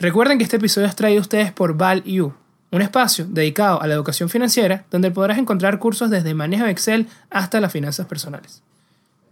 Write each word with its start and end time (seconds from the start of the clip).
Recuerden 0.00 0.38
que 0.38 0.44
este 0.44 0.58
episodio 0.58 0.86
es 0.86 0.94
traído 0.94 1.18
a 1.18 1.22
ustedes 1.22 1.50
por 1.50 1.76
ValU, 1.76 2.32
un 2.70 2.82
espacio 2.82 3.26
dedicado 3.28 3.82
a 3.82 3.86
la 3.88 3.94
educación 3.94 4.28
financiera 4.28 4.86
donde 4.92 5.10
podrás 5.10 5.38
encontrar 5.38 5.80
cursos 5.80 6.08
desde 6.08 6.34
manejo 6.34 6.66
de 6.66 6.70
Excel 6.70 7.08
hasta 7.30 7.60
las 7.60 7.72
finanzas 7.72 8.06
personales. 8.06 8.62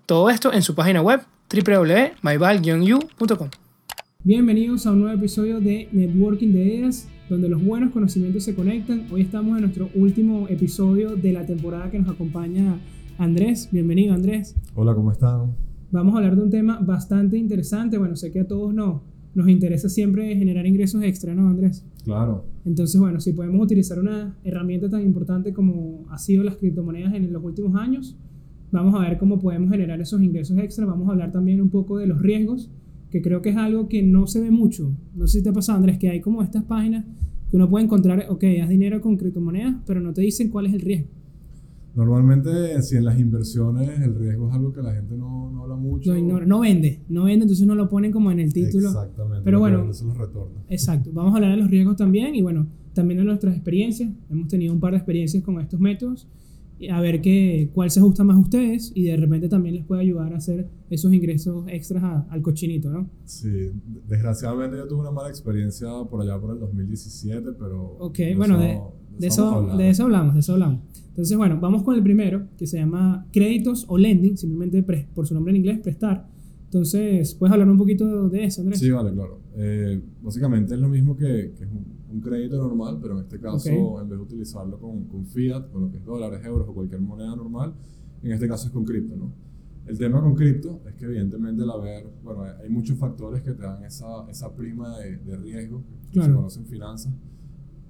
Todo 0.07 0.29
esto 0.29 0.53
en 0.53 0.63
su 0.63 0.75
página 0.75 1.03
web 1.03 1.21
www.myval-u.com. 1.55 3.49
Bienvenidos 4.25 4.89
a 4.89 4.91
un 4.91 5.03
nuevo 5.03 5.17
episodio 5.17 5.61
de 5.61 5.89
Networking 5.93 6.53
de 6.53 6.65
Ideas, 6.65 7.07
donde 7.29 7.49
los 7.49 7.65
buenos 7.65 7.93
conocimientos 7.93 8.43
se 8.43 8.57
conectan. 8.57 9.07
Hoy 9.13 9.21
estamos 9.21 9.55
en 9.55 9.63
nuestro 9.63 9.89
último 9.95 10.49
episodio 10.49 11.15
de 11.15 11.33
la 11.33 11.47
temporada 11.47 11.93
que 11.93 12.01
nos 12.01 12.13
acompaña 12.13 12.81
Andrés. 13.19 13.69
Bienvenido, 13.71 14.15
Andrés. 14.15 14.57
Hola, 14.75 14.97
¿cómo 14.97 15.13
están? 15.13 15.55
Vamos 15.93 16.15
a 16.15 16.17
hablar 16.17 16.35
de 16.35 16.43
un 16.43 16.51
tema 16.51 16.81
bastante 16.83 17.39
interesante. 17.39 17.99
Bueno, 17.99 18.17
sé 18.17 18.33
que 18.33 18.41
a 18.41 18.49
todos 18.49 18.75
nos, 18.75 19.03
nos 19.37 19.49
interesa 19.51 19.91
siempre 19.91 20.35
generar 20.35 20.67
ingresos 20.67 21.03
extra, 21.03 21.35
¿no, 21.35 21.51
Andrés? 21.51 21.85
Claro. 22.05 22.47
Entonces, 22.65 22.99
bueno, 22.99 23.21
si 23.21 23.35
podemos 23.35 23.63
utilizar 23.63 23.99
una 23.99 24.39
herramienta 24.43 24.89
tan 24.89 25.03
importante 25.03 25.53
como 25.53 26.07
ha 26.11 26.17
sido 26.17 26.43
las 26.43 26.57
criptomonedas 26.57 27.13
en 27.15 27.31
los 27.31 27.45
últimos 27.45 27.77
años, 27.77 28.17
vamos 28.73 28.95
a 28.95 29.01
ver 29.01 29.19
cómo 29.19 29.39
podemos 29.39 29.71
generar 29.71 30.01
esos 30.01 30.23
ingresos 30.23 30.57
extra. 30.57 30.87
Vamos 30.87 31.07
a 31.09 31.13
hablar 31.13 31.33
también 31.33 31.61
un 31.61 31.69
poco 31.69 31.99
de 31.99 32.07
los 32.07 32.23
riesgos, 32.23 32.71
que 33.11 33.21
creo 33.21 33.43
que 33.43 33.51
es 33.51 33.57
algo 33.57 33.89
que 33.89 34.03
no 34.03 34.27
se 34.27 34.41
ve 34.41 34.51
mucho. 34.51 34.97
No 35.15 35.27
sé 35.27 35.39
si 35.39 35.45
te 35.45 35.51
ha 35.51 35.53
pasado, 35.53 35.77
Andrés, 35.77 35.99
que 35.99 36.09
hay 36.09 36.23
como 36.23 36.43
estas 36.43 36.65
páginas 36.65 37.05
que 37.51 37.57
uno 37.57 37.69
puede 37.69 37.85
encontrar, 37.85 38.25
ok, 38.31 38.43
haz 38.63 38.71
dinero 38.71 39.03
con 39.03 39.19
criptomonedas, 39.19 39.77
pero 39.87 40.01
no 40.01 40.15
te 40.15 40.23
dicen 40.23 40.49
cuál 40.49 40.65
es 40.67 40.73
el 40.73 40.81
riesgo. 40.81 41.09
Normalmente, 41.97 42.83
si 42.83 42.97
en 42.97 43.07
las 43.07 43.19
inversiones 43.19 43.89
el 44.01 44.15
riesgo 44.15 44.51
es 44.51 44.55
algo 44.55 44.71
que 44.71 44.83
la 44.83 44.93
gente 44.93 45.17
no, 45.17 45.51
no 45.51 45.63
habla 45.63 45.77
mucho. 45.77 46.13
Lo 46.13 46.19
ignora, 46.19 46.45
no 46.45 46.61
vende, 46.61 47.01
no 47.09 47.25
vende, 47.25 47.45
entonces 47.45 47.67
no 47.67 47.75
lo 47.75 47.89
ponen 47.89 48.13
como 48.13 48.31
en 48.31 48.39
el 48.39 48.53
título. 48.53 48.89
Exactamente. 48.89 49.43
Pero 49.43 49.59
bueno, 49.59 49.91
Eso 49.91 50.05
los 50.05 50.19
retornos. 50.19 50.63
Exacto, 50.69 51.11
vamos 51.15 51.33
a 51.33 51.37
hablar 51.37 51.53
de 51.53 51.57
los 51.57 51.71
riesgos 51.71 51.97
también 51.97 52.35
y 52.35 52.43
bueno, 52.43 52.67
también 52.93 53.19
de 53.19 53.25
nuestras 53.25 53.55
experiencias. 53.55 54.13
Hemos 54.31 54.49
tenido 54.49 54.75
un 54.75 54.81
par 54.81 54.93
de 54.93 54.99
experiencias 54.99 55.43
con 55.43 55.59
estos 55.59 55.81
métodos 55.81 56.29
a 56.91 57.01
ver 57.01 57.21
qué, 57.23 57.71
cuál 57.73 57.91
se 57.91 58.01
ajusta 58.01 58.23
más 58.25 58.37
a 58.37 58.41
ustedes 58.41 58.93
y 58.95 59.05
de 59.05 59.17
repente 59.17 59.49
también 59.49 59.75
les 59.77 59.85
puede 59.85 60.03
ayudar 60.03 60.33
a 60.35 60.37
hacer 60.37 60.69
esos 60.91 61.13
ingresos 61.13 61.65
extras 61.69 62.03
a- 62.05 62.27
al 62.31 62.43
cochinito, 62.43 62.91
¿no? 62.91 63.09
Sí, 63.25 63.49
desgraciadamente 64.09 64.77
yo 64.77 64.87
tuve 64.87 65.01
una 65.01 65.11
mala 65.11 65.29
experiencia 65.29 65.89
por 66.11 66.21
allá 66.23 66.39
por 66.39 66.53
el 66.55 66.61
2017, 66.61 67.51
pero... 67.59 67.97
Ok, 67.99 68.19
bueno, 68.37 68.59
de, 68.59 68.79
de 69.19 69.27
eso, 69.27 69.45
vamos 69.45 69.57
a 69.57 69.63
hablar. 69.63 69.77
de 69.79 69.89
eso 69.91 70.03
hablamos, 70.05 70.35
de 70.35 70.41
eso 70.41 70.53
hablamos. 70.53 70.81
Entonces, 71.09 71.37
bueno, 71.39 71.59
vamos 71.61 71.83
con 71.83 71.95
el 71.97 72.03
primero, 72.03 72.47
que 72.59 72.67
se 72.67 72.79
llama 72.79 73.27
créditos 73.33 73.87
o 73.89 73.97
lending, 73.97 74.37
simplemente 74.37 74.83
pre- 74.83 75.09
por 75.15 75.27
su 75.27 75.33
nombre 75.35 75.53
en 75.53 75.57
inglés, 75.57 75.79
prestar. 75.81 76.29
Entonces, 76.65 77.35
¿puedes 77.35 77.53
hablar 77.53 77.71
un 77.71 77.79
poquito 77.79 78.29
de 78.29 78.45
eso, 78.45 78.61
Andrés? 78.61 78.81
Sí, 78.81 78.91
vale, 78.91 79.13
claro. 79.13 79.41
Eh, 79.57 79.99
básicamente 80.23 80.75
es 80.75 80.81
lo 80.81 80.89
mismo 80.89 81.17
que, 81.17 81.55
que 81.57 81.65
es 81.65 81.71
un, 81.71 81.87
un 82.17 82.21
crédito 82.23 82.57
normal, 82.57 82.99
pero 83.01 83.15
en 83.15 83.21
este 83.25 83.39
caso, 83.39 83.71
Ok. 83.71 84.03
en 84.03 84.09
vez 84.09 84.19
de 84.19 84.25
utilizarlo 84.25 84.79
con, 84.79 85.05
con 85.05 85.27
fiat, 85.27 85.71
con 85.71 85.83
lo 85.83 85.91
que 85.91 85.99
es 85.99 86.05
dólares, 86.05 86.41
euros 86.45 86.67
o 86.69 86.75
cualquier 86.75 87.01
moneda 87.01 87.35
normal, 87.37 87.75
en 88.23 88.33
este 88.33 88.49
caso 88.49 88.67
es 88.69 88.73
con 88.73 88.85
cripto, 88.85 89.15
¿no? 89.17 89.33
El 89.87 89.97
tema 89.99 90.21
con 90.21 90.35
cripto 90.35 90.81
es 90.87 90.95
que 90.95 91.05
evidentemente 91.05 91.63
al 91.63 91.71
haber, 91.71 92.09
bueno, 92.25 92.43
hay- 92.43 92.69
muchos 92.69 92.99
factores 92.99 93.43
que 93.43 93.53
te 93.53 93.63
dan 93.63 93.85
esa, 93.85 94.29
esa 94.29 94.53
prima 94.55 94.99
de, 94.99 95.19
de 95.19 95.37
riesgo, 95.37 95.83
que 96.11 96.15
Claro. 96.15 96.29
se 96.33 96.37
conoce 96.37 96.61
en 96.61 96.67
finanzas, 96.67 97.13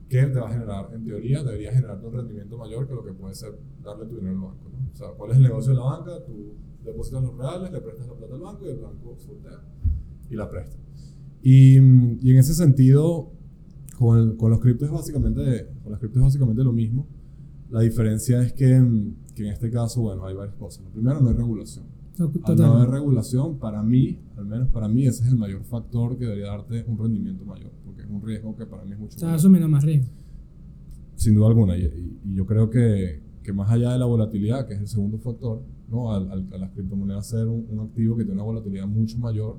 que 0.08 0.22
te 0.26 0.38
va 0.38 0.48
a 0.48 0.52
generar, 0.52 0.90
en 0.94 1.04
teoría, 1.04 1.42
debería 1.42 1.72
generarte 1.72 2.06
un 2.06 2.12
rendimiento 2.12 2.58
mayor 2.58 2.86
que 2.86 2.94
lo 2.94 3.04
que 3.04 3.12
puede 3.12 3.34
ser 3.34 3.58
darle 3.82 4.06
tu 4.06 4.16
dinero 4.16 4.32
al 4.36 4.40
banco, 4.42 4.68
¿no? 4.70 4.90
O 4.92 4.96
sea, 4.96 5.08
¿cuál 5.16 5.30
es 5.30 5.36
el 5.38 5.42
negocio 5.44 5.72
de 5.72 5.78
la 5.78 5.84
banca? 5.84 6.10
Tú 6.26 6.54
depositas 6.84 7.22
los 7.22 7.36
reales, 7.36 7.72
le 7.72 7.80
prestas 7.80 8.06
la 8.08 8.14
plata 8.14 8.34
al 8.34 8.40
banco 8.40 8.66
y 8.66 8.68
el 8.70 8.78
banco 8.78 9.16
sortea 9.18 9.60
y 10.30 10.34
la 10.36 10.48
presta. 10.50 10.76
Y, 11.42 11.76
y 11.78 12.30
en 12.30 12.38
ese 12.38 12.54
sentido, 12.54 13.32
con, 13.96 14.18
el- 14.18 14.36
con 14.36 14.50
los 14.50 14.60
criptos 14.60 14.88
es 14.88 14.92
básicamente, 14.94 15.68
con 15.82 15.92
las 15.92 16.00
criptos 16.00 16.20
es 16.20 16.24
básicamente 16.24 16.62
lo 16.64 16.72
mismo. 16.72 17.06
La 17.70 17.80
diferencia 17.80 18.40
es 18.42 18.52
que, 18.52 18.78
mm, 18.78 19.14
que 19.34 19.46
en 19.46 19.52
este 19.52 19.70
caso, 19.70 20.02
bueno, 20.02 20.24
hay 20.26 20.34
varias 20.34 20.54
cosas. 20.56 20.84
Lo 20.84 20.90
primero, 20.90 21.20
no 21.20 21.28
hay 21.30 21.34
regulación. 21.34 21.84
Al 22.52 22.56
no 22.56 22.74
haber 22.76 22.90
regulación, 22.90 23.58
para 23.58 23.82
mí, 23.82 24.18
al 24.36 24.46
menos 24.46 24.68
para 24.68 24.88
mí, 24.88 25.06
ese 25.06 25.24
es 25.24 25.30
el 25.30 25.36
mayor 25.36 25.62
factor 25.64 26.16
que 26.16 26.24
debería 26.24 26.46
darte 26.46 26.84
un 26.88 26.96
rendimiento 26.96 27.44
mayor, 27.44 27.72
porque 27.84 28.02
es 28.02 28.08
un 28.08 28.22
riesgo 28.22 28.56
que 28.56 28.64
para 28.66 28.84
mí 28.84 28.92
es 28.92 28.98
mucho 28.98 29.16
Estás 29.16 29.34
asumiendo 29.34 29.68
más 29.68 29.84
riesgo. 29.84 30.08
Sin 31.16 31.34
duda 31.34 31.48
alguna. 31.48 31.76
Y, 31.76 31.82
y- 31.84 32.20
y 32.24 32.34
yo 32.34 32.46
creo 32.46 32.70
que, 32.70 33.20
que 33.42 33.52
más 33.52 33.70
allá 33.70 33.92
de 33.92 33.98
la 33.98 34.06
volatilidad, 34.06 34.66
que 34.66 34.74
es 34.74 34.80
el 34.80 34.88
segundo 34.88 35.18
factor, 35.18 35.62
¿no? 35.88 36.12
al, 36.12 36.30
al- 36.30 36.48
a 36.52 36.58
las 36.58 36.70
criptomonedas 36.72 37.28
ser 37.28 37.46
un, 37.48 37.66
un 37.68 37.80
activo 37.80 38.16
que 38.16 38.24
tiene 38.24 38.34
una 38.40 38.44
volatilidad 38.44 38.86
mucho 38.86 39.18
mayor, 39.18 39.58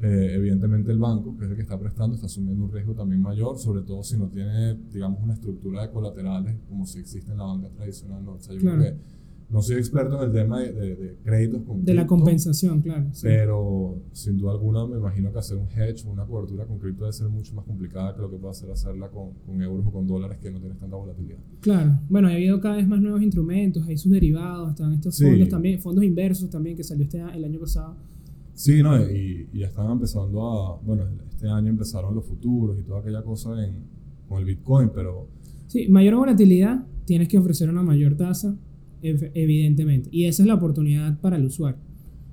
eh, 0.00 0.32
evidentemente 0.34 0.92
el 0.92 0.98
banco, 0.98 1.36
que 1.36 1.44
es 1.44 1.50
el 1.50 1.56
que 1.56 1.62
está 1.62 1.78
prestando, 1.78 2.14
está 2.14 2.26
asumiendo 2.26 2.64
un 2.64 2.70
riesgo 2.72 2.94
también 2.94 3.20
mayor, 3.20 3.58
sobre 3.58 3.82
todo 3.82 4.02
si 4.02 4.16
no 4.16 4.28
tiene, 4.28 4.74
digamos, 4.92 5.20
una 5.22 5.34
estructura 5.34 5.82
de 5.82 5.90
colaterales 5.90 6.56
como 6.68 6.86
si 6.86 7.00
existe 7.00 7.32
en 7.32 7.38
la 7.38 7.44
banca 7.44 7.68
tradicional. 7.70 8.24
¿no? 8.24 8.32
O 8.34 8.38
sea, 8.38 8.54
yo 8.54 8.60
Claro. 8.60 8.78
creo 8.78 8.92
que 8.94 9.18
no 9.50 9.62
soy 9.62 9.76
experto 9.76 10.18
en 10.22 10.26
el 10.28 10.32
tema 10.32 10.60
de, 10.60 10.72
de- 10.74 10.94
de 10.94 11.16
créditos 11.24 11.62
con 11.62 11.82
De 11.82 11.94
la 11.94 12.06
compensación, 12.06 12.82
claro. 12.82 13.06
sí. 13.12 13.22
pero 13.22 13.96
sin 14.12 14.36
duda 14.36 14.52
alguna 14.52 14.86
me 14.86 14.98
imagino 14.98 15.32
que 15.32 15.38
hacer 15.38 15.56
un 15.56 15.66
hedge 15.68 16.06
o 16.06 16.10
una 16.12 16.26
cobertura 16.26 16.66
con 16.66 16.78
cripto 16.78 17.04
debe 17.04 17.12
ser 17.14 17.30
mucho 17.30 17.54
más 17.54 17.64
complicada 17.64 18.14
que 18.14 18.20
lo 18.20 18.30
que 18.30 18.36
puede 18.36 18.50
hacer 18.50 18.70
hacerla 18.70 19.08
con, 19.08 19.30
con 19.46 19.62
euros 19.62 19.86
o 19.86 19.90
con 19.90 20.06
dólares 20.06 20.36
que 20.42 20.50
no 20.50 20.60
tienes 20.60 20.78
tanta 20.78 20.96
volatilidad. 20.96 21.38
Claro, 21.60 21.98
bueno, 22.10 22.28
ha 22.28 22.32
habido 22.34 22.60
cada 22.60 22.76
vez 22.76 22.86
más 22.86 23.00
nuevos 23.00 23.22
instrumentos, 23.22 23.84
hay 23.88 23.96
sus 23.96 24.12
derivados, 24.12 24.68
están 24.70 24.92
estos 24.92 25.16
Sí. 25.16 25.24
fondos 25.24 25.48
también, 25.48 25.80
fondos 25.80 26.04
inversos 26.04 26.50
también 26.50 26.76
que 26.76 26.84
salió 26.84 27.04
este, 27.04 27.18
el 27.18 27.44
año 27.44 27.58
pasado. 27.58 27.96
Sí, 28.58 28.82
no, 28.82 29.00
y, 29.00 29.48
y 29.52 29.60
ya 29.60 29.68
están 29.68 29.88
empezando 29.92 30.42
a, 30.50 30.80
bueno, 30.80 31.04
este 31.30 31.46
año 31.48 31.68
empezaron 31.70 32.12
los 32.16 32.24
futuros 32.26 32.76
y 32.80 32.82
toda 32.82 32.98
aquella 33.00 33.22
cosa 33.22 33.50
en, 33.64 33.84
con 34.28 34.38
el 34.40 34.44
Bitcoin, 34.44 34.90
pero 34.92 35.28
Sí, 35.68 35.86
mayor 35.88 36.16
volatilidad, 36.16 36.84
tienes 37.04 37.28
que 37.28 37.38
ofrecer 37.38 37.68
una 37.70 37.82
mayor 37.84 38.16
tasa, 38.16 38.56
ev- 39.00 39.30
evidentemente, 39.34 40.08
y 40.10 40.24
esa 40.24 40.42
es 40.42 40.48
la 40.48 40.54
oportunidad 40.54 41.20
para 41.20 41.36
el 41.36 41.44
usuario. 41.46 41.78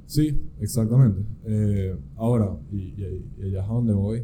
sí, 0.08 0.36
exactamente. 0.60 1.22
Eh, 1.46 1.96
ahora, 2.16 2.58
y, 2.72 2.76
y- 2.78 3.26
y 3.38 3.42
allá 3.44 3.62
es 3.64 3.70
a 3.70 3.74
donde 3.74 3.94
voy, 3.94 4.24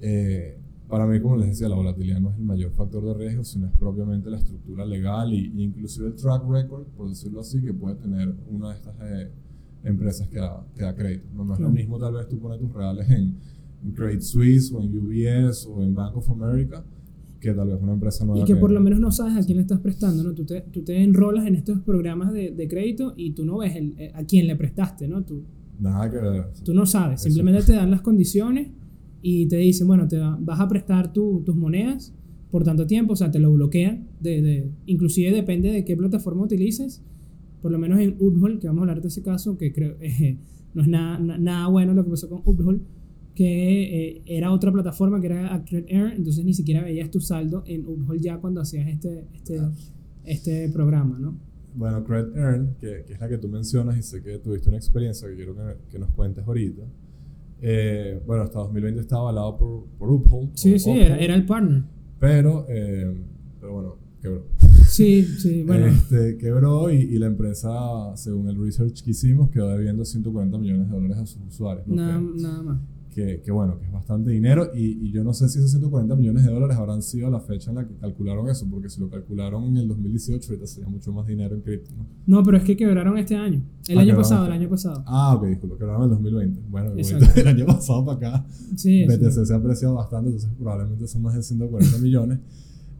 eh, 0.00 0.58
para 0.88 1.06
mí, 1.06 1.20
como 1.20 1.36
les 1.38 1.48
decía, 1.48 1.68
la 1.70 1.76
volatilidad 1.76 2.20
no 2.20 2.30
es 2.32 2.36
el 2.36 2.44
mayor 2.44 2.72
factor 2.72 3.02
de 3.02 3.14
riesgo, 3.14 3.44
sino 3.44 3.66
es 3.66 3.72
propiamente 3.78 4.28
la 4.28 4.36
estructura 4.38 4.84
legal 4.84 5.32
y 5.32 5.52
inclusive 5.62 6.08
el 6.08 6.14
track 6.16 6.42
record, 6.50 6.86
por 6.96 7.08
decirlo 7.08 7.40
así, 7.40 7.62
que 7.62 7.72
puede 7.72 7.94
tener 7.96 8.34
una 8.50 8.70
de 8.70 8.74
estas 8.74 8.94
eh, 9.00 9.30
empresas 9.84 10.28
que 10.28 10.38
da, 10.38 10.66
que 10.74 10.82
da 10.82 10.94
crédito. 10.94 11.26
No, 11.34 11.44
no 11.44 11.54
es 11.54 11.60
lo 11.60 11.70
mismo 11.70 11.98
tal 11.98 12.14
vez 12.14 12.28
tú 12.28 12.38
pones 12.38 12.58
tus 12.58 12.72
reales 12.72 13.08
en, 13.10 13.34
en 13.84 13.92
Credit 13.92 14.20
Suisse 14.20 14.72
o 14.72 14.82
en 14.82 14.96
UBS 14.98 15.66
o 15.66 15.82
en 15.82 15.94
Bank 15.94 16.16
of 16.16 16.30
America 16.30 16.84
que 17.40 17.52
tal 17.54 17.68
vez 17.68 17.78
una 17.80 17.94
empresa 17.94 18.24
nueva 18.26 18.42
Y 18.42 18.44
que 18.44 18.54
por 18.56 18.70
lo 18.70 18.80
menos 18.80 19.00
no 19.00 19.10
sabes 19.10 19.34
a 19.34 19.46
quién 19.46 19.56
le 19.56 19.62
estás 19.62 19.80
prestando, 19.80 20.22
¿no? 20.22 20.34
Tú 20.34 20.44
te, 20.44 20.60
tú 20.70 20.82
te 20.82 21.02
enrolas 21.02 21.46
en 21.46 21.54
estos 21.54 21.80
programas 21.80 22.34
de, 22.34 22.50
de 22.50 22.68
crédito 22.68 23.14
y 23.16 23.32
tú 23.32 23.46
no 23.46 23.56
ves 23.58 23.76
el- 23.76 23.94
eh, 23.98 24.12
a 24.14 24.24
quién 24.24 24.46
le 24.46 24.56
prestaste, 24.56 25.08
¿no? 25.08 25.22
Tú, 25.24 25.42
Nada 25.78 26.10
que 26.10 26.18
ver. 26.18 26.44
tú 26.62 26.74
no 26.74 26.84
sabes, 26.84 27.20
Eso. 27.20 27.30
simplemente 27.32 27.62
te 27.62 27.72
dan 27.72 27.90
las 27.90 28.02
condiciones 28.02 28.68
y 29.22 29.46
te 29.46 29.56
dicen, 29.56 29.86
bueno, 29.86 30.06
te 30.06 30.18
va- 30.18 30.36
vas 30.38 30.60
a 30.60 30.68
prestar 30.68 31.14
tu- 31.14 31.40
tus 31.42 31.56
monedas 31.56 32.12
por 32.50 32.62
tanto 32.64 32.86
tiempo, 32.86 33.14
o 33.14 33.16
sea, 33.16 33.30
te 33.30 33.38
lo 33.38 33.50
bloquean, 33.52 34.08
de, 34.20 34.42
de- 34.42 34.70
inclusive 34.84 35.30
depende 35.34 35.70
de 35.72 35.82
qué 35.86 35.96
plataforma 35.96 36.42
utilices, 36.42 37.02
por 37.62 37.70
lo 37.72 37.78
menos 37.78 37.98
en 38.00 38.16
Uphold, 38.18 38.60
que 38.60 38.66
vamos 38.66 38.80
a 38.80 38.82
hablar 38.82 39.00
de 39.02 39.08
ese 39.08 39.22
caso, 39.22 39.56
que 39.58 39.72
creo 39.72 39.96
eh, 40.00 40.36
no 40.74 40.82
es 40.82 40.88
nada, 40.88 41.18
na- 41.18 41.38
nada 41.38 41.66
bueno 41.68 41.94
lo 41.94 42.04
que 42.04 42.10
pasó 42.10 42.28
con 42.28 42.42
Uphold, 42.44 42.80
que 43.34 44.08
eh, 44.16 44.22
era 44.26 44.52
otra 44.52 44.72
plataforma 44.72 45.20
que 45.20 45.26
era 45.28 45.54
Accurate 45.54 45.94
Earn, 45.94 46.12
entonces 46.12 46.44
ni 46.44 46.52
siquiera 46.54 46.82
veías 46.82 47.10
tu 47.10 47.20
saldo 47.20 47.62
en 47.66 47.86
Uphold 47.86 48.20
ya 48.20 48.38
cuando 48.38 48.60
hacías 48.60 48.88
este, 48.88 49.24
este, 49.34 49.58
este 50.24 50.68
programa, 50.70 51.18
¿no? 51.18 51.34
Bueno, 51.74 52.02
Credit 52.04 52.36
Earn, 52.36 52.74
que, 52.80 53.04
que 53.06 53.12
es 53.14 53.20
la 53.20 53.28
que 53.28 53.38
tú 53.38 53.48
mencionas 53.48 53.96
y 53.96 54.02
sé 54.02 54.20
que 54.22 54.38
tuviste 54.38 54.68
una 54.68 54.76
experiencia 54.78 55.28
que 55.28 55.36
quiero 55.36 55.54
que, 55.54 55.62
que 55.92 55.98
nos 56.00 56.10
cuentes 56.10 56.44
ahorita. 56.44 56.82
Eh, 57.62 58.20
bueno, 58.26 58.42
hasta 58.42 58.58
2020 58.58 59.00
estaba 59.02 59.22
avalado 59.22 59.56
por, 59.56 59.84
por 59.98 60.10
Uphold. 60.10 60.50
Sí, 60.54 60.78
sí, 60.78 60.90
Uphold, 60.90 61.06
era, 61.06 61.18
era 61.18 61.34
el 61.36 61.46
partner. 61.46 61.82
Pero, 62.18 62.66
eh, 62.68 63.14
pero 63.60 63.72
bueno, 63.72 63.96
quebró. 64.20 64.46
Sí, 64.88 65.22
sí, 65.24 65.62
bueno. 65.64 65.86
Este, 65.86 66.36
quebró 66.36 66.90
y, 66.90 66.96
y 66.96 67.18
la 67.18 67.26
empresa, 67.26 67.70
según 68.16 68.48
el 68.48 68.56
research 68.62 69.02
que 69.02 69.10
hicimos, 69.12 69.50
quedó 69.50 69.68
debiendo 69.68 70.04
140 70.04 70.58
millones 70.58 70.88
de 70.88 70.94
dólares 70.94 71.16
a 71.18 71.26
sus 71.26 71.42
usuarios. 71.48 71.86
Nada, 71.86 72.18
Que- 72.18 72.42
nada 72.42 72.62
más. 72.62 72.80
que, 73.14 73.40
que 73.44 73.50
bueno, 73.50 73.78
que 73.78 73.86
es 73.86 73.92
bastante 73.92 74.30
dinero 74.30 74.70
y, 74.74 75.06
y 75.08 75.10
yo 75.12 75.24
no 75.24 75.32
sé 75.34 75.48
si 75.48 75.58
esos 75.58 75.70
140 75.72 76.14
millones 76.16 76.44
de 76.44 76.52
dólares 76.52 76.76
habrán 76.76 77.02
sido 77.02 77.28
la 77.30 77.40
fecha 77.40 77.70
en 77.70 77.76
la 77.76 77.86
que 77.88 77.94
calcularon 77.96 78.48
eso, 78.48 78.66
porque 78.70 78.88
si 78.88 79.00
lo 79.00 79.08
calcularon 79.10 79.64
en 79.64 79.76
el 79.78 79.88
2018 79.88 80.46
ahorita 80.52 80.66
sería 80.66 80.88
mucho 80.88 81.12
más 81.12 81.26
dinero 81.26 81.54
en 81.56 81.60
cripto, 81.62 81.90
¿no? 81.96 82.06
No, 82.26 82.42
pero 82.44 82.56
es 82.58 82.62
que 82.64 82.76
quebraron 82.76 83.18
este 83.18 83.34
año. 83.36 83.62
El 83.88 83.98
Ah, 83.98 84.02
año 84.02 84.16
pasado, 84.16 84.46
el 84.46 84.52
este 84.52 84.60
año 84.62 84.70
pasado. 84.70 85.02
Ah, 85.06 85.34
ok, 85.34 85.46
disculpa, 85.46 85.76
quebraron 85.78 86.02
en 86.02 86.10
el 86.10 86.10
2020. 86.16 86.60
Bueno, 86.68 86.90
del 86.94 87.46
año 87.48 87.66
pasado 87.66 88.04
para 88.04 88.16
acá, 88.18 88.46
Sí, 88.76 89.04
BTC 89.06 89.30
sí. 89.32 89.46
se 89.46 89.52
ha 89.54 89.56
apreciado 89.56 89.94
bastante, 89.94 90.30
entonces 90.30 90.50
probablemente 90.58 91.06
son 91.08 91.22
más 91.22 91.34
de 91.34 91.42
140 91.42 91.98
millones. 91.98 92.38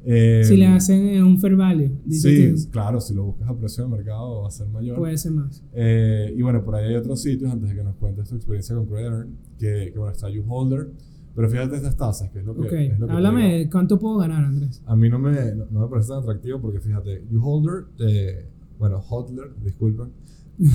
Eh, 0.05 0.43
Si 0.45 0.57
le 0.57 0.67
hacen 0.67 1.07
eh, 1.09 1.23
un 1.23 1.39
fair 1.39 1.57
value, 1.57 1.91
Sí, 2.09 2.29
que 2.35 2.55
claro, 2.71 3.01
si 3.01 3.13
lo 3.15 3.25
buscas 3.25 3.49
a 3.49 3.55
precio 3.55 3.85
de 3.85 3.91
mercado 3.91 4.43
va 4.43 4.49
a 4.49 4.51
ser 4.51 4.69
mayor. 4.69 4.97
puede 4.97 5.19
ser 5.19 5.33
más. 5.33 5.63
Eh, 5.73 6.35
y 6.37 6.43
bueno, 6.43 6.65
por 6.65 6.75
ahí 6.75 6.89
hay 6.89 6.95
otros 6.97 7.21
sitios, 7.21 7.51
antes 7.53 7.69
de 7.71 7.77
que 7.77 7.85
nos 7.85 7.97
cuentes 7.97 8.29
tu 8.29 8.37
experiencia 8.37 8.75
con 8.77 8.87
Credit 8.87 9.07
Earn, 9.07 9.37
que, 9.59 9.91
que 9.93 9.99
bueno, 9.99 10.13
está 10.13 10.29
Uholder. 10.29 10.89
Pero 11.35 11.49
fíjate 11.49 11.77
estas 11.77 11.97
tasas, 11.97 12.29
que 12.31 12.41
es 12.41 12.45
lo 12.45 12.55
que... 12.55 12.61
Ok, 12.63 12.73
es 12.73 12.99
lo 12.99 13.07
que 13.07 13.13
háblame 13.13 13.69
cuánto 13.71 13.99
puedo 13.99 14.19
ganar, 14.19 14.45
Andrés. 14.45 14.83
A 14.85 14.97
mí 14.97 15.09
no 15.09 15.19
me, 15.19 15.55
no, 15.55 15.67
no 15.71 15.81
me 15.81 15.87
parece 15.87 16.09
tan 16.09 16.19
atractivo 16.19 16.61
porque 16.61 16.81
fíjate, 16.81 17.25
YouHolder, 17.31 17.85
te, 17.97 18.47
bueno, 18.79 18.99
Hodler, 19.09 19.51
disculpen, 19.63 20.09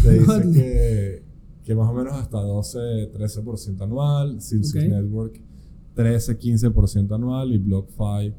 te 0.02 0.14
dice 0.14 0.42
que, 0.54 1.24
que 1.66 1.76
más 1.76 1.90
o 1.90 1.94
menos 1.94 2.14
hasta 2.14 2.40
12, 2.40 3.12
13% 3.12 3.82
anual, 3.82 4.42
Celsius 4.42 4.84
Ok. 4.86 4.90
Network 4.90 5.42
13, 5.96 6.40
15% 6.40 7.14
anual 7.16 7.52
y 7.52 7.58
BlockFi 7.58 8.34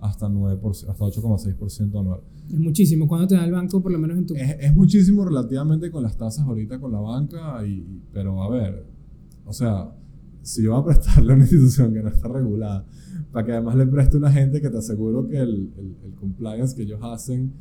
hasta 0.00 0.28
9%, 0.28 0.88
hasta 0.88 1.04
8,6% 1.04 2.00
anual. 2.00 2.20
Es 2.48 2.58
muchísimo. 2.58 3.08
¿Cuándo 3.08 3.26
te 3.26 3.34
da 3.34 3.44
el 3.44 3.52
banco, 3.52 3.82
por 3.82 3.92
lo 3.92 3.98
menos 3.98 4.18
en 4.18 4.26
tu... 4.26 4.34
Es, 4.34 4.56
es 4.60 4.74
muchísimo 4.74 5.24
relativamente 5.24 5.90
con 5.90 6.02
las 6.02 6.16
tasas 6.16 6.46
ahorita 6.46 6.78
con 6.78 6.92
la 6.92 7.00
banca, 7.00 7.66
y, 7.66 8.02
pero 8.12 8.42
a 8.42 8.50
ver, 8.50 8.86
o 9.44 9.52
sea, 9.52 9.92
si 10.42 10.62
yo 10.62 10.72
voy 10.72 10.80
a 10.80 10.84
prestarle 10.84 11.32
a 11.32 11.34
una 11.34 11.44
institución 11.44 11.92
que 11.92 12.02
no 12.02 12.08
está 12.08 12.28
regulada, 12.28 12.86
para 13.32 13.44
que 13.44 13.52
además 13.52 13.76
le 13.76 13.86
preste 13.86 14.16
a 14.16 14.18
una 14.18 14.32
gente 14.32 14.60
que 14.60 14.70
te 14.70 14.78
aseguro 14.78 15.26
que 15.26 15.38
el, 15.38 15.72
el, 15.76 15.96
el 16.04 16.14
compliance 16.14 16.74
que 16.74 16.82
ellos 16.82 17.00
hacen, 17.02 17.52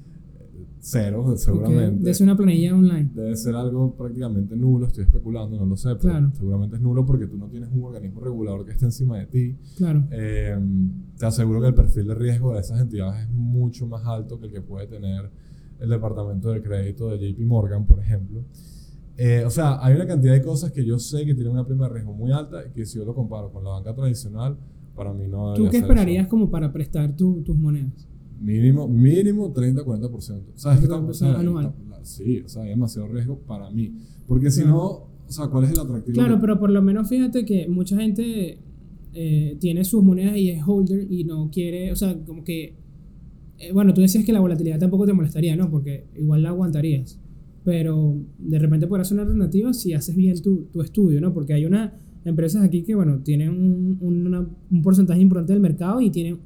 cero, 0.80 1.34
seguramente. 1.38 2.04
de 2.04 2.12
hacer 2.12 2.26
una 2.26 2.36
planilla 2.38 2.76
online. 2.76 3.12
Debe 3.14 3.36
ser 3.36 3.56
algo 3.56 3.96
prácticamente 3.96 4.56
nulo, 4.56 4.88
estoy 4.88 5.04
especulando, 5.06 5.58
no 5.58 5.66
lo 5.66 5.76
sé, 5.76 5.90
pero 5.96 6.14
Claro. 6.14 6.32
seguramente 6.34 6.76
es 6.78 6.82
nulo 6.82 7.06
porque 7.06 7.28
tú 7.28 7.38
no 7.38 7.48
tienes 7.48 7.70
un 7.72 7.84
organismo 7.84 8.22
regulador 8.22 8.66
que 8.66 8.72
esté 8.72 8.86
encima 8.86 9.18
de 9.18 9.26
ti. 9.28 9.58
Claro. 9.78 10.06
Eh, 10.12 10.58
te 11.18 11.26
aseguro 11.26 11.62
que 11.62 11.68
el 11.68 11.74
perfil 11.74 12.08
de 12.08 12.16
riesgo 12.16 12.54
de 12.54 12.60
esas 12.60 12.80
entidades 12.82 13.24
es 13.24 13.30
mucho 13.30 13.88
más 13.88 14.06
alto 14.06 14.40
que 14.40 14.48
el 14.48 14.52
que 14.54 14.62
puede 14.62 14.88
tener 14.88 15.30
el 15.80 15.90
departamento 15.90 16.50
de 16.52 16.62
crédito 16.62 17.10
de 17.10 17.18
JP 17.20 17.46
Morgan, 17.46 17.86
por 17.86 18.00
ejemplo. 18.00 18.44
Eh, 19.18 19.44
o 19.46 19.50
sea, 19.50 19.84
hay 19.84 19.96
una 19.96 20.06
cantidad 20.06 20.34
de 20.34 20.44
cosas 20.44 20.72
que 20.72 20.86
yo 20.86 21.00
sé 21.00 21.26
que 21.26 21.34
tienen 21.34 21.54
una 21.54 21.66
prima 21.66 21.88
de 21.88 21.94
riesgo 21.96 22.14
muy 22.14 22.32
alta 22.32 22.64
y 22.68 22.72
que 22.72 22.86
si 22.86 22.98
yo 23.00 23.06
lo 23.06 23.16
comparo 23.16 23.52
con 23.52 23.64
la 23.64 23.72
banca 23.72 23.94
tradicional, 23.96 24.58
para 24.96 25.12
mí 25.14 25.28
no 25.28 25.54
¿Tú 25.54 25.66
qué 25.66 25.72
ser 25.72 25.82
esperarías 25.82 26.22
eso. 26.24 26.30
como 26.30 26.50
para 26.50 26.72
prestar 26.72 27.16
tu- 27.16 27.42
tus 27.44 27.56
monedas? 27.58 28.08
Mínimo, 28.40 28.88
mínimo 28.88 29.54
30-40%. 29.54 30.44
¿Sabes 30.56 30.80
qué 30.80 30.88
30% 30.88 31.10
o 31.10 31.14
sea, 31.14 31.40
anual. 31.40 31.74
la- 31.90 32.06
Sí, 32.06 32.40
o 32.46 32.48
sea, 32.48 32.64
hay 32.64 32.70
demasiado 32.70 33.08
riesgo 33.10 33.40
para 33.40 33.70
mí. 33.72 33.92
Porque 34.28 34.50
si 34.52 34.64
no, 34.64 34.82
o 34.86 35.10
sea, 35.28 35.48
¿cuál 35.48 35.66
es 35.66 35.72
el 35.72 35.80
atractivo? 35.80 36.14
Claro, 36.14 36.36
que- 36.36 36.42
pero 36.42 36.60
por 36.60 36.70
lo 36.70 36.82
menos 36.82 37.10
fíjate 37.10 37.44
que 37.46 37.68
mucha 37.68 37.98
gente 37.98 38.60
eh, 39.20 39.58
tiene 39.60 39.84
sus 39.84 40.04
monedas 40.04 40.38
y 40.38 40.52
es 40.52 40.62
holder 40.66 41.08
y 41.12 41.24
no 41.24 41.50
quiere, 41.50 41.92
o 41.92 41.96
sea, 41.96 42.16
como 42.26 42.44
que, 42.44 42.76
eh, 43.58 43.72
bueno, 43.74 43.92
tú 43.94 44.02
decías 44.02 44.24
que 44.24 44.32
la 44.32 44.40
volatilidad 44.40 44.78
tampoco 44.80 45.06
te 45.08 45.14
molestaría, 45.14 45.56
¿no? 45.56 45.72
Porque 45.72 46.06
igual 46.16 46.44
la 46.44 46.50
aguantarías. 46.50 47.20
Pero 47.64 48.16
de 48.38 48.60
repente 48.60 48.86
podrás 48.88 49.12
una 49.12 49.24
alternativa 49.24 49.74
si 49.74 49.94
haces 49.94 50.16
bien 50.16 50.40
tu, 50.42 50.68
tu 50.72 50.82
estudio, 50.82 51.20
¿no? 51.20 51.34
Porque 51.34 51.54
hay 51.54 51.66
unas 51.66 51.92
empresas 52.26 52.64
aquí 52.64 52.84
que, 52.84 52.94
bueno, 52.96 53.20
tienen 53.24 53.50
un, 53.50 53.98
una- 54.02 54.48
un 54.70 54.82
porcentaje 54.84 55.20
importante 55.20 55.52
del 55.54 55.62
mercado 55.62 56.00
y 56.00 56.12
tienen 56.12 56.38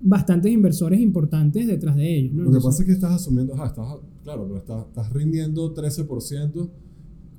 bastantes 0.00 0.52
inversores 0.52 1.00
importantes 1.00 1.66
detrás 1.66 1.96
de 1.96 2.18
ellos, 2.18 2.34
¿no? 2.34 2.44
Lo 2.44 2.52
que 2.52 2.60
pasa 2.64 2.82
es 2.82 2.86
que 2.86 2.92
estás 2.92 3.12
asumiendo, 3.12 3.54
ajá, 3.54 3.66
estás, 3.66 3.86
claro, 4.22 4.44
pero 4.46 4.58
estás, 4.58 4.86
estás 4.86 5.12
rindiendo 5.12 5.72
13% 5.74 6.52
con 6.52 6.70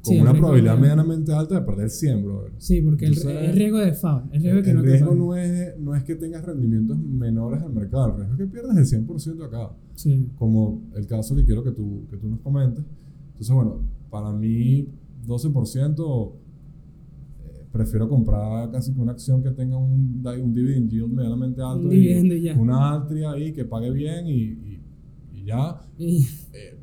Sí, 0.03 0.15
el 0.15 0.21
una 0.21 0.33
probabilidad 0.33 0.75
de- 0.75 0.81
medianamente 0.81 1.33
alta 1.33 1.55
de 1.55 1.61
perder 1.65 1.89
100, 1.89 2.23
brother. 2.23 2.51
Sí, 2.57 2.81
porque 2.81 3.05
el, 3.07 3.13
Entonces, 3.17 3.49
es 3.49 3.55
riesgo 3.55 3.77
de 3.79 3.93
FAO, 3.93 4.23
es 4.31 4.41
riesgo 4.41 4.59
El, 4.59 4.65
que 4.65 4.73
no 4.73 4.81
te 4.81 4.87
riesgo 4.87 5.15
no 5.15 5.35
es, 5.35 5.79
no 5.79 5.95
es 5.95 6.03
que 6.03 6.15
tengas 6.15 6.45
rendimientos 6.45 6.97
menores 6.97 7.61
al 7.61 7.73
mercado, 7.73 8.07
el 8.07 8.15
riesgo 8.17 8.33
es 8.33 8.39
que 8.39 8.45
pierdas 8.47 8.77
el 8.77 8.85
100% 9.07 9.43
acá, 9.45 9.71
Sí. 9.95 10.27
como 10.37 10.81
el 10.95 11.05
caso 11.07 11.35
que 11.35 11.43
quiero 11.45 11.63
que 11.63 11.71
tú, 11.71 12.05
que 12.09 12.17
tú 12.17 12.27
nos 12.29 12.39
comentes. 12.39 12.83
Entonces, 13.33 13.53
bueno, 13.55 13.81
para 14.09 14.31
mí 14.31 14.87
12% 15.25 16.33
eh, 16.35 16.46
prefiero 17.77 18.09
comprar 18.09 18.69
casi 18.71 18.93
que 18.93 18.99
una 18.99 19.11
acción 19.13 19.41
que 19.43 19.51
tenga 19.51 19.77
un, 19.77 20.21
un 20.25 20.53
dividend 20.53 20.89
yield 20.89 21.11
medianamente 21.11 21.61
alto. 21.61 21.87
Y 21.87 21.95
dividendo 21.95 22.35
y 22.35 22.41
ya. 22.41 22.57
Una 22.57 22.91
altria 22.93 23.31
ahí 23.31 23.53
que 23.53 23.65
pague 23.65 23.91
bien 23.91 24.27
y, 24.27 24.31
y- 24.43 24.81
y 25.33 25.43
ya. 25.45 25.81
Y- 25.97 26.25
Eh, 26.53 26.77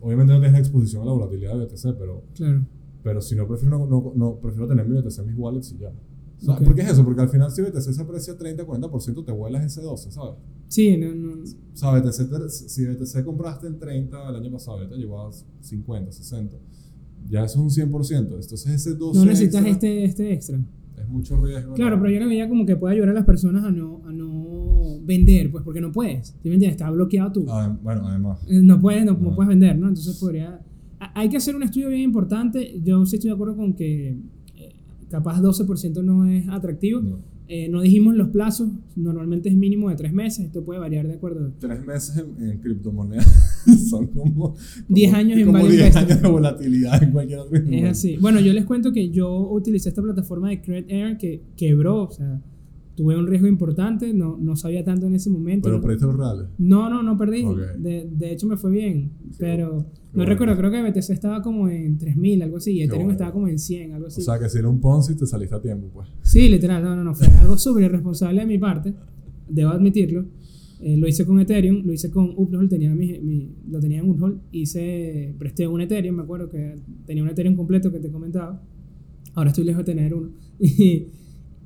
obviamente 0.00 0.32
no 0.32 0.38
tienes 0.40 0.52
la 0.52 0.58
exposición 0.60 1.02
a 1.02 1.06
la 1.06 1.12
volatilidad 1.12 1.52
de 1.58 1.64
BTC, 1.66 1.94
pero, 1.98 2.24
claro. 2.34 2.64
pero 3.02 3.20
si 3.20 3.36
no, 3.36 3.46
prefiero, 3.46 3.78
no, 3.78 3.86
no, 3.86 4.12
no, 4.16 4.36
prefiero 4.40 4.66
tener 4.66 4.86
mi 4.88 4.96
BTC 5.00 5.18
en 5.20 5.26
mis 5.26 5.36
wallets 5.36 5.72
y 5.72 5.78
ya. 5.78 5.88
O 5.90 6.42
sea, 6.42 6.54
Ok. 6.54 6.62
¿Por 6.64 6.74
qué 6.74 6.82
es 6.82 6.90
eso? 6.92 7.04
Porque 7.04 7.20
al 7.20 7.28
final 7.28 7.50
si 7.50 7.60
BTC 7.60 7.92
se 7.92 8.00
aprecia 8.02 8.34
30-40%, 8.38 9.24
te 9.26 9.32
vuelas 9.32 9.64
ese 9.64 9.82
12, 9.82 10.10
¿sabes? 10.10 10.36
Sí, 10.68 10.96
no, 10.96 11.14
no, 11.14 11.42
O 11.42 11.76
sea, 11.76 11.90
BTC 11.92 12.48
si 12.48 12.86
BTC 12.86 13.24
compraste 13.24 13.66
en 13.66 13.78
30 13.78 14.28
el 14.30 14.36
año 14.36 14.50
pasado, 14.50 14.88
te 14.88 14.96
llegó 14.96 15.20
a 15.20 15.30
50, 15.60 16.10
60. 16.12 16.56
Ya 17.28 17.44
eso 17.44 17.66
es 17.66 17.78
un 17.78 17.90
100%. 17.90 18.18
Entonces 18.18 18.66
ese 18.66 18.94
12 18.94 19.18
no 19.18 19.24
necesitas 19.26 19.60
extra 19.66 19.70
este, 19.88 20.04
este 20.04 20.32
extra. 20.32 20.60
es 20.98 21.08
mucho 21.08 21.36
riesgo. 21.44 21.74
Claro, 21.74 21.96
¿no? 21.96 22.02
pero 22.02 22.14
yo 22.14 22.20
lo 22.20 22.28
veía 22.28 22.48
como 22.48 22.66
que 22.66 22.76
puede 22.76 22.94
ayudar 22.94 23.10
a 23.10 23.14
las 23.14 23.24
personas 23.24 23.64
a 23.64 23.70
no, 23.70 24.02
a 24.06 24.12
no 24.12 25.00
vender, 25.02 25.50
pues 25.50 25.64
porque 25.64 25.80
no 25.80 25.92
puedes. 25.92 26.28
¿Sí 26.28 26.48
me 26.48 26.54
entiendes? 26.54 26.72
Está 26.72 26.90
bloqueado 26.90 27.32
tú. 27.32 27.46
Adem- 27.46 27.78
bueno, 27.82 28.06
además. 28.08 28.40
Eh, 28.48 28.60
No 28.62 28.80
puedes, 28.80 29.04
no, 29.04 29.12
no 29.12 29.30
Ah. 29.30 29.34
puedes 29.36 29.48
vender, 29.48 29.78
¿no? 29.78 29.88
Entonces 29.88 30.16
podría... 30.18 30.60
Hay 31.14 31.28
que 31.30 31.36
hacer 31.38 31.56
un 31.56 31.62
estudio 31.62 31.88
bien 31.88 32.02
importante. 32.02 32.78
Yo 32.84 33.04
sí 33.06 33.16
estoy 33.16 33.30
de 33.30 33.34
acuerdo 33.34 33.56
con 33.56 33.72
que 33.74 34.18
eh, 34.56 34.74
capaz 35.08 35.40
12% 35.40 36.02
no 36.04 36.26
es 36.26 36.46
atractivo. 36.48 37.00
No. 37.00 37.18
Eh, 37.52 37.68
no 37.68 37.80
dijimos 37.82 38.14
los 38.14 38.28
plazos, 38.28 38.70
normalmente 38.94 39.48
es 39.48 39.56
mínimo 39.56 39.90
de 39.90 39.96
tres 39.96 40.12
meses. 40.12 40.46
Esto 40.46 40.64
puede 40.64 40.78
variar 40.78 41.08
de 41.08 41.14
acuerdo. 41.14 41.52
Tres 41.58 41.84
meses 41.84 42.16
en, 42.16 42.48
en 42.48 42.58
criptomonedas 42.60 43.26
son 43.90 44.06
como, 44.06 44.32
como 44.32 44.56
10 44.88 45.14
años 45.14 45.36
en 45.40 45.46
como 45.46 45.58
value 45.58 45.70
10 45.70 45.80
investing. 45.80 46.04
años 46.12 46.22
de 46.22 46.28
volatilidad 46.28 47.02
en 47.02 47.10
cualquier 47.10 47.38
otro 47.40 47.58
Es 47.58 47.84
así. 47.90 48.16
Bueno, 48.18 48.38
yo 48.38 48.52
les 48.52 48.64
cuento 48.66 48.92
que 48.92 49.10
yo 49.10 49.36
utilicé 49.50 49.88
esta 49.88 50.00
plataforma 50.00 50.48
de 50.50 50.62
Credit 50.62 50.90
Air 50.90 51.18
que 51.18 51.42
quebró, 51.56 52.04
o 52.04 52.10
sea, 52.12 52.40
tuve 52.94 53.16
un 53.16 53.26
riesgo 53.26 53.46
importante, 53.48 54.12
no, 54.12 54.36
no 54.38 54.56
sabía 54.56 54.84
tanto 54.84 55.06
en 55.06 55.14
ese 55.14 55.30
momento. 55.30 55.64
Pero 55.64 55.76
¿no? 55.76 55.82
perdiste 55.82 56.06
los 56.06 56.16
reales. 56.16 56.46
No, 56.58 56.90
no, 56.90 57.02
no 57.02 57.16
perdí. 57.16 57.44
Ok. 57.44 57.58
De, 57.78 58.08
de 58.10 58.32
hecho, 58.32 58.46
me 58.46 58.56
fue 58.56 58.70
bien. 58.70 59.12
pero 59.38 59.68
no 59.78 59.86
bueno. 60.12 60.30
recuerdo, 60.30 60.56
creo 60.56 60.70
que 60.70 60.82
BTC 60.90 61.10
estaba 61.10 61.40
como 61.40 61.68
en 61.68 61.96
3000, 61.96 62.42
algo 62.42 62.56
así. 62.58 62.72
Y 62.72 62.82
Ethereum 62.82 63.04
bueno. 63.04 63.12
estaba 63.12 63.32
como 63.32 63.48
en 63.48 63.58
100, 63.58 63.92
algo 63.94 64.06
así. 64.08 64.20
O 64.20 64.24
sea 64.24 64.38
que 64.38 64.48
si 64.48 64.58
era 64.58 64.68
un 64.68 64.80
Ponzi 64.80 65.14
te 65.16 65.24
saliste 65.26 65.54
a 65.54 65.60
tiempo, 65.62 65.88
pues. 65.94 66.08
sí, 66.22 66.48
literal, 66.48 66.82
no, 66.82 66.94
no, 66.96 67.04
no. 67.04 67.14
Fue 67.14 67.26
algo 67.40 67.56
súper 67.56 67.84
irresponsable 67.84 68.40
de 68.40 68.46
mi 68.46 68.58
parte. 68.58 68.92
Debo 69.48 69.70
admitirlo. 69.70 70.26
Eh, 70.82 70.96
lo 70.96 71.06
hice 71.06 71.26
con 71.26 71.38
Ethereum, 71.40 71.82
lo 71.84 71.92
hice 71.92 72.10
con 72.10 72.30
Uphold, 72.36 72.70
tenía 72.70 72.94
mi, 72.94 73.18
mi- 73.20 73.50
lo 73.70 73.80
tenía 73.80 74.00
en 74.00 74.08
Uphold. 74.10 74.38
Hice, 74.50 75.34
presté 75.38 75.66
un 75.68 75.80
Ethereum, 75.82 76.16
me 76.16 76.22
acuerdo 76.22 76.48
que 76.48 76.76
tenía 77.06 77.22
un 77.22 77.28
Ethereum 77.28 77.54
completo 77.54 77.92
que 77.92 77.98
te 78.00 78.10
comentaba. 78.10 78.62
Ahora 79.34 79.50
estoy 79.50 79.64
lejos 79.64 79.84
de 79.84 79.92
tener 79.94 80.12
uno. 80.14 80.30
Y, 80.60 81.06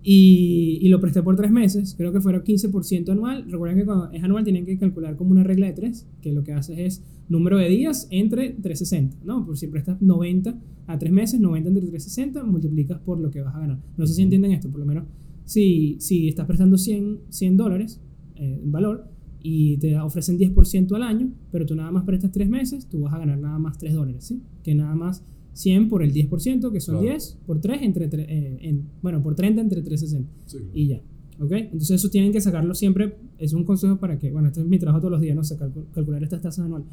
y 0.06 0.86
lo 0.90 1.00
presté 1.00 1.22
por 1.22 1.34
tres 1.34 1.50
meses, 1.50 1.94
creo 1.96 2.12
que 2.12 2.20
fueron 2.20 2.42
15% 2.42 3.10
anual. 3.10 3.50
Recuerden 3.50 3.78
que 3.78 3.84
cuando 3.86 4.10
es 4.12 4.22
anual 4.22 4.44
tienen 4.44 4.66
que 4.66 4.76
calcular 4.76 5.16
como 5.16 5.30
una 5.30 5.42
regla 5.42 5.66
de 5.66 5.72
tres, 5.72 6.06
que 6.20 6.32
lo 6.32 6.44
que 6.44 6.52
haces 6.52 6.78
es 6.78 7.02
número 7.28 7.56
de 7.56 7.68
días 7.68 8.06
entre 8.10 8.50
360, 8.50 9.16
¿no? 9.24 9.46
Por 9.46 9.56
si 9.56 9.66
prestas 9.68 10.02
90 10.02 10.60
a 10.86 10.98
tres 10.98 11.10
meses, 11.10 11.40
90 11.40 11.68
entre 11.68 11.86
360, 11.86 12.44
multiplicas 12.44 13.00
por 13.00 13.18
lo 13.18 13.30
que 13.30 13.40
vas 13.40 13.54
a 13.54 13.60
ganar. 13.60 13.80
No 13.96 14.06
sé 14.06 14.12
si 14.12 14.22
entienden 14.22 14.52
esto, 14.52 14.70
por 14.70 14.80
lo 14.80 14.86
menos 14.86 15.04
si, 15.44 15.96
si 16.00 16.28
estás 16.28 16.46
prestando 16.46 16.76
100, 16.76 17.20
100 17.28 17.56
dólares 17.56 18.00
eh, 18.36 18.60
en 18.62 18.72
valor 18.72 19.08
y 19.42 19.76
te 19.78 19.98
ofrecen 19.98 20.38
10% 20.38 20.94
al 20.96 21.02
año, 21.02 21.32
pero 21.50 21.66
tú 21.66 21.74
nada 21.76 21.90
más 21.90 22.04
prestas 22.04 22.32
tres 22.32 22.48
meses, 22.48 22.88
tú 22.88 23.00
vas 23.00 23.12
a 23.14 23.18
ganar 23.18 23.38
nada 23.38 23.58
más 23.58 23.76
3 23.78 23.94
dólares, 23.94 24.24
¿sí? 24.24 24.42
Que 24.62 24.74
nada 24.74 24.94
más 24.94 25.22
100 25.54 25.88
por 25.88 26.02
el 26.02 26.12
10%, 26.12 26.70
que 26.70 26.80
son 26.80 26.96
Claro. 26.96 27.08
10, 27.12 27.38
por 27.46 27.60
3, 27.60 27.80
entre, 27.82 28.10
tre- 28.10 28.26
eh, 28.28 28.58
en, 28.60 28.82
bueno, 29.02 29.22
por 29.22 29.34
30 29.34 29.60
entre 29.62 29.80
360 29.82 30.30
Sí. 30.46 30.58
y 30.74 30.88
ya. 30.88 31.00
¿Ok? 31.40 31.50
Entonces 31.52 31.90
eso 31.92 32.10
tienen 32.10 32.30
que 32.32 32.40
sacarlo 32.40 32.74
siempre. 32.74 33.16
Es 33.38 33.54
un 33.54 33.64
consejo 33.64 33.98
para 33.98 34.18
que, 34.18 34.30
bueno, 34.30 34.48
este 34.48 34.60
es 34.60 34.66
mi 34.66 34.78
trabajo 34.78 35.00
todos 35.00 35.12
los 35.12 35.20
días, 35.20 35.34
no 35.34 35.42
sé, 35.42 35.56
calcu- 35.56 35.86
calcular 35.92 36.22
estas 36.22 36.40
tasas 36.42 36.64
anuales. 36.64 36.86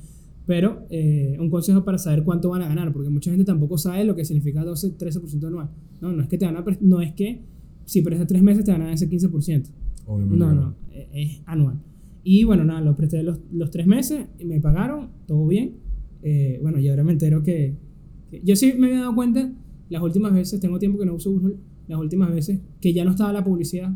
Pero 0.47 0.87
eh, 0.89 1.37
un 1.39 1.49
consejo 1.51 1.83
para 1.85 1.97
saber 1.99 2.23
cuánto 2.23 2.49
van 2.49 2.63
a 2.63 2.67
ganar, 2.67 2.91
porque 2.91 3.09
mucha 3.09 3.29
gente 3.29 3.45
tampoco 3.45 3.77
sabe 3.77 4.03
lo 4.03 4.15
que 4.15 4.25
significa 4.25 4.63
12, 4.63 4.97
13% 4.97 5.45
anual. 5.47 5.69
No, 6.01 6.11
no 6.11 6.23
es 6.23 6.27
que 6.27 6.37
te 6.39 6.45
van 6.45 6.55
a, 6.57 6.65
no 6.81 7.01
es 7.01 7.13
que 7.13 7.41
si 7.85 8.01
prestas 8.01 8.27
3 8.27 8.41
meses 8.41 8.63
te 8.65 8.71
van 8.71 8.81
a 8.81 8.85
dar 8.85 8.93
ese 8.95 9.07
15%. 9.09 9.69
Obviamente. 10.07 10.37
No, 10.39 10.53
no, 10.53 10.75
e- 10.91 11.07
es 11.13 11.41
anual. 11.45 11.79
Y 12.23 12.43
bueno, 12.43 12.63
nada, 12.63 12.81
lo 12.81 12.95
presté 12.95 13.21
los, 13.23 13.39
los 13.51 13.69
3 13.69 13.85
meses 13.85 14.25
me 14.43 14.59
pagaron, 14.59 15.09
todo 15.27 15.45
bien. 15.47 15.75
Eh, 16.23 16.59
bueno, 16.61 16.79
y 16.79 16.87
ahora 16.89 17.03
me 17.03 17.11
entero 17.11 17.43
que- 17.43 17.75
Yo 18.43 18.55
sí 18.55 18.73
me 18.77 18.87
había 18.87 18.99
dado 19.01 19.15
cuenta 19.15 19.51
las 19.89 20.01
últimas 20.01 20.33
veces, 20.33 20.59
tengo 20.59 20.79
tiempo 20.79 20.97
que 20.97 21.05
no 21.05 21.15
uso 21.15 21.31
Google, 21.31 21.55
las 21.87 21.99
últimas 21.99 22.31
veces, 22.33 22.61
que 22.79 22.93
ya 22.93 23.03
no 23.03 23.11
estaba 23.11 23.33
la 23.33 23.43
publicidad, 23.43 23.91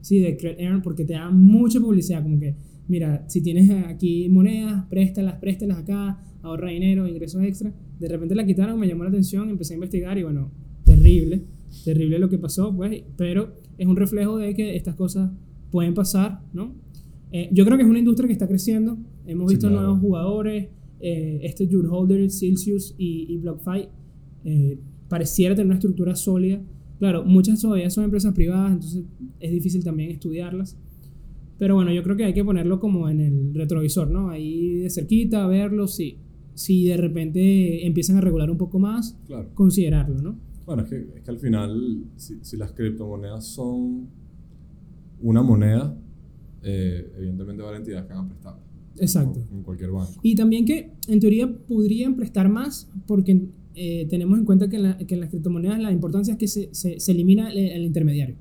sí, 0.00 0.18
de 0.18 0.36
Credit 0.36 0.82
porque 0.82 1.04
te 1.04 1.12
dan 1.14 1.40
mucha 1.40 1.78
publicidad, 1.80 2.22
como 2.22 2.38
que, 2.40 2.56
mira, 2.88 3.24
si 3.28 3.40
tienes 3.42 3.70
aquí 3.86 4.28
monedas, 4.28 4.86
préstalas, 4.88 5.36
préstalas 5.36 5.78
acá, 5.78 6.18
ahorra 6.42 6.70
dinero, 6.70 7.06
ingresos 7.06 7.42
extra. 7.42 7.72
De 8.00 8.08
repente 8.08 8.34
la 8.34 8.44
quitaron, 8.46 8.78
me 8.78 8.88
llamó 8.88 9.04
la 9.04 9.10
atención, 9.10 9.48
empecé 9.50 9.74
a 9.74 9.76
investigar 9.76 10.18
y 10.18 10.22
bueno, 10.24 10.50
terrible, 10.84 11.44
terrible 11.84 12.18
lo 12.18 12.28
que 12.28 12.38
pasó, 12.38 12.74
pues, 12.74 13.02
pero 13.16 13.54
es 13.76 13.86
un 13.86 13.96
reflejo 13.96 14.38
de 14.38 14.54
que 14.54 14.74
estas 14.76 14.94
cosas 14.96 15.30
pueden 15.70 15.94
pasar, 15.94 16.40
¿no? 16.52 16.74
Eh, 17.30 17.50
yo 17.52 17.64
creo 17.64 17.76
que 17.76 17.82
es 17.84 17.88
una 17.88 17.98
industria 17.98 18.26
que 18.26 18.32
está 18.32 18.48
creciendo, 18.48 18.98
hemos 19.26 19.50
Sí, 19.50 19.56
visto 19.56 19.68
claro. 19.68 19.82
nuevos 19.82 20.00
jugadores, 20.00 20.68
eh, 21.00 21.40
este 21.42 21.68
Holder, 21.74 22.30
Celsius 22.30 22.94
y, 22.98 23.26
y 23.28 23.38
BlockFi 23.38 23.88
eh, 24.44 24.78
pareciera 25.08 25.54
tener 25.54 25.66
una 25.66 25.74
estructura 25.74 26.14
sólida. 26.16 26.62
Claro, 26.98 27.24
muchas 27.24 27.60
todavía 27.60 27.90
son 27.90 28.04
empresas 28.04 28.34
privadas, 28.34 28.72
entonces 28.72 29.04
es 29.40 29.52
difícil 29.52 29.84
también 29.84 30.10
estudiarlas. 30.10 30.76
Pero 31.58 31.74
bueno, 31.74 31.92
yo 31.92 32.02
creo 32.02 32.16
que 32.16 32.24
hay 32.24 32.34
que 32.34 32.44
ponerlo 32.44 32.78
como 32.78 33.08
en 33.08 33.20
el 33.20 33.54
retrovisor, 33.54 34.10
¿no? 34.10 34.30
Ahí 34.30 34.78
de 34.78 34.90
cerquita, 34.90 35.46
verlo, 35.46 35.86
si, 35.88 36.18
si 36.54 36.86
de 36.86 36.96
repente 36.96 37.86
empiezan 37.86 38.16
a 38.16 38.20
regular 38.20 38.50
un 38.50 38.58
poco 38.58 38.78
más, 38.78 39.18
Claro. 39.26 39.50
considerarlo, 39.54 40.20
¿no? 40.22 40.38
Bueno, 40.66 40.82
es 40.82 40.88
que, 40.90 40.96
es 41.16 41.22
que 41.22 41.30
al 41.30 41.38
final, 41.38 42.04
si, 42.16 42.38
si 42.42 42.56
las 42.56 42.72
criptomonedas 42.72 43.46
son 43.46 44.08
una 45.20 45.42
moneda, 45.42 45.96
eh, 46.62 47.10
evidentemente 47.16 47.62
va 47.62 47.70
a 47.70 47.72
la 47.72 47.78
entidad 47.78 48.06
que 48.06 48.12
van 48.14 48.30
a 48.44 48.58
Exacto. 49.00 49.40
En 49.52 49.62
cualquier 49.62 49.90
banco. 49.90 50.12
Y 50.22 50.34
también 50.34 50.64
que 50.64 50.92
en 51.08 51.20
teoría 51.20 51.50
podrían 51.68 52.16
prestar 52.16 52.48
más 52.48 52.90
porque 53.06 53.48
eh, 53.74 54.06
tenemos 54.10 54.38
en 54.38 54.44
cuenta 54.44 54.68
que 54.68 54.76
en, 54.76 54.82
la- 54.82 54.96
que 54.98 55.14
en 55.14 55.20
las 55.20 55.30
criptomonedas 55.30 55.78
la 55.80 55.92
importancia 55.92 56.32
es 56.32 56.38
que 56.38 56.48
se, 56.48 56.68
se, 56.72 56.98
se 57.00 57.12
elimina 57.12 57.50
el, 57.50 57.58
el 57.58 57.84
intermediario. 57.84 58.36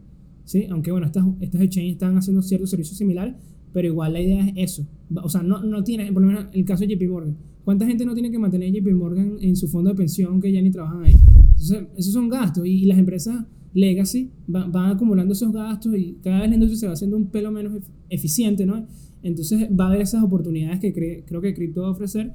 ¿sí? 0.45 0.65
Aunque 0.69 0.91
bueno, 0.91 1.05
estas, 1.05 1.25
estas 1.41 1.61
exchanges 1.61 1.93
están 1.93 2.17
haciendo 2.17 2.41
ciertos 2.41 2.69
servicios 2.69 2.97
similares, 2.97 3.35
pero 3.73 3.87
igual 3.87 4.13
la 4.13 4.21
idea 4.21 4.47
es 4.47 4.53
eso. 4.73 4.87
O 5.23 5.29
sea, 5.29 5.43
no, 5.43 5.61
no 5.63 5.83
tiene, 5.83 6.11
por 6.11 6.21
lo 6.21 6.27
menos 6.29 6.45
el 6.53 6.65
caso 6.65 6.85
de 6.85 6.95
JP 6.95 7.09
Morgan. 7.09 7.37
¿Cuánta 7.63 7.85
gente 7.85 8.05
no 8.05 8.13
tiene 8.13 8.31
que 8.31 8.39
mantener 8.39 8.71
JP 8.73 8.93
Morgan 8.93 9.37
en 9.41 9.55
su 9.55 9.67
fondo 9.67 9.89
de 9.91 9.95
pensión 9.95 10.39
que 10.41 10.51
ya 10.51 10.61
ni 10.61 10.71
trabajan 10.71 11.03
ahí? 11.03 11.13
Entonces, 11.51 11.83
esos 11.97 12.13
son 12.13 12.29
gastos 12.29 12.65
y, 12.65 12.69
y 12.71 12.85
las 12.85 12.97
empresas 12.97 13.45
legacy 13.73 14.31
van, 14.47 14.71
van 14.71 14.95
acumulando 14.95 15.33
esos 15.33 15.51
gastos 15.51 15.93
y 15.95 16.17
cada 16.23 16.39
vez 16.41 16.49
la 16.49 16.55
industria 16.55 16.79
se 16.79 16.87
va 16.87 16.93
haciendo 16.93 17.17
un 17.17 17.27
pelo 17.27 17.51
menos 17.51 17.73
ef- 17.73 17.89
eficiente, 18.09 18.65
¿no? 18.65 18.87
Entonces 19.27 19.67
va 19.77 19.85
a 19.85 19.87
haber 19.89 20.01
esas 20.01 20.23
oportunidades 20.23 20.79
que 20.79 20.93
cre- 20.93 21.23
creo 21.25 21.41
que 21.41 21.53
cripto 21.53 21.81
va 21.81 21.87
a 21.87 21.91
ofrecer, 21.91 22.33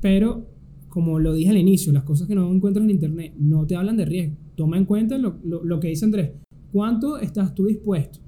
pero 0.00 0.46
como 0.88 1.18
lo 1.18 1.34
dije 1.34 1.50
al 1.50 1.58
inicio, 1.58 1.92
las 1.92 2.04
cosas 2.04 2.26
que 2.28 2.34
no 2.34 2.50
encuentras 2.52 2.84
en 2.84 2.90
internet 2.90 3.34
no 3.38 3.66
te 3.66 3.76
hablan 3.76 3.96
de 3.96 4.04
riesgo. 4.04 4.36
Toma 4.54 4.78
en 4.78 4.84
cuenta 4.86 5.18
lo, 5.18 5.38
lo- 5.44 5.62
lo 5.64 5.80
que 5.80 5.88
dice 5.88 6.04
Andrés. 6.04 6.30
¿Cuánto 6.72 7.18
estás 7.18 7.54
tú 7.54 7.66
dispuesto 7.66 8.18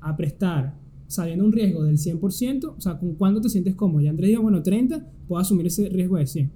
a 0.00 0.16
prestar 0.16 0.76
sabiendo 1.06 1.44
un 1.44 1.52
riesgo 1.52 1.84
del 1.84 1.96
100%? 1.96 2.74
O 2.76 2.80
sea, 2.80 2.98
¿con 2.98 3.14
cuánto 3.14 3.40
te 3.40 3.48
sientes 3.48 3.74
cómodo? 3.74 4.00
Ya 4.00 4.10
Andrés 4.10 4.30
dijo, 4.30 4.42
bueno, 4.42 4.62
30, 4.62 5.06
puedo 5.28 5.40
asumir 5.40 5.66
ese 5.66 5.88
riesgo 5.88 6.16
de 6.16 6.26
100. 6.26 6.50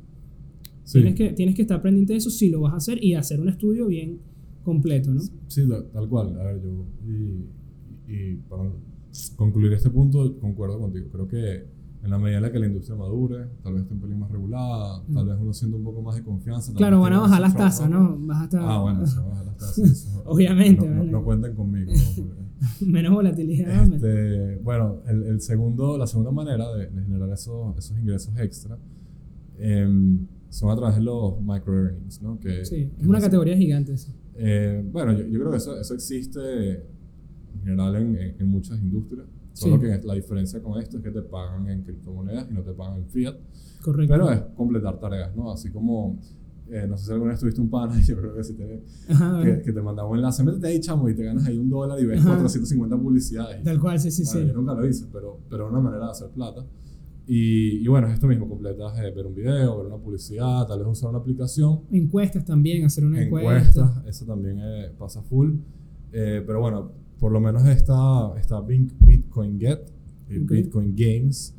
Sí, 0.85 0.99
Tienes, 0.99 1.15
que, 1.15 1.29
tienes 1.31 1.55
que 1.55 1.63
estar 1.63 1.81
pendiente 1.81 2.13
de 2.13 2.19
eso 2.19 2.29
si 2.31 2.51
lo 2.51 2.61
vas 2.63 2.73
a 2.75 2.77
hacer 2.77 3.03
y 3.03 3.15
hacer 3.15 3.41
un 3.41 3.49
estudio 3.49 3.87
bien 3.87 4.19
completo, 4.65 5.13
¿no? 5.15 5.21
sí, 5.47 5.63
tal, 5.93 6.09
cual. 6.09 6.39
A 6.41 6.45
ver, 6.45 6.61
yo. 6.63 6.85
Y, 7.09 8.13
y 8.13 8.35
para 8.49 8.65
concluir 9.37 9.73
este 9.73 9.91
punto, 9.91 10.39
concuerdo 10.41 10.79
contigo. 10.79 11.09
Creo 11.13 11.29
que 11.29 11.83
en 12.03 12.11
la 12.11 12.19
medida 12.19 12.39
en 12.39 12.43
la 12.43 12.51
que 12.53 12.59
la 12.59 12.67
industria 12.67 12.97
madure, 12.97 13.47
tal 13.63 13.75
vez 13.75 13.83
esté 13.83 13.95
un 13.95 14.01
pelín 14.01 14.19
más 14.19 14.31
regulada, 14.31 15.05
tal 15.13 15.27
vez 15.27 15.37
uno 15.41 15.53
sienta 15.53 15.77
un 15.77 15.85
poco 15.85 16.03
más 16.03 16.17
de 16.17 16.23
confianza. 16.25 16.73
Claro, 16.75 17.01
van 17.01 17.13
a 17.13 17.17
tenga 17.17 17.23
bajar 17.29 17.41
las 17.43 17.57
tasas. 17.57 17.89
¿no? 17.89 18.15
Estar 18.43 18.61
Ah, 18.65 18.81
bueno, 18.81 19.07
se 19.07 19.17
van 19.19 19.27
a 19.27 19.29
bajar 19.31 19.47
las 19.47 19.57
tasas. 19.59 19.79
eso- 19.79 20.23
Obviamente, 20.27 20.85
No, 20.87 20.93
no- 20.95 20.99
vale. 21.01 21.13
no 21.13 21.25
cuenten 21.25 21.55
conmigo. 21.55 21.93
no, 22.81 22.87
menos 22.87 23.13
volatilidad. 23.15 23.85
Este, 23.95 24.57
bueno, 24.65 25.03
el, 25.07 25.23
el 25.25 25.41
segundo, 25.41 25.97
la 25.97 26.07
segunda 26.09 26.31
manera 26.33 26.73
de, 26.75 26.87
de 26.91 27.03
generar 27.03 27.31
esos, 27.31 27.77
esos 27.79 27.97
ingresos 27.99 28.35
extra 28.39 28.77
em, 29.59 30.27
son 30.49 30.71
a 30.71 30.77
través 30.77 30.97
de 30.97 31.03
los 31.03 31.41
micro 31.41 31.73
earnings, 31.87 32.21
¿no? 32.23 32.39
Que, 32.41 32.65
Sí, 32.65 32.91
es 32.99 33.07
una 33.07 33.19
no 33.19 33.25
categoría 33.25 33.57
gigante. 33.57 33.97
sí. 33.97 34.13
eh, 34.35 34.85
bueno, 34.93 35.13
yo, 35.13 35.25
yo 35.27 35.39
creo 35.39 35.51
que 35.51 35.57
eso, 35.59 35.79
eso 35.81 35.95
existe 35.95 36.85
en 37.55 37.61
general 37.63 37.97
en, 37.97 38.17
en- 38.17 38.37
en 38.41 38.49
muchas 38.49 38.79
industrias. 38.81 39.27
Solo 39.53 39.77
Sí. 39.77 39.83
que 39.83 40.07
la 40.07 40.15
diferencia 40.15 40.63
con 40.63 40.81
esto 40.81 40.97
es 40.99 41.03
que 41.05 41.11
te 41.11 41.21
pagan 41.23 41.69
en 41.69 41.83
criptomonedas 41.83 42.51
y 42.51 42.55
no 42.55 42.63
te 42.63 42.73
pagan 42.73 42.99
en 43.01 43.07
fiat. 43.09 43.35
Correcto. 43.83 44.15
Pero 44.15 44.31
es 44.31 44.41
completar 44.57 44.99
tareas, 44.99 45.37
¿no? 45.37 45.53
Así 45.53 45.71
como, 45.71 46.19
eh, 46.71 46.87
no 46.89 46.97
sé 46.97 47.07
si 47.07 47.13
alguna 47.13 47.33
vez 47.33 47.41
tuviste 47.41 47.61
un 47.61 47.69
pana, 47.69 48.01
yo 48.07 48.17
creo 48.17 48.35
que 48.35 48.43
te, 48.43 48.83
Ajá, 49.13 49.43
que, 49.43 49.61
que 49.63 49.73
te 49.73 49.83
mandaba 49.83 50.09
un 50.09 50.17
enlace, 50.17 50.43
métete 50.43 50.69
ahí, 50.69 50.81
chamo, 50.81 51.07
y 51.11 51.15
te 51.15 51.25
ganas 51.25 51.45
ahí 51.47 51.59
un 51.59 51.69
dólar 51.69 52.01
y 52.01 52.07
ves 52.07 52.21
Ajá. 52.21 52.29
450 52.31 52.97
publicidades. 52.97 53.63
Tal 53.63 53.79
cual, 53.79 54.01
sí, 54.01 54.11
sí, 54.11 54.23
Bueno, 54.25 54.41
sí. 54.41 54.47
Yo 54.49 54.55
nunca 54.61 54.75
lo 54.75 54.87
hice, 54.89 55.07
pero, 55.13 55.39
pero 55.51 55.69
una 55.69 55.81
manera 55.81 56.07
de 56.07 56.11
hacer 56.13 56.29
plata. 56.31 56.65
Y, 57.27 57.85
y 57.85 57.87
bueno, 57.89 58.09
es 58.09 58.15
esto 58.15 58.27
mismo, 58.27 58.49
completas 58.49 58.99
eh, 58.99 59.13
ver 59.15 59.27
un 59.27 59.35
video, 59.35 59.77
ver 59.79 59.87
una 59.87 59.97
publicidad, 59.99 60.67
tal 60.67 60.79
vez 60.81 60.89
usar 60.89 61.11
una 61.11 61.19
aplicación, 61.19 61.83
Encuestas 61.91 62.45
también, 62.45 62.85
hacer 62.85 63.05
una 63.05 63.23
encuesta. 63.23 63.51
encuestas, 63.59 64.07
eso 64.07 64.25
también 64.25 64.59
eh, 64.61 64.91
pasa 64.99 65.23
full. 65.23 65.57
Eh, 66.11 66.43
pero 66.47 66.61
bueno, 66.61 66.93
por 67.23 67.31
lo 67.31 67.41
menos 67.41 67.65
está, 67.69 68.33
está 68.37 68.61
Bitcoin 68.61 69.61
Get 69.61 69.79
y 70.29 70.39
Ok. 70.39 70.51
Bitcoin 70.51 70.93
Games. 70.97 71.55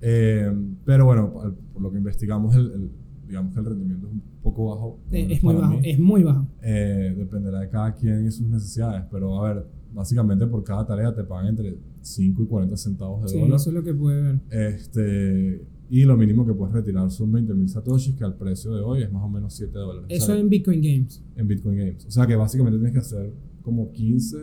Eh, 0.00 0.52
pero 0.84 1.04
bueno, 1.04 1.32
por 1.72 1.82
lo 1.82 1.90
que 1.90 1.98
investigamos, 1.98 2.54
el, 2.54 2.70
el- 2.70 2.90
digamos 3.26 3.52
que 3.52 3.58
el 3.60 3.66
rendimiento 3.66 4.06
es 4.06 4.12
un 4.12 4.22
poco 4.40 4.66
bajo. 4.74 4.98
Eh, 5.10 5.26
es 5.30 5.42
muy 5.42 5.54
bajo, 5.56 5.72
mí. 5.74 5.80
es 5.82 5.98
muy 5.98 6.22
bajo. 6.22 6.46
Eh, 6.62 7.12
dependerá 7.18 7.58
de 7.60 7.68
cada 7.68 7.92
quien 7.92 8.24
y 8.24 8.30
sus 8.30 8.46
necesidades. 8.48 9.04
Pero 9.10 9.44
a 9.44 9.52
ver, 9.52 9.66
básicamente 9.92 10.46
por 10.46 10.62
cada 10.62 10.86
tarea 10.86 11.12
te 11.12 11.24
pagan 11.24 11.48
entre 11.48 11.76
5 12.02 12.42
y 12.44 12.46
40 12.46 12.76
centavos 12.76 13.22
de 13.22 13.28
Sí, 13.30 13.40
dólar. 13.40 13.56
eso 13.56 13.70
es 13.70 13.74
lo 13.74 13.82
que 13.82 13.94
puede 13.94 14.22
ver. 14.22 14.40
Este, 14.50 15.64
y 15.90 16.04
lo 16.04 16.16
mínimo 16.16 16.46
que 16.46 16.54
puedes 16.54 16.72
retirar 16.72 17.10
son 17.10 17.32
20 17.32 17.52
mil 17.54 17.68
satoshis, 17.68 18.14
que 18.14 18.22
al 18.24 18.36
precio 18.36 18.72
de 18.74 18.80
hoy 18.80 19.02
es 19.02 19.10
más 19.12 19.24
o 19.24 19.28
menos 19.28 19.54
7 19.54 19.72
dólares. 19.76 20.04
O 20.08 20.14
Eso 20.14 20.26
sea, 20.26 20.36
en 20.38 20.48
Bitcoin 20.48 20.80
Games. 20.80 21.20
en 21.34 21.48
Bitcoin 21.48 21.78
Games. 21.78 22.06
O 22.06 22.10
sea 22.12 22.26
que 22.28 22.36
básicamente 22.36 22.78
tienes 22.78 22.92
que 22.92 23.00
hacer 23.00 23.32
como 23.62 23.90
15, 23.92 24.36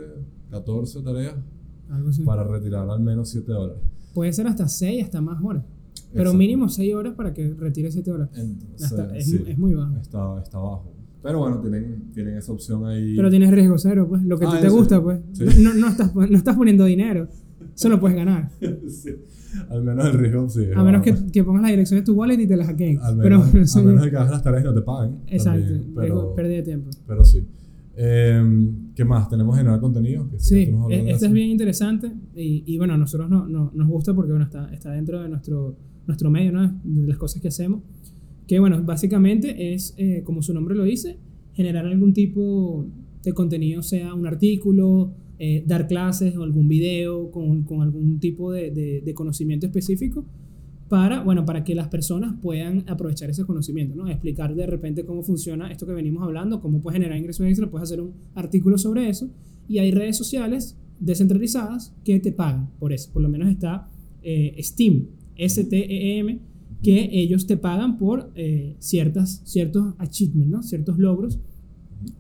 14 0.50 1.02
tareas 1.02 1.36
Algo 1.90 2.10
así. 2.10 2.24
para 2.24 2.44
retirar 2.44 2.90
al 2.90 3.00
menos 3.00 3.30
7 3.30 3.52
dólares. 3.52 3.82
Puede 4.14 4.34
ser 4.34 4.48
hasta 4.48 4.68
6, 4.68 5.04
hasta 5.04 5.22
más 5.22 5.44
horas. 5.44 5.64
Pero 6.14 6.34
mínimo 6.34 6.70
6 6.70 6.96
horas 6.96 7.14
para 7.16 7.34
que 7.34 7.54
retire 7.54 7.92
7 7.92 8.12
horas. 8.12 8.30
Entonces, 8.36 8.84
Hasta- 8.92 9.16
es, 9.18 9.26
sí, 9.30 9.44
es 9.48 9.58
muy 9.58 9.74
bajo. 9.74 9.96
está, 9.98 10.42
está 10.42 10.58
bajo. 10.58 10.94
Pero 11.22 11.40
bueno, 11.40 11.60
tienen, 11.60 12.12
tienen 12.14 12.38
esa 12.38 12.52
opción 12.54 12.86
ahí. 12.86 13.16
Pero 13.16 13.30
tienes 13.30 13.52
riesgo 13.52 13.78
cero, 13.78 14.06
pues. 14.08 14.24
Lo 14.24 14.38
que 14.38 14.46
Ah, 14.46 14.60
te 14.62 14.68
eso. 14.68 14.76
gusta, 14.78 15.02
pues. 15.04 15.20
Sí. 15.34 15.44
No, 15.62 15.74
no, 15.74 15.88
estás, 15.90 16.16
no 16.16 16.24
estás 16.38 16.56
poniendo 16.56 16.86
dinero. 16.86 17.28
Solo 17.74 18.00
puedes 18.00 18.16
ganar. 18.16 18.50
Sí. 18.88 19.10
Al 19.70 19.82
menos 19.84 20.06
el 20.06 20.14
riesgo 20.14 20.48
sí. 20.50 20.66
A 20.76 20.84
menos 20.84 21.02
que, 21.02 21.16
que 21.32 21.44
pongas 21.44 21.64
la 21.64 21.70
dirección 21.70 22.00
de 22.00 22.06
tu 22.06 22.14
wallet 22.14 22.40
y 22.40 22.48
te 22.48 22.56
la 22.56 22.66
hackeen. 22.66 23.00
Al 23.02 23.18
Pero, 23.18 23.40
menos, 23.44 23.72
sí, 23.72 23.80
a 23.80 23.82
menos 23.82 24.08
que 24.08 24.16
hagas 24.16 24.32
las 24.32 24.44
tareas 24.44 24.64
y 24.64 24.68
no 24.68 24.74
te 24.74 24.82
paguen. 24.82 25.18
exacto. 25.28 25.62
también, 25.66 25.94
pero, 25.96 26.36
pérdida 26.36 26.56
de 26.58 26.64
tiempo. 26.64 26.90
pero 27.08 27.26
sí. 27.26 27.46
Em, 28.00 28.94
¿Qué 28.94 29.04
más? 29.04 29.28
¿Tenemos 29.28 29.58
generar 29.58 29.80
contenido? 29.80 30.30
Que 30.30 30.40
Sí, 30.40 30.56
e- 30.90 31.10
este 31.12 31.26
es 31.26 31.32
bien 31.32 31.50
interesante 31.50 32.12
y, 32.36 32.64
y 32.66 32.78
bueno, 32.78 32.94
a 32.94 32.98
nosotros 32.98 33.28
no, 33.30 33.48
no- 33.48 33.72
nos 33.74 33.88
gusta 33.88 34.14
porque 34.14 34.32
bueno, 34.32 34.46
está, 34.46 34.72
está 34.72 34.92
dentro 34.92 35.22
de 35.22 35.30
nuestro, 35.30 35.76
nuestro 36.06 36.30
medio, 36.30 36.52
¿no? 36.52 36.80
de 36.84 37.08
las 37.08 37.18
cosas 37.18 37.42
que 37.42 37.48
hacemos. 37.48 37.82
Que 38.48 38.60
bueno, 38.60 38.84
básicamente 38.84 39.74
es, 39.74 39.96
eh, 39.98 40.22
como 40.24 40.42
su 40.44 40.54
nombre 40.54 40.76
lo 40.76 40.84
dice, 40.84 41.18
generar 41.54 41.86
algún 41.88 42.14
tipo 42.14 42.86
de 43.24 43.34
contenido, 43.34 43.82
sea 43.82 44.14
un 44.14 44.28
artículo, 44.28 45.14
eh, 45.40 45.64
dar 45.68 45.88
clases 45.88 46.36
o 46.38 46.44
algún 46.44 46.68
video 46.68 47.32
con, 47.32 47.64
con 47.64 47.82
algún 47.82 48.20
tipo 48.20 48.52
de, 48.52 48.70
de- 48.72 49.02
de 49.04 49.14
conocimiento 49.16 49.66
específico 49.66 50.24
para, 50.90 51.22
bueno, 51.22 51.46
para 51.46 51.64
que 51.64 51.76
las 51.76 51.90
personas 51.90 52.36
puedan 52.42 52.84
aprovechar 52.88 53.30
ese 53.30 53.46
conocimiento, 53.46 53.96
¿no? 53.96 54.08
Explicar 54.08 54.56
de 54.56 54.66
repente 54.66 55.06
cómo 55.06 55.22
funciona 55.24 55.70
esto 55.72 55.86
que 55.86 55.94
venimos 55.94 56.24
hablando, 56.24 56.62
cómo 56.62 56.82
puedes 56.82 56.96
generar 56.98 57.18
ingresos 57.18 57.46
extra, 57.46 57.70
puedes 57.70 57.84
hacer 57.90 58.02
un 58.02 58.14
artículo 58.36 58.78
sobre 58.78 59.10
eso 59.10 59.30
y 59.68 59.80
hay 59.80 59.92
redes 59.92 60.16
sociales 60.18 60.78
descentralizadas 61.00 61.94
que 62.04 62.20
te 62.20 62.32
pagan 62.32 62.70
por 62.80 62.94
eso. 62.94 63.12
Por 63.12 63.22
lo 63.22 63.30
menos 63.30 63.50
está 63.50 63.90
eh, 64.24 64.56
Steam, 64.64 65.08
S-T-E-M, 65.36 66.40
que 66.82 67.10
ellos 67.12 67.48
te 67.48 67.58
pagan 67.58 67.98
por 67.98 68.32
eh, 68.36 68.76
ciertas, 68.80 69.42
ciertos 69.46 69.94
achievements, 69.98 70.50
¿no? 70.50 70.64
Ciertos 70.64 70.98
logros 71.00 71.40